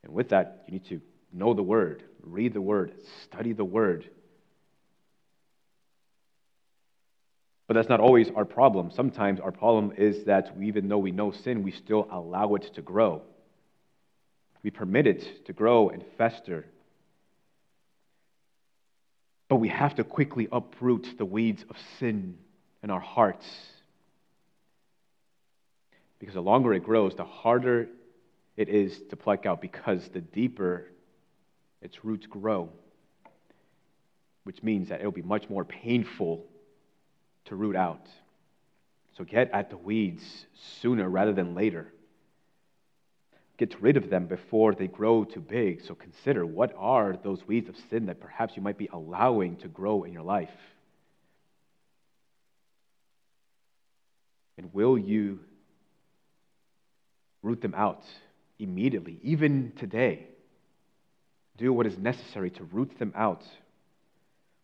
And 0.03 0.13
with 0.13 0.29
that, 0.29 0.63
you 0.67 0.73
need 0.73 0.85
to 0.89 1.01
know 1.31 1.55
the 1.55 1.63
Word, 1.63 2.03
read 2.21 2.53
the 2.53 2.61
Word, 2.61 2.93
study 3.23 3.53
the 3.53 3.65
Word. 3.65 4.07
But 7.67 7.75
that's 7.75 7.89
not 7.89 8.01
always 8.01 8.29
our 8.35 8.45
problem. 8.45 8.91
Sometimes 8.91 9.39
our 9.39 9.51
problem 9.51 9.93
is 9.97 10.25
that 10.25 10.55
even 10.61 10.89
though 10.89 10.97
we 10.99 11.11
know 11.11 11.31
sin, 11.31 11.63
we 11.63 11.71
still 11.71 12.07
allow 12.11 12.53
it 12.53 12.69
to 12.75 12.81
grow. 12.83 13.23
We 14.61 14.69
permit 14.69 15.07
it 15.07 15.45
to 15.47 15.53
grow 15.53 15.89
and 15.89 16.03
fester 16.17 16.65
but 19.53 19.57
we 19.59 19.67
have 19.67 19.93
to 19.93 20.03
quickly 20.03 20.47
uproot 20.51 21.07
the 21.19 21.25
weeds 21.25 21.63
of 21.69 21.75
sin 21.99 22.39
in 22.81 22.89
our 22.89 22.99
hearts. 22.99 23.45
Because 26.17 26.33
the 26.33 26.41
longer 26.41 26.73
it 26.73 26.83
grows, 26.83 27.13
the 27.13 27.23
harder 27.23 27.87
it 28.57 28.67
is 28.67 28.99
to 29.11 29.15
pluck 29.15 29.45
out, 29.45 29.61
because 29.61 30.09
the 30.09 30.21
deeper 30.21 30.87
its 31.83 32.03
roots 32.03 32.25
grow, 32.25 32.71
which 34.43 34.63
means 34.63 34.89
that 34.89 35.01
it 35.01 35.05
will 35.05 35.11
be 35.11 35.21
much 35.21 35.47
more 35.51 35.63
painful 35.63 36.43
to 37.45 37.55
root 37.55 37.75
out. 37.75 38.07
So 39.19 39.23
get 39.23 39.51
at 39.51 39.69
the 39.69 39.77
weeds 39.77 40.47
sooner 40.81 41.07
rather 41.07 41.31
than 41.31 41.53
later 41.53 41.92
get 43.57 43.79
rid 43.81 43.97
of 43.97 44.09
them 44.09 44.25
before 44.25 44.73
they 44.73 44.87
grow 44.87 45.23
too 45.23 45.41
big. 45.41 45.83
So 45.85 45.95
consider 45.95 46.45
what 46.45 46.73
are 46.77 47.15
those 47.23 47.45
weeds 47.47 47.69
of 47.69 47.75
sin 47.89 48.07
that 48.07 48.19
perhaps 48.19 48.55
you 48.55 48.61
might 48.61 48.77
be 48.77 48.89
allowing 48.91 49.57
to 49.57 49.67
grow 49.67 50.03
in 50.03 50.13
your 50.13 50.23
life? 50.23 50.49
And 54.57 54.73
will 54.73 54.97
you 54.97 55.39
root 57.41 57.61
them 57.61 57.73
out 57.75 58.03
immediately, 58.59 59.19
even 59.21 59.73
today? 59.77 60.27
Do 61.57 61.71
what 61.73 61.85
is 61.85 61.97
necessary 61.97 62.49
to 62.51 62.63
root 62.63 62.97
them 62.97 63.13
out 63.15 63.43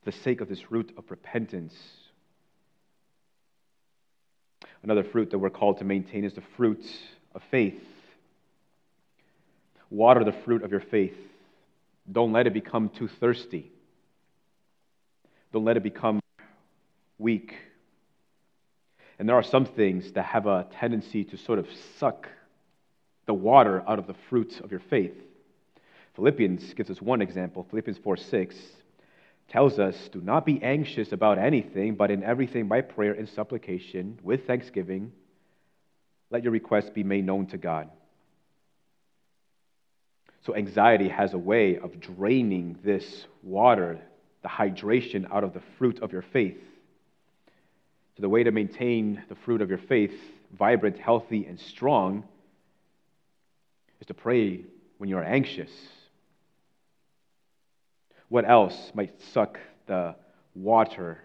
for 0.03 0.11
the 0.11 0.17
sake 0.17 0.41
of 0.41 0.49
this 0.49 0.71
root 0.71 0.93
of 0.97 1.09
repentance. 1.09 1.75
Another 4.81 5.03
fruit 5.03 5.31
that 5.31 5.39
we're 5.39 5.49
called 5.49 5.79
to 5.79 5.83
maintain 5.83 6.23
is 6.23 6.33
the 6.33 6.43
fruit 6.55 6.83
of 7.35 7.43
faith. 7.51 7.81
Water 9.89 10.23
the 10.23 10.31
fruit 10.31 10.63
of 10.63 10.71
your 10.71 10.81
faith. 10.81 11.17
Don't 12.11 12.31
let 12.31 12.47
it 12.47 12.53
become 12.53 12.89
too 12.89 13.07
thirsty. 13.07 13.71
Don't 15.51 15.65
let 15.65 15.77
it 15.77 15.83
become 15.83 16.19
weak. 17.17 17.55
And 19.17 19.27
there 19.27 19.35
are 19.35 19.43
some 19.43 19.65
things 19.65 20.11
that 20.13 20.23
have 20.23 20.45
a 20.45 20.67
tendency 20.79 21.23
to 21.25 21.37
sort 21.37 21.59
of 21.59 21.67
suck 21.97 22.27
the 23.25 23.33
water 23.33 23.83
out 23.87 23.99
of 23.99 24.07
the 24.07 24.15
fruit 24.29 24.59
of 24.61 24.71
your 24.71 24.79
faith. 24.79 25.13
Philippians 26.15 26.73
gives 26.73 26.89
us 26.89 27.01
one 27.01 27.21
example. 27.21 27.65
Philippians 27.69 27.99
4 27.99 28.17
6 28.17 28.55
tells 29.49 29.79
us, 29.79 29.95
Do 30.11 30.21
not 30.21 30.45
be 30.45 30.61
anxious 30.63 31.11
about 31.11 31.37
anything, 31.37 31.95
but 31.95 32.11
in 32.11 32.23
everything 32.23 32.67
by 32.67 32.81
prayer 32.81 33.13
and 33.13 33.27
supplication, 33.27 34.19
with 34.23 34.47
thanksgiving, 34.47 35.11
let 36.29 36.43
your 36.43 36.51
requests 36.51 36.89
be 36.89 37.03
made 37.03 37.25
known 37.25 37.47
to 37.47 37.57
God. 37.57 37.89
So, 40.45 40.55
anxiety 40.55 41.09
has 41.09 41.33
a 41.33 41.37
way 41.37 41.77
of 41.77 41.99
draining 41.99 42.79
this 42.83 43.25
water, 43.43 43.99
the 44.41 44.47
hydration 44.47 45.29
out 45.31 45.43
of 45.43 45.53
the 45.53 45.61
fruit 45.77 45.99
of 46.01 46.13
your 46.13 46.21
faith. 46.21 46.61
So, 48.15 48.21
the 48.21 48.29
way 48.29 48.43
to 48.43 48.51
maintain 48.51 49.23
the 49.27 49.35
fruit 49.35 49.61
of 49.61 49.69
your 49.69 49.79
faith 49.79 50.13
vibrant, 50.57 50.97
healthy, 50.97 51.45
and 51.45 51.59
strong 51.59 52.23
is 53.99 54.07
to 54.07 54.13
pray 54.13 54.61
when 54.97 55.09
you're 55.09 55.23
anxious. 55.23 55.71
What 58.29 58.47
else 58.47 58.91
might 58.93 59.19
suck 59.33 59.59
the 59.87 60.15
water, 60.55 61.19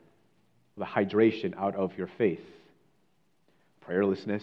the 0.76 0.84
hydration 0.84 1.56
out 1.56 1.76
of 1.76 1.96
your 1.96 2.08
faith? 2.18 2.44
Prayerlessness. 3.86 4.42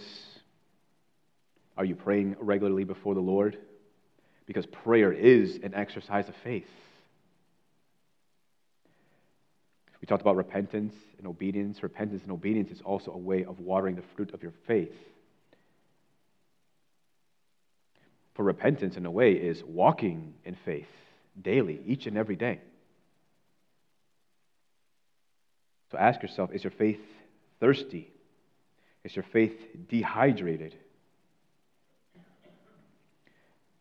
Are 1.77 1.85
you 1.85 1.95
praying 1.95 2.35
regularly 2.39 2.83
before 2.83 3.15
the 3.15 3.21
Lord? 3.21 3.57
Because 4.45 4.65
prayer 4.65 5.11
is 5.11 5.59
an 5.63 5.73
exercise 5.73 6.27
of 6.27 6.35
faith. 6.43 6.67
We 10.01 10.07
talked 10.07 10.21
about 10.21 10.35
repentance 10.35 10.95
and 11.19 11.27
obedience. 11.27 11.83
Repentance 11.83 12.23
and 12.23 12.31
obedience 12.31 12.71
is 12.71 12.81
also 12.81 13.11
a 13.11 13.17
way 13.17 13.45
of 13.45 13.59
watering 13.59 13.95
the 13.95 14.03
fruit 14.15 14.33
of 14.33 14.41
your 14.41 14.53
faith. 14.65 14.95
For 18.33 18.43
repentance, 18.43 18.97
in 18.97 19.05
a 19.05 19.11
way, 19.11 19.33
is 19.33 19.63
walking 19.63 20.33
in 20.43 20.55
faith 20.65 20.87
daily, 21.39 21.79
each 21.85 22.07
and 22.07 22.17
every 22.17 22.35
day. 22.35 22.59
So 25.91 25.97
ask 25.97 26.21
yourself 26.21 26.51
is 26.53 26.63
your 26.63 26.71
faith 26.71 27.01
thirsty? 27.59 28.11
Is 29.03 29.15
your 29.15 29.25
faith 29.31 29.55
dehydrated? 29.89 30.75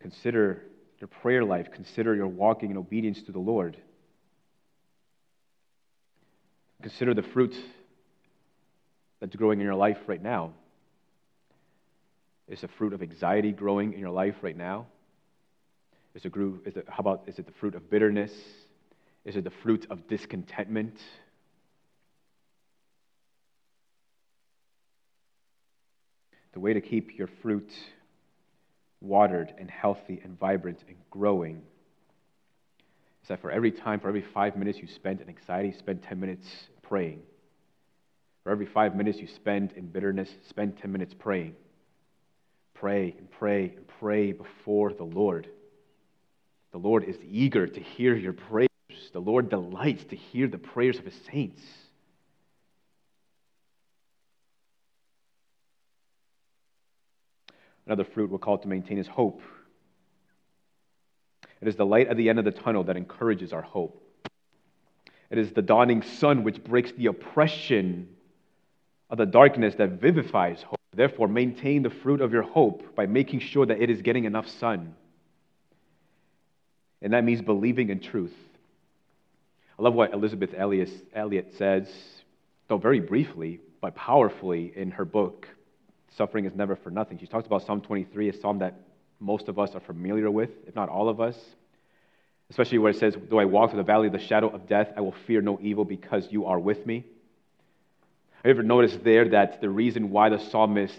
Consider 0.01 0.63
your 0.99 1.09
prayer 1.09 1.45
life. 1.45 1.69
Consider 1.73 2.15
your 2.15 2.29
walking 2.29 2.71
in 2.71 2.77
obedience 2.77 3.23
to 3.23 3.33
the 3.33 3.39
Lord. 3.39 3.77
Consider 6.83 7.15
the 7.15 7.23
fruit 7.23 7.55
that's 9.21 9.37
growing 9.37 9.61
in 9.61 9.67
your 9.67 9.75
life 9.75 9.99
right 10.07 10.23
now. 10.23 10.53
Is 12.49 12.63
the 12.63 12.69
fruit 12.69 12.93
of 12.93 13.03
anxiety 13.03 13.53
growing 13.53 13.93
in 13.93 14.01
your 14.01 14.11
life 14.11 14.37
right 14.43 14.57
now? 14.57 14.87
Is 16.15 16.25
it, 16.25 16.33
is 16.65 16.77
it, 16.77 16.87
how 16.89 16.99
about, 16.99 17.23
is 17.27 17.39
it 17.39 17.47
the 17.47 17.53
fruit 17.53 17.75
of 17.75 17.89
bitterness? 17.89 18.33
Is 19.25 19.37
it 19.37 19.45
the 19.45 19.51
fruit 19.51 19.87
of 19.91 20.09
discontentment? 20.09 20.99
The 26.53 26.61
way 26.61 26.73
to 26.73 26.81
keep 26.81 27.17
your 27.17 27.29
fruit 27.43 27.71
watered 29.01 29.55
and 29.59 29.71
healthy 29.71 30.21
and 30.23 30.39
vibrant 30.39 30.85
and 30.89 30.97
growing 31.11 31.63
is 33.23 33.29
that 33.29 33.41
for 33.41 33.51
every 33.51 33.71
time, 33.71 34.01
for 34.01 34.09
every 34.09 34.25
five 34.35 34.57
minutes 34.57 34.79
you 34.79 34.89
spend 34.89 35.21
in 35.21 35.29
anxiety, 35.29 35.73
spend 35.79 36.03
10 36.03 36.19
minutes 36.19 36.47
praying. 36.83 37.21
For 38.45 38.51
every 38.51 38.67
five 38.67 38.97
minutes 38.97 39.19
you 39.19 39.27
spend 39.27 39.73
in 39.73 39.87
bitterness, 39.87 40.31
spend 40.49 40.79
10 40.79 40.91
minutes 40.91 41.15
praying. 41.19 41.55
Pray 42.75 43.15
and 43.19 43.31
pray 43.31 43.73
and 43.77 43.87
pray 44.01 44.33
before 44.33 44.93
the 44.95 45.05
Lord. 45.05 45.49
The 46.73 46.79
Lord 46.79 47.05
is 47.05 47.17
eager 47.29 47.67
to 47.67 47.81
hear 47.81 48.17
your 48.17 48.33
prayers. 48.33 48.69
The 49.13 49.21
Lord 49.21 49.51
delights 49.51 50.05
to 50.05 50.17
hear 50.17 50.49
the 50.49 50.59
prayers 50.59 50.99
of 50.99 51.05
his 51.05 51.21
saints. 51.31 51.61
Another 57.87 58.05
fruit 58.05 58.31
we're 58.31 58.39
called 58.39 58.63
to 58.63 58.69
maintain 58.69 58.99
is 58.99 59.09
hope. 59.09 59.43
It 61.61 61.69
is 61.69 61.77
the 61.77 61.87
light 61.87 62.09
at 62.09 62.17
the 62.17 62.29
end 62.29 62.39
of 62.39 62.45
the 62.45 62.51
tunnel 62.51 62.85
that 62.85 62.97
encourages 62.97 63.53
our 63.53 63.63
hope. 63.63 64.03
It 65.31 65.39
is 65.39 65.53
the 65.53 65.63
dawning 65.63 66.03
sun 66.03 66.43
which 66.43 66.63
breaks 66.63 66.93
the 66.93 67.07
oppression 67.07 68.09
of 69.11 69.19
the 69.19 69.27
darkness 69.27 69.75
that 69.77 70.01
vivifies 70.01 70.63
hope. 70.63 70.79
Therefore, 70.93 71.29
maintain 71.29 71.83
the 71.83 71.91
fruit 71.91 72.21
of 72.21 72.33
your 72.33 72.43
hope 72.43 72.97
by 72.97 73.07
making 73.07 73.41
sure 73.41 73.65
that 73.67 73.81
it 73.81 73.91
is 73.91 74.03
getting 74.03 74.25
enough 74.25 74.49
sun. 74.49 74.95
And 77.01 77.13
that 77.13 77.25
means 77.25 77.43
believing 77.43 77.91
in 77.91 78.01
truth. 78.01 78.35
I 79.79 79.83
love 79.83 79.95
what 79.95 80.13
Elisabeth 80.13 80.55
Elliot 80.55 81.55
says, 81.57 81.89
though 82.69 82.77
very 82.77 83.01
briefly, 83.01 83.61
but 83.81 83.95
powerfully 83.95 84.73
in 84.75 84.91
her 84.93 85.05
book, 85.05 85.49
Suffering 86.17 86.45
is 86.45 86.55
Never 86.55 86.77
for 86.77 86.91
Nothing. 86.91 87.19
She 87.19 87.27
talks 87.27 87.47
about 87.47 87.65
Psalm 87.67 87.81
23, 87.81 88.29
a 88.29 88.41
psalm 88.41 88.59
that 88.59 88.75
most 89.21 89.49
of 89.49 89.59
us 89.59 89.75
are 89.75 89.81
familiar 89.81 90.31
with, 90.31 90.51
if 90.67 90.75
not 90.75 90.89
all 90.89 91.09
of 91.09 91.21
us. 91.21 91.37
Especially 92.49 92.79
where 92.79 92.91
it 92.91 92.99
says, 92.99 93.17
Though 93.29 93.39
I 93.39 93.45
walk 93.45 93.71
through 93.71 93.79
the 93.79 93.85
valley 93.85 94.09
of 94.09 94.13
the 94.13 94.19
shadow 94.19 94.49
of 94.49 94.67
death, 94.67 94.89
I 94.97 95.03
will 95.03 95.15
fear 95.27 95.41
no 95.41 95.59
evil 95.63 95.85
because 95.85 96.27
you 96.31 96.47
are 96.47 96.59
with 96.59 96.85
me. 96.85 97.05
Have 98.43 98.47
you 98.47 98.51
ever 98.51 98.63
noticed 98.63 99.05
there 99.05 99.29
that 99.29 99.61
the 99.61 99.69
reason 99.69 100.11
why 100.11 100.31
the 100.31 100.39
psalmist 100.39 100.97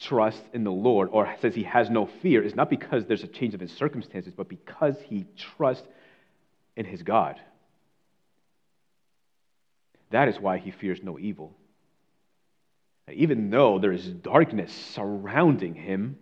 trusts 0.00 0.42
in 0.52 0.64
the 0.64 0.72
Lord 0.72 1.08
or 1.12 1.32
says 1.40 1.54
he 1.54 1.62
has 1.62 1.88
no 1.88 2.08
fear 2.20 2.42
is 2.42 2.54
not 2.54 2.68
because 2.68 3.06
there's 3.06 3.22
a 3.22 3.28
change 3.28 3.54
of 3.54 3.60
his 3.60 3.72
circumstances, 3.72 4.34
but 4.36 4.48
because 4.48 4.96
he 5.06 5.24
trusts 5.56 5.86
in 6.76 6.84
his 6.84 7.02
God. 7.02 7.36
That 10.10 10.28
is 10.28 10.38
why 10.38 10.58
he 10.58 10.70
fears 10.70 11.00
no 11.02 11.18
evil. 11.18 11.54
Even 13.12 13.50
though 13.50 13.78
there 13.78 13.92
is 13.92 14.06
darkness 14.06 14.72
surrounding 14.72 15.74
him, 15.74 16.18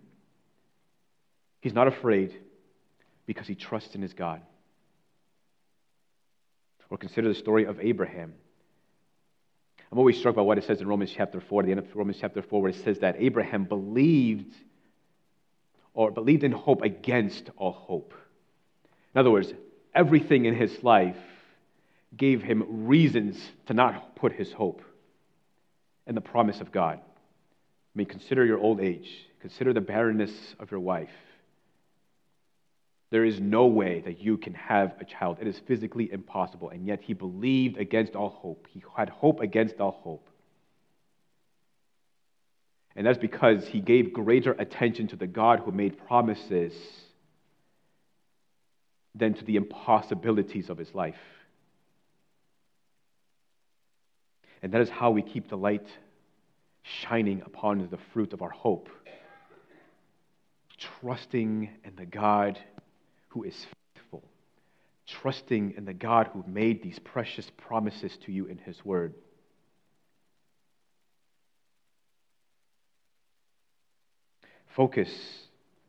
he's 1.61 1.73
not 1.73 1.87
afraid 1.87 2.37
because 3.25 3.47
he 3.47 3.55
trusts 3.55 3.95
in 3.95 4.01
his 4.01 4.13
God. 4.13 4.41
Or 6.89 6.97
consider 6.97 7.29
the 7.29 7.35
story 7.35 7.65
of 7.65 7.79
Abraham. 7.79 8.33
I'm 9.91 9.97
always 9.97 10.17
struck 10.17 10.35
by 10.35 10.41
what 10.41 10.57
it 10.57 10.65
says 10.65 10.81
in 10.81 10.87
Romans 10.87 11.11
chapter 11.15 11.39
4, 11.39 11.63
the 11.63 11.71
end 11.71 11.79
of 11.79 11.95
Romans 11.95 12.17
chapter 12.19 12.41
4, 12.41 12.61
where 12.61 12.69
it 12.69 12.83
says 12.83 12.99
that 12.99 13.15
Abraham 13.17 13.63
believed 13.63 14.53
or 15.93 16.11
believed 16.11 16.43
in 16.43 16.51
hope 16.51 16.81
against 16.81 17.49
all 17.57 17.71
hope. 17.71 18.13
In 19.15 19.19
other 19.19 19.31
words, 19.31 19.53
everything 19.93 20.45
in 20.45 20.55
his 20.55 20.83
life 20.83 21.17
gave 22.15 22.43
him 22.43 22.85
reasons 22.87 23.39
to 23.67 23.73
not 23.73 24.15
put 24.15 24.33
his 24.33 24.51
hope 24.51 24.81
in 26.07 26.15
the 26.15 26.21
promise 26.21 26.61
of 26.61 26.71
God. 26.71 26.99
I 26.99 27.97
mean, 27.97 28.07
consider 28.07 28.45
your 28.45 28.59
old 28.59 28.79
age, 28.79 29.09
consider 29.41 29.73
the 29.73 29.81
barrenness 29.81 30.31
of 30.59 30.71
your 30.71 30.79
wife. 30.79 31.09
There 33.11 33.23
is 33.23 33.39
no 33.39 33.67
way 33.67 34.01
that 34.01 34.19
you 34.21 34.37
can 34.37 34.55
have 34.55 34.95
a 34.99 35.05
child. 35.05 35.37
It 35.39 35.45
is 35.45 35.59
physically 35.67 36.11
impossible. 36.11 36.69
And 36.71 36.87
yet 36.87 36.99
he 37.03 37.13
believed 37.13 37.77
against 37.77 38.15
all 38.15 38.29
hope. 38.29 38.65
He 38.71 38.83
had 38.97 39.09
hope 39.09 39.39
against 39.39 39.79
all 39.79 39.91
hope. 40.03 40.27
And 42.95 43.05
that's 43.05 43.19
because 43.19 43.67
he 43.67 43.81
gave 43.81 44.13
greater 44.13 44.53
attention 44.53 45.09
to 45.09 45.15
the 45.15 45.27
God 45.27 45.59
who 45.59 45.71
made 45.71 46.03
promises 46.07 46.73
than 49.13 49.35
to 49.35 49.43
the 49.45 49.57
impossibilities 49.57 50.71
of 50.71 50.79
his 50.79 50.95
life. 50.95 51.15
And 54.63 54.71
that 54.71 54.79
is 54.79 54.89
how 54.89 55.11
we 55.11 55.21
keep 55.21 55.49
the 55.49 55.57
light 55.57 55.85
shining 56.81 57.41
upon 57.45 57.87
the 57.91 57.97
fruit 58.13 58.31
of 58.31 58.41
our 58.41 58.49
hope. 58.49 58.87
Trusting 61.01 61.69
in 61.83 61.95
the 61.97 62.05
God 62.05 62.57
who 63.27 63.43
is 63.43 63.67
faithful, 63.93 64.23
trusting 65.05 65.73
in 65.75 65.83
the 65.83 65.93
God 65.93 66.29
who 66.31 66.45
made 66.47 66.81
these 66.81 66.97
precious 66.99 67.51
promises 67.57 68.17
to 68.25 68.31
you 68.31 68.45
in 68.45 68.57
His 68.57 68.83
Word. 68.85 69.13
Focus 74.75 75.09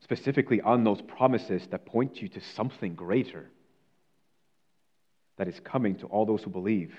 specifically 0.03 0.61
on 0.61 0.83
those 0.83 1.01
promises 1.01 1.67
that 1.71 1.87
point 1.87 2.21
you 2.21 2.29
to 2.29 2.41
something 2.57 2.95
greater 2.95 3.49
that 5.37 5.49
is 5.49 5.59
coming 5.61 5.95
to 5.97 6.07
all 6.07 6.27
those 6.27 6.43
who 6.43 6.51
believe. 6.51 6.93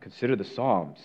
Consider 0.00 0.36
the 0.36 0.44
Psalms. 0.44 0.98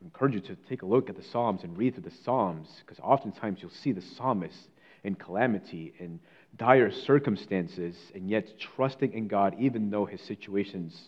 I 0.00 0.04
encourage 0.04 0.34
you 0.34 0.40
to 0.40 0.56
take 0.68 0.82
a 0.82 0.86
look 0.86 1.08
at 1.08 1.16
the 1.16 1.22
Psalms 1.22 1.62
and 1.62 1.76
read 1.76 1.94
through 1.94 2.04
the 2.04 2.16
Psalms 2.24 2.68
because 2.84 2.98
oftentimes 3.00 3.60
you'll 3.60 3.70
see 3.70 3.92
the 3.92 4.02
psalmist 4.02 4.68
in 5.04 5.14
calamity, 5.14 5.94
in 5.98 6.20
dire 6.56 6.90
circumstances, 6.90 7.96
and 8.14 8.28
yet 8.28 8.58
trusting 8.58 9.12
in 9.12 9.28
God 9.28 9.56
even 9.58 9.90
though 9.90 10.04
his 10.04 10.20
situations 10.22 11.00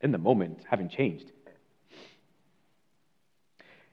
in 0.00 0.12
the 0.12 0.18
moment 0.18 0.60
haven't 0.68 0.90
changed. 0.90 1.30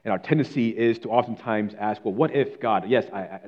And 0.03 0.11
our 0.11 0.19
tendency 0.19 0.69
is 0.69 0.99
to 0.99 1.09
oftentimes 1.09 1.73
ask, 1.79 2.05
well, 2.05 2.13
what 2.13 2.35
if 2.35 2.59
God, 2.59 2.87
yes, 2.87 3.05
I, 3.11 3.39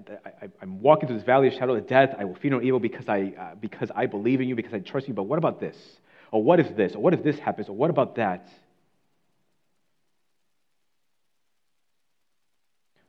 am 0.59 0.81
walking 0.81 1.07
through 1.07 1.17
this 1.17 1.25
valley 1.25 1.49
of 1.49 1.53
shadow 1.53 1.75
of 1.75 1.87
death, 1.87 2.15
I 2.17 2.25
will 2.25 2.33
fear 2.33 2.49
no 2.49 2.61
evil 2.61 2.79
because 2.79 3.07
I, 3.07 3.33
uh, 3.39 3.55
because 3.55 3.91
I 3.95 4.07
believe 4.07 4.41
in 4.41 4.47
you, 4.47 4.55
because 4.55 4.73
I 4.73 4.79
trust 4.79 5.07
you, 5.07 5.13
but 5.13 5.23
what 5.23 5.37
about 5.37 5.59
this? 5.59 5.77
Or 6.31 6.43
what 6.43 6.59
if 6.59 6.75
this? 6.75 6.95
Or 6.95 7.01
what 7.01 7.13
if 7.13 7.23
this 7.23 7.39
happens? 7.39 7.69
Or 7.69 7.75
what 7.75 7.89
about 7.89 8.15
that? 8.15 8.47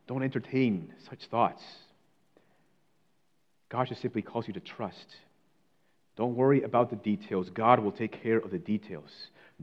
Don't 0.06 0.22
entertain 0.22 0.92
such 1.08 1.26
thoughts. 1.26 1.62
God 3.68 3.88
just 3.88 4.00
simply 4.00 4.22
calls 4.22 4.46
you 4.48 4.54
to 4.54 4.60
trust. 4.60 5.16
Don't 6.16 6.34
worry 6.34 6.62
about 6.62 6.90
the 6.90 6.96
details. 6.96 7.50
God 7.50 7.80
will 7.80 7.92
take 7.92 8.22
care 8.22 8.38
of 8.38 8.50
the 8.50 8.58
details. 8.58 9.10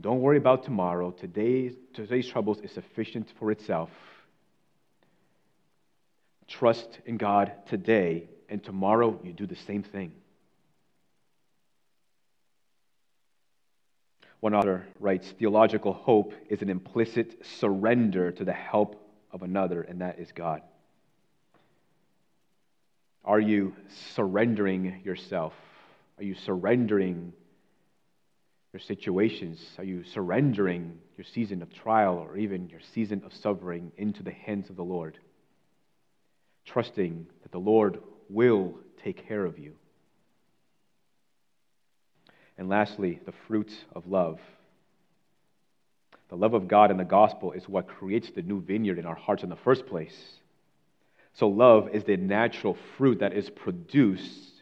Don't 0.00 0.20
worry 0.20 0.36
about 0.36 0.62
tomorrow. 0.62 1.10
Today's, 1.10 1.74
today's 1.94 2.28
troubles 2.28 2.60
is 2.60 2.70
sufficient 2.70 3.32
for 3.38 3.50
itself. 3.50 3.90
Trust 6.46 7.00
in 7.04 7.16
God 7.16 7.52
today, 7.66 8.28
and 8.48 8.62
tomorrow 8.62 9.18
you 9.24 9.32
do 9.32 9.46
the 9.46 9.56
same 9.56 9.82
thing. 9.82 10.12
One 14.40 14.54
author 14.54 14.86
writes 15.00 15.30
Theological 15.38 15.92
hope 15.92 16.34
is 16.48 16.62
an 16.62 16.70
implicit 16.70 17.44
surrender 17.44 18.32
to 18.32 18.44
the 18.44 18.52
help 18.52 19.02
of 19.32 19.42
another, 19.42 19.82
and 19.82 20.00
that 20.00 20.18
is 20.18 20.32
God. 20.32 20.62
Are 23.24 23.40
you 23.40 23.74
surrendering 24.14 25.00
yourself? 25.04 25.52
Are 26.18 26.24
you 26.24 26.34
surrendering 26.34 27.32
your 28.72 28.80
situations? 28.80 29.60
Are 29.78 29.84
you 29.84 30.04
surrendering 30.04 30.98
your 31.16 31.24
season 31.24 31.62
of 31.62 31.72
trial 31.72 32.18
or 32.18 32.36
even 32.36 32.68
your 32.68 32.80
season 32.94 33.22
of 33.24 33.34
suffering 33.34 33.90
into 33.96 34.22
the 34.22 34.30
hands 34.30 34.70
of 34.70 34.76
the 34.76 34.84
Lord? 34.84 35.18
Trusting 36.64 37.26
that 37.42 37.52
the 37.52 37.58
Lord 37.58 37.98
will 38.28 38.74
take 39.02 39.26
care 39.26 39.44
of 39.44 39.58
you. 39.58 39.74
And 42.58 42.68
lastly, 42.68 43.20
the 43.24 43.34
fruit 43.46 43.70
of 43.94 44.06
love. 44.06 44.40
The 46.28 46.36
love 46.36 46.54
of 46.54 46.68
God 46.68 46.90
and 46.90 46.98
the 46.98 47.04
gospel 47.04 47.52
is 47.52 47.68
what 47.68 47.86
creates 47.86 48.30
the 48.30 48.42
new 48.42 48.60
vineyard 48.60 48.98
in 48.98 49.06
our 49.06 49.14
hearts 49.14 49.42
in 49.42 49.48
the 49.48 49.56
first 49.56 49.86
place. 49.86 50.16
So, 51.34 51.48
love 51.48 51.90
is 51.92 52.04
the 52.04 52.16
natural 52.16 52.76
fruit 52.96 53.20
that 53.20 53.34
is 53.34 53.50
produced 53.50 54.56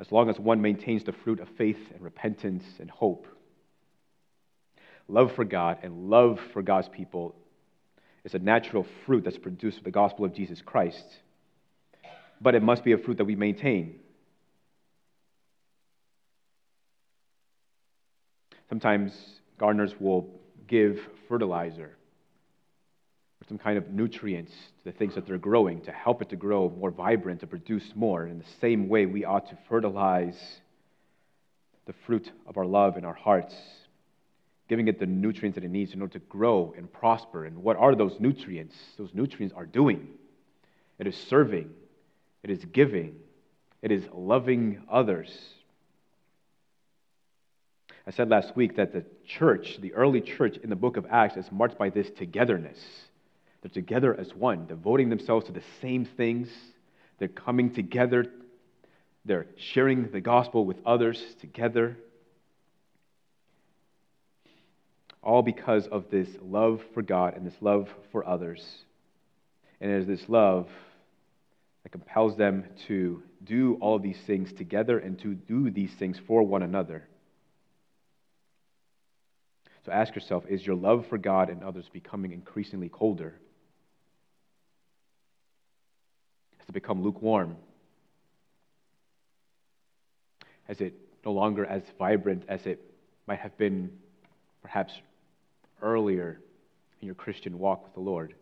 as 0.00 0.12
long 0.12 0.30
as 0.30 0.38
one 0.38 0.60
maintains 0.60 1.04
the 1.04 1.12
fruit 1.12 1.40
of 1.40 1.48
faith 1.56 1.78
and 1.92 2.02
repentance 2.02 2.64
and 2.78 2.90
hope. 2.90 3.26
Love 5.08 5.32
for 5.34 5.44
God 5.44 5.78
and 5.82 6.10
love 6.10 6.38
for 6.52 6.62
God's 6.62 6.88
people 6.88 7.34
is 8.24 8.34
a 8.34 8.38
natural 8.38 8.86
fruit 9.06 9.24
that's 9.24 9.38
produced 9.38 9.78
with 9.78 9.84
the 9.84 9.90
gospel 9.90 10.24
of 10.24 10.34
Jesus 10.34 10.60
Christ. 10.60 11.04
But 12.40 12.54
it 12.54 12.62
must 12.62 12.84
be 12.84 12.92
a 12.92 12.98
fruit 12.98 13.16
that 13.16 13.24
we 13.24 13.34
maintain. 13.34 13.98
Sometimes 18.68 19.12
gardeners 19.58 19.94
will 19.98 20.28
give 20.66 21.00
fertilizer 21.28 21.96
or 23.40 23.48
some 23.48 23.58
kind 23.58 23.78
of 23.78 23.90
nutrients 23.90 24.52
to 24.52 24.84
the 24.84 24.92
things 24.92 25.14
that 25.14 25.26
they're 25.26 25.38
growing 25.38 25.80
to 25.82 25.92
help 25.92 26.20
it 26.22 26.28
to 26.30 26.36
grow 26.36 26.70
more 26.70 26.90
vibrant, 26.90 27.40
to 27.40 27.46
produce 27.46 27.92
more. 27.94 28.26
In 28.26 28.38
the 28.38 28.44
same 28.60 28.88
way, 28.88 29.06
we 29.06 29.24
ought 29.24 29.48
to 29.50 29.58
fertilize 29.68 30.38
the 31.86 31.94
fruit 32.06 32.30
of 32.46 32.58
our 32.58 32.66
love 32.66 32.96
in 32.96 33.04
our 33.04 33.14
hearts, 33.14 33.54
giving 34.68 34.88
it 34.88 34.98
the 34.98 35.06
nutrients 35.06 35.54
that 35.54 35.64
it 35.64 35.70
needs 35.70 35.94
in 35.94 36.02
order 36.02 36.18
to 36.18 36.24
grow 36.26 36.74
and 36.76 36.92
prosper. 36.92 37.46
And 37.46 37.62
what 37.62 37.76
are 37.76 37.94
those 37.94 38.20
nutrients? 38.20 38.76
Those 38.98 39.14
nutrients 39.14 39.54
are 39.56 39.64
doing. 39.64 40.08
It 40.98 41.06
is 41.06 41.16
serving, 41.16 41.70
it 42.42 42.50
is 42.50 42.64
giving, 42.64 43.16
it 43.80 43.92
is 43.92 44.04
loving 44.12 44.82
others. 44.90 45.30
I 48.08 48.10
said 48.10 48.30
last 48.30 48.56
week 48.56 48.76
that 48.76 48.94
the 48.94 49.04
church, 49.26 49.78
the 49.82 49.92
early 49.92 50.22
church 50.22 50.56
in 50.56 50.70
the 50.70 50.76
book 50.76 50.96
of 50.96 51.04
Acts, 51.10 51.36
is 51.36 51.52
marked 51.52 51.76
by 51.76 51.90
this 51.90 52.08
togetherness. 52.16 52.78
They're 53.60 53.70
together 53.70 54.18
as 54.18 54.34
one, 54.34 54.66
devoting 54.66 55.10
themselves 55.10 55.44
to 55.44 55.52
the 55.52 55.62
same 55.82 56.06
things. 56.06 56.48
They're 57.18 57.28
coming 57.28 57.74
together. 57.74 58.24
They're 59.26 59.44
sharing 59.58 60.10
the 60.10 60.22
gospel 60.22 60.64
with 60.64 60.78
others 60.86 61.22
together. 61.42 61.98
All 65.22 65.42
because 65.42 65.86
of 65.86 66.08
this 66.10 66.30
love 66.40 66.80
for 66.94 67.02
God 67.02 67.36
and 67.36 67.46
this 67.46 67.60
love 67.60 67.90
for 68.10 68.26
others. 68.26 68.64
And 69.82 69.90
it 69.90 69.98
is 69.98 70.06
this 70.06 70.28
love 70.30 70.66
that 71.82 71.90
compels 71.90 72.38
them 72.38 72.64
to 72.86 73.22
do 73.44 73.76
all 73.82 73.98
these 73.98 74.18
things 74.26 74.50
together 74.54 74.98
and 74.98 75.18
to 75.18 75.34
do 75.34 75.68
these 75.70 75.92
things 75.98 76.18
for 76.26 76.42
one 76.42 76.62
another. 76.62 77.06
So 79.88 79.94
ask 79.94 80.14
yourself 80.14 80.44
is 80.50 80.66
your 80.66 80.76
love 80.76 81.06
for 81.08 81.16
God 81.16 81.48
and 81.48 81.64
others 81.64 81.86
becoming 81.90 82.32
increasingly 82.32 82.90
colder? 82.90 83.34
Has 86.58 86.68
it 86.68 86.72
become 86.72 87.02
lukewarm? 87.02 87.56
Has 90.64 90.82
it 90.82 90.92
no 91.24 91.32
longer 91.32 91.64
as 91.64 91.80
vibrant 91.98 92.42
as 92.48 92.66
it 92.66 92.82
might 93.26 93.38
have 93.38 93.56
been 93.56 93.90
perhaps 94.60 94.92
earlier 95.80 96.38
in 97.00 97.06
your 97.06 97.14
Christian 97.14 97.58
walk 97.58 97.82
with 97.82 97.94
the 97.94 98.00
Lord? 98.00 98.34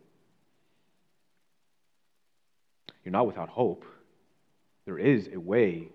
You're 3.05 3.13
not 3.13 3.25
without 3.25 3.47
hope. 3.47 3.85
There 4.83 4.99
is 4.99 5.29
a 5.33 5.39
way 5.39 5.87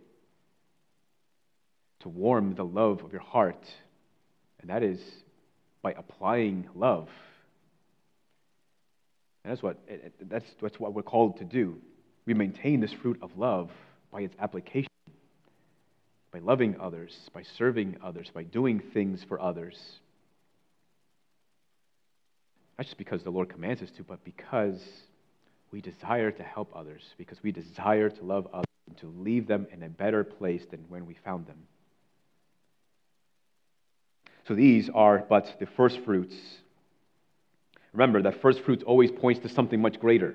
to 2.01 2.09
warm 2.09 2.55
the 2.55 2.65
love 2.65 3.05
of 3.05 3.13
your 3.13 3.21
heart, 3.21 3.67
and 4.63 4.71
that 4.71 4.83
is 4.83 4.99
by 5.83 5.93
applying 5.93 6.69
love. 6.75 7.09
And 9.45 9.51
that's 9.51 9.63
what, 9.63 9.79
that's, 10.21 10.47
that's 10.61 10.79
what 10.79 10.95
we're 10.95 11.03
called 11.03 11.39
to 11.39 11.45
do. 11.45 11.79
We 12.27 12.35
maintain 12.35 12.81
this 12.81 12.93
fruit 12.93 13.19
of 13.21 13.37
love 13.37 13.71
by 14.13 14.21
its 14.21 14.35
application, 14.39 14.89
by 16.33 16.39
loving 16.39 16.77
others, 16.81 17.13
by 17.35 17.43
serving 17.59 17.97
others, 18.03 18.31
by 18.33 18.45
doing 18.45 18.81
things 18.95 19.25
for 19.29 19.41
others. 19.41 19.77
Not 22.79 22.85
just 22.87 22.99
because 22.99 23.25
the 23.25 23.31
Lord 23.31 23.49
commands 23.49 23.83
us 23.83 23.91
to, 23.97 24.05
but 24.05 24.25
because 24.25 24.81
we 25.73 25.81
desire 25.81 26.31
to 26.31 26.43
help 26.43 26.71
others, 26.77 27.03
because 27.19 27.43
we 27.43 27.51
desire 27.51 28.11
to 28.11 28.25
love 28.25 28.47
others 28.53 28.67
and 28.87 28.97
to 28.99 29.07
leave 29.19 29.49
them 29.49 29.67
in 29.73 29.83
a 29.83 29.89
better 29.89 30.23
place 30.23 30.63
than 30.71 30.85
when 30.89 31.07
we 31.07 31.17
found 31.25 31.47
them. 31.47 31.59
So 34.49 34.55
these 34.55 34.91
are 34.93 35.25
but 35.29 35.57
the 35.61 35.67
first 35.67 36.01
fruits. 36.01 36.35
Remember 37.93 38.23
that 38.23 38.41
first 38.41 38.61
fruits 38.61 38.83
always 38.83 39.11
points 39.11 39.41
to 39.41 39.49
something 39.49 39.81
much 39.81 40.01
greater. 40.01 40.35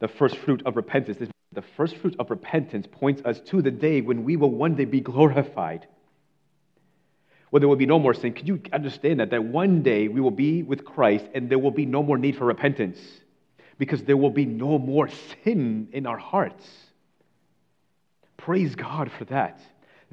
The 0.00 0.08
first 0.08 0.36
fruit 0.38 0.62
of 0.66 0.76
repentance. 0.76 1.30
The 1.52 1.62
first 1.76 1.96
fruit 1.96 2.16
of 2.18 2.30
repentance 2.30 2.86
points 2.90 3.22
us 3.24 3.40
to 3.46 3.62
the 3.62 3.70
day 3.70 4.00
when 4.00 4.24
we 4.24 4.36
will 4.36 4.50
one 4.50 4.74
day 4.74 4.84
be 4.84 5.00
glorified. 5.00 5.86
When 7.50 7.62
there 7.62 7.68
will 7.68 7.76
be 7.76 7.86
no 7.86 7.98
more 7.98 8.12
sin. 8.12 8.34
Can 8.34 8.46
you 8.46 8.60
understand 8.72 9.20
that? 9.20 9.30
That 9.30 9.44
one 9.44 9.82
day 9.82 10.08
we 10.08 10.20
will 10.20 10.30
be 10.30 10.62
with 10.62 10.84
Christ 10.84 11.24
and 11.34 11.48
there 11.48 11.58
will 11.58 11.70
be 11.70 11.86
no 11.86 12.02
more 12.02 12.18
need 12.18 12.36
for 12.36 12.44
repentance 12.44 12.98
because 13.78 14.02
there 14.02 14.16
will 14.16 14.30
be 14.30 14.44
no 14.44 14.78
more 14.78 15.08
sin 15.44 15.88
in 15.92 16.06
our 16.06 16.18
hearts. 16.18 16.68
Praise 18.36 18.74
God 18.74 19.10
for 19.10 19.24
that. 19.26 19.60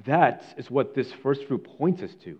That 0.03 0.43
is 0.57 0.69
what 0.69 0.93
this 0.93 1.11
first 1.23 1.45
fruit 1.45 1.63
points 1.77 2.01
us 2.03 2.13
to. 2.25 2.39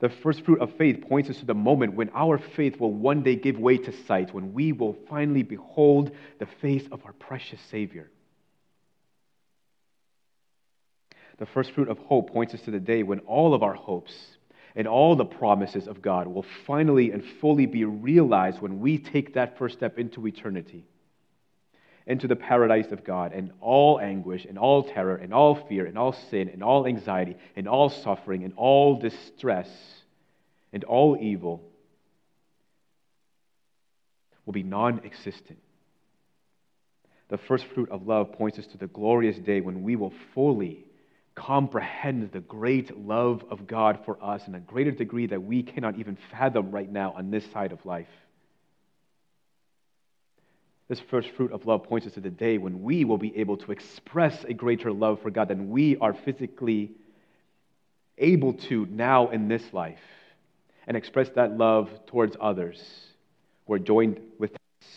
The 0.00 0.10
first 0.10 0.44
fruit 0.44 0.60
of 0.60 0.76
faith 0.76 1.00
points 1.08 1.28
us 1.28 1.38
to 1.38 1.46
the 1.46 1.54
moment 1.54 1.94
when 1.94 2.10
our 2.14 2.38
faith 2.38 2.78
will 2.78 2.92
one 2.92 3.22
day 3.22 3.34
give 3.34 3.58
way 3.58 3.78
to 3.78 3.92
sight, 4.06 4.32
when 4.32 4.52
we 4.52 4.72
will 4.72 4.96
finally 5.08 5.42
behold 5.42 6.12
the 6.38 6.46
face 6.46 6.86
of 6.92 7.04
our 7.04 7.12
precious 7.14 7.60
Savior. 7.70 8.10
The 11.38 11.46
first 11.46 11.72
fruit 11.72 11.88
of 11.88 11.98
hope 11.98 12.30
points 12.30 12.54
us 12.54 12.60
to 12.62 12.70
the 12.70 12.80
day 12.80 13.02
when 13.02 13.20
all 13.20 13.54
of 13.54 13.62
our 13.62 13.74
hopes 13.74 14.14
and 14.76 14.86
all 14.86 15.16
the 15.16 15.24
promises 15.24 15.88
of 15.88 16.02
God 16.02 16.28
will 16.28 16.44
finally 16.66 17.10
and 17.10 17.24
fully 17.40 17.66
be 17.66 17.84
realized 17.84 18.60
when 18.60 18.80
we 18.80 18.98
take 18.98 19.34
that 19.34 19.58
first 19.58 19.76
step 19.76 19.98
into 19.98 20.26
eternity 20.26 20.84
into 22.08 22.26
the 22.26 22.34
paradise 22.34 22.90
of 22.90 23.04
God, 23.04 23.32
and 23.34 23.52
all 23.60 24.00
anguish, 24.00 24.46
and 24.46 24.58
all 24.58 24.82
terror, 24.82 25.14
and 25.14 25.32
all 25.32 25.54
fear, 25.68 25.84
and 25.84 25.98
all 25.98 26.12
sin, 26.30 26.48
and 26.48 26.62
all 26.64 26.86
anxiety, 26.86 27.36
and 27.54 27.68
all 27.68 27.90
suffering, 27.90 28.44
and 28.44 28.54
all 28.56 28.98
distress, 28.98 29.68
and 30.72 30.84
all 30.84 31.18
evil 31.20 31.62
will 34.46 34.54
be 34.54 34.62
non 34.62 35.02
existent. 35.04 35.58
The 37.28 37.36
first 37.36 37.66
fruit 37.74 37.90
of 37.90 38.06
love 38.06 38.32
points 38.32 38.58
us 38.58 38.66
to 38.68 38.78
the 38.78 38.86
glorious 38.86 39.36
day 39.36 39.60
when 39.60 39.82
we 39.82 39.94
will 39.94 40.14
fully 40.34 40.86
comprehend 41.34 42.32
the 42.32 42.40
great 42.40 42.98
love 42.98 43.44
of 43.50 43.66
God 43.66 44.00
for 44.06 44.16
us 44.24 44.48
in 44.48 44.54
a 44.54 44.60
greater 44.60 44.90
degree 44.90 45.26
that 45.26 45.42
we 45.42 45.62
cannot 45.62 45.98
even 45.98 46.16
fathom 46.30 46.70
right 46.70 46.90
now 46.90 47.12
on 47.12 47.30
this 47.30 47.44
side 47.52 47.70
of 47.70 47.84
life. 47.84 48.08
This 50.88 51.00
first 51.00 51.28
fruit 51.30 51.52
of 51.52 51.66
love 51.66 51.84
points 51.84 52.06
us 52.06 52.14
to 52.14 52.20
the 52.20 52.30
day 52.30 52.56
when 52.56 52.82
we 52.82 53.04
will 53.04 53.18
be 53.18 53.36
able 53.36 53.58
to 53.58 53.72
express 53.72 54.44
a 54.44 54.54
greater 54.54 54.90
love 54.90 55.20
for 55.20 55.30
God 55.30 55.48
than 55.48 55.70
we 55.70 55.98
are 55.98 56.14
physically 56.14 56.92
able 58.16 58.54
to 58.54 58.86
now 58.86 59.28
in 59.28 59.48
this 59.48 59.62
life 59.74 60.00
and 60.86 60.96
express 60.96 61.28
that 61.30 61.56
love 61.56 61.90
towards 62.06 62.36
others 62.40 62.82
who 63.66 63.74
are 63.74 63.78
joined 63.78 64.18
with 64.38 64.52
us 64.52 64.88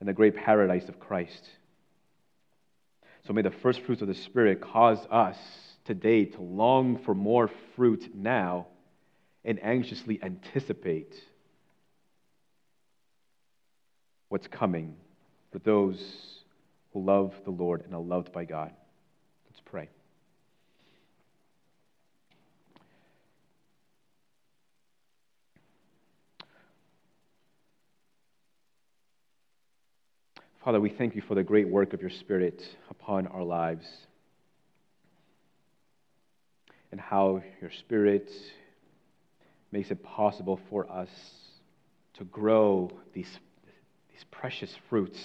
in 0.00 0.06
the 0.06 0.14
great 0.14 0.36
paradise 0.36 0.88
of 0.88 0.98
Christ. 0.98 1.44
So 3.26 3.34
may 3.34 3.42
the 3.42 3.50
first 3.50 3.80
fruits 3.80 4.00
of 4.00 4.08
the 4.08 4.14
Spirit 4.14 4.62
cause 4.62 5.04
us 5.10 5.36
today 5.84 6.24
to 6.24 6.40
long 6.40 6.98
for 6.98 7.14
more 7.14 7.50
fruit 7.74 8.10
now 8.14 8.68
and 9.44 9.62
anxiously 9.62 10.18
anticipate 10.22 11.14
what's 14.30 14.48
coming 14.48 14.96
for 15.56 15.60
those 15.60 15.98
who 16.92 17.02
love 17.02 17.32
the 17.46 17.50
Lord 17.50 17.82
and 17.86 17.94
are 17.94 18.00
loved 18.00 18.30
by 18.30 18.44
God. 18.44 18.70
Let's 19.48 19.62
pray. 19.64 19.88
Father, 30.62 30.78
we 30.78 30.90
thank 30.90 31.14
you 31.14 31.22
for 31.22 31.34
the 31.34 31.42
great 31.42 31.70
work 31.70 31.94
of 31.94 32.02
your 32.02 32.10
Spirit 32.10 32.62
upon 32.90 33.26
our 33.26 33.42
lives 33.42 33.86
and 36.92 37.00
how 37.00 37.42
your 37.62 37.70
Spirit 37.70 38.30
makes 39.72 39.90
it 39.90 40.02
possible 40.04 40.60
for 40.68 40.86
us 40.92 41.08
to 42.18 42.24
grow 42.24 42.90
these, 43.14 43.38
these 44.12 44.24
precious 44.30 44.74
fruits 44.90 45.18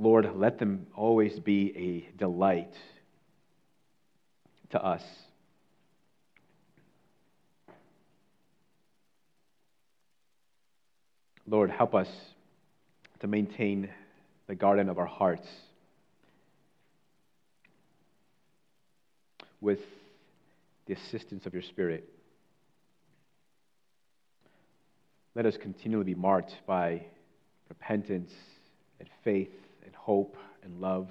Lord, 0.00 0.26
let 0.34 0.58
them 0.58 0.86
always 0.96 1.38
be 1.38 1.74
a 1.76 2.18
delight 2.18 2.72
to 4.70 4.82
us. 4.82 5.02
Lord, 11.46 11.70
help 11.70 11.94
us 11.94 12.08
to 13.18 13.26
maintain 13.26 13.90
the 14.46 14.54
garden 14.54 14.88
of 14.88 14.98
our 14.98 15.04
hearts 15.04 15.46
with 19.60 19.80
the 20.86 20.94
assistance 20.94 21.44
of 21.44 21.52
your 21.52 21.62
Spirit. 21.62 22.08
Let 25.34 25.44
us 25.44 25.58
continually 25.60 26.04
be 26.04 26.14
marked 26.14 26.54
by 26.66 27.02
repentance 27.68 28.30
and 28.98 29.08
faith 29.22 29.50
hope 30.02 30.36
and 30.62 30.80
love. 30.80 31.08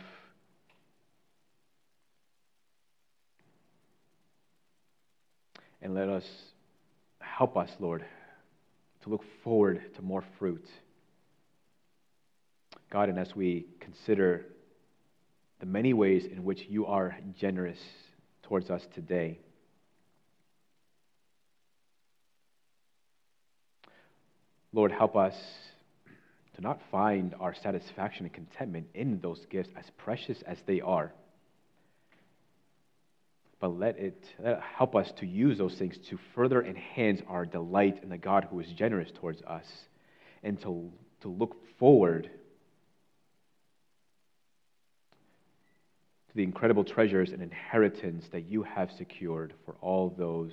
And 5.82 5.94
let 5.94 6.10
us 6.10 6.26
help 7.20 7.56
us, 7.56 7.70
Lord, 7.80 8.04
to 9.04 9.10
look 9.10 9.24
forward 9.44 9.82
to 9.96 10.02
more 10.02 10.24
fruit. 10.40 10.66
God, 12.92 13.10
and 13.10 13.20
as 13.20 13.36
we 13.36 13.68
consider 13.80 14.46
the 15.60 15.68
many 15.68 15.94
ways 15.94 16.26
in 16.26 16.44
which 16.44 16.66
you 16.68 16.88
are 16.88 17.16
generous 17.40 17.80
towards 18.44 18.72
us 18.72 18.82
today, 18.96 19.40
Lord, 24.74 24.92
help 24.92 25.16
us 25.16 25.36
to 26.60 26.68
not 26.68 26.82
find 26.92 27.34
our 27.40 27.56
satisfaction 27.56 28.26
and 28.26 28.34
contentment 28.34 28.88
in 28.94 29.22
those 29.22 29.46
gifts, 29.50 29.70
as 29.78 29.86
precious 29.98 30.42
as 30.46 30.58
they 30.66 30.82
are, 30.82 31.14
but 33.62 33.70
let 33.70 33.98
it 33.98 34.22
help 34.76 34.94
us 34.94 35.10
to 35.20 35.26
use 35.26 35.58
those 35.58 35.76
things 35.76 35.98
to 36.10 36.20
further 36.36 36.62
enhance 36.62 37.22
our 37.30 37.46
delight 37.46 38.04
in 38.04 38.10
the 38.10 38.18
God 38.18 38.48
who 38.50 38.60
is 38.60 38.68
generous 38.74 39.10
towards 39.12 39.42
us 39.44 39.66
and 40.44 40.62
to, 40.62 40.92
to 41.22 41.30
look 41.30 41.56
forward 41.78 42.30
to 46.30 46.36
the 46.36 46.44
incredible 46.44 46.84
treasures 46.84 47.32
and 47.32 47.42
inheritance 47.42 48.26
that 48.34 48.50
you 48.50 48.64
have 48.64 48.92
secured 48.98 49.54
for 49.66 49.76
all 49.80 50.14
those 50.18 50.52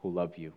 who 0.00 0.10
love 0.10 0.36
you. 0.36 0.52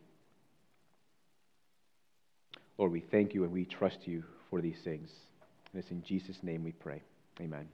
Lord, 2.77 2.91
we 2.91 2.99
thank 2.99 3.33
you 3.33 3.45
and 3.45 3.53
we 3.53 3.63
trust 3.65 3.99
you 4.05 4.23
for 4.49 4.61
these 4.61 4.79
things. 4.83 5.09
And 5.71 5.81
it's 5.81 5.91
in 5.91 6.03
Jesus' 6.03 6.37
name 6.43 6.63
we 6.63 6.71
pray. 6.71 7.01
Amen. 7.39 7.67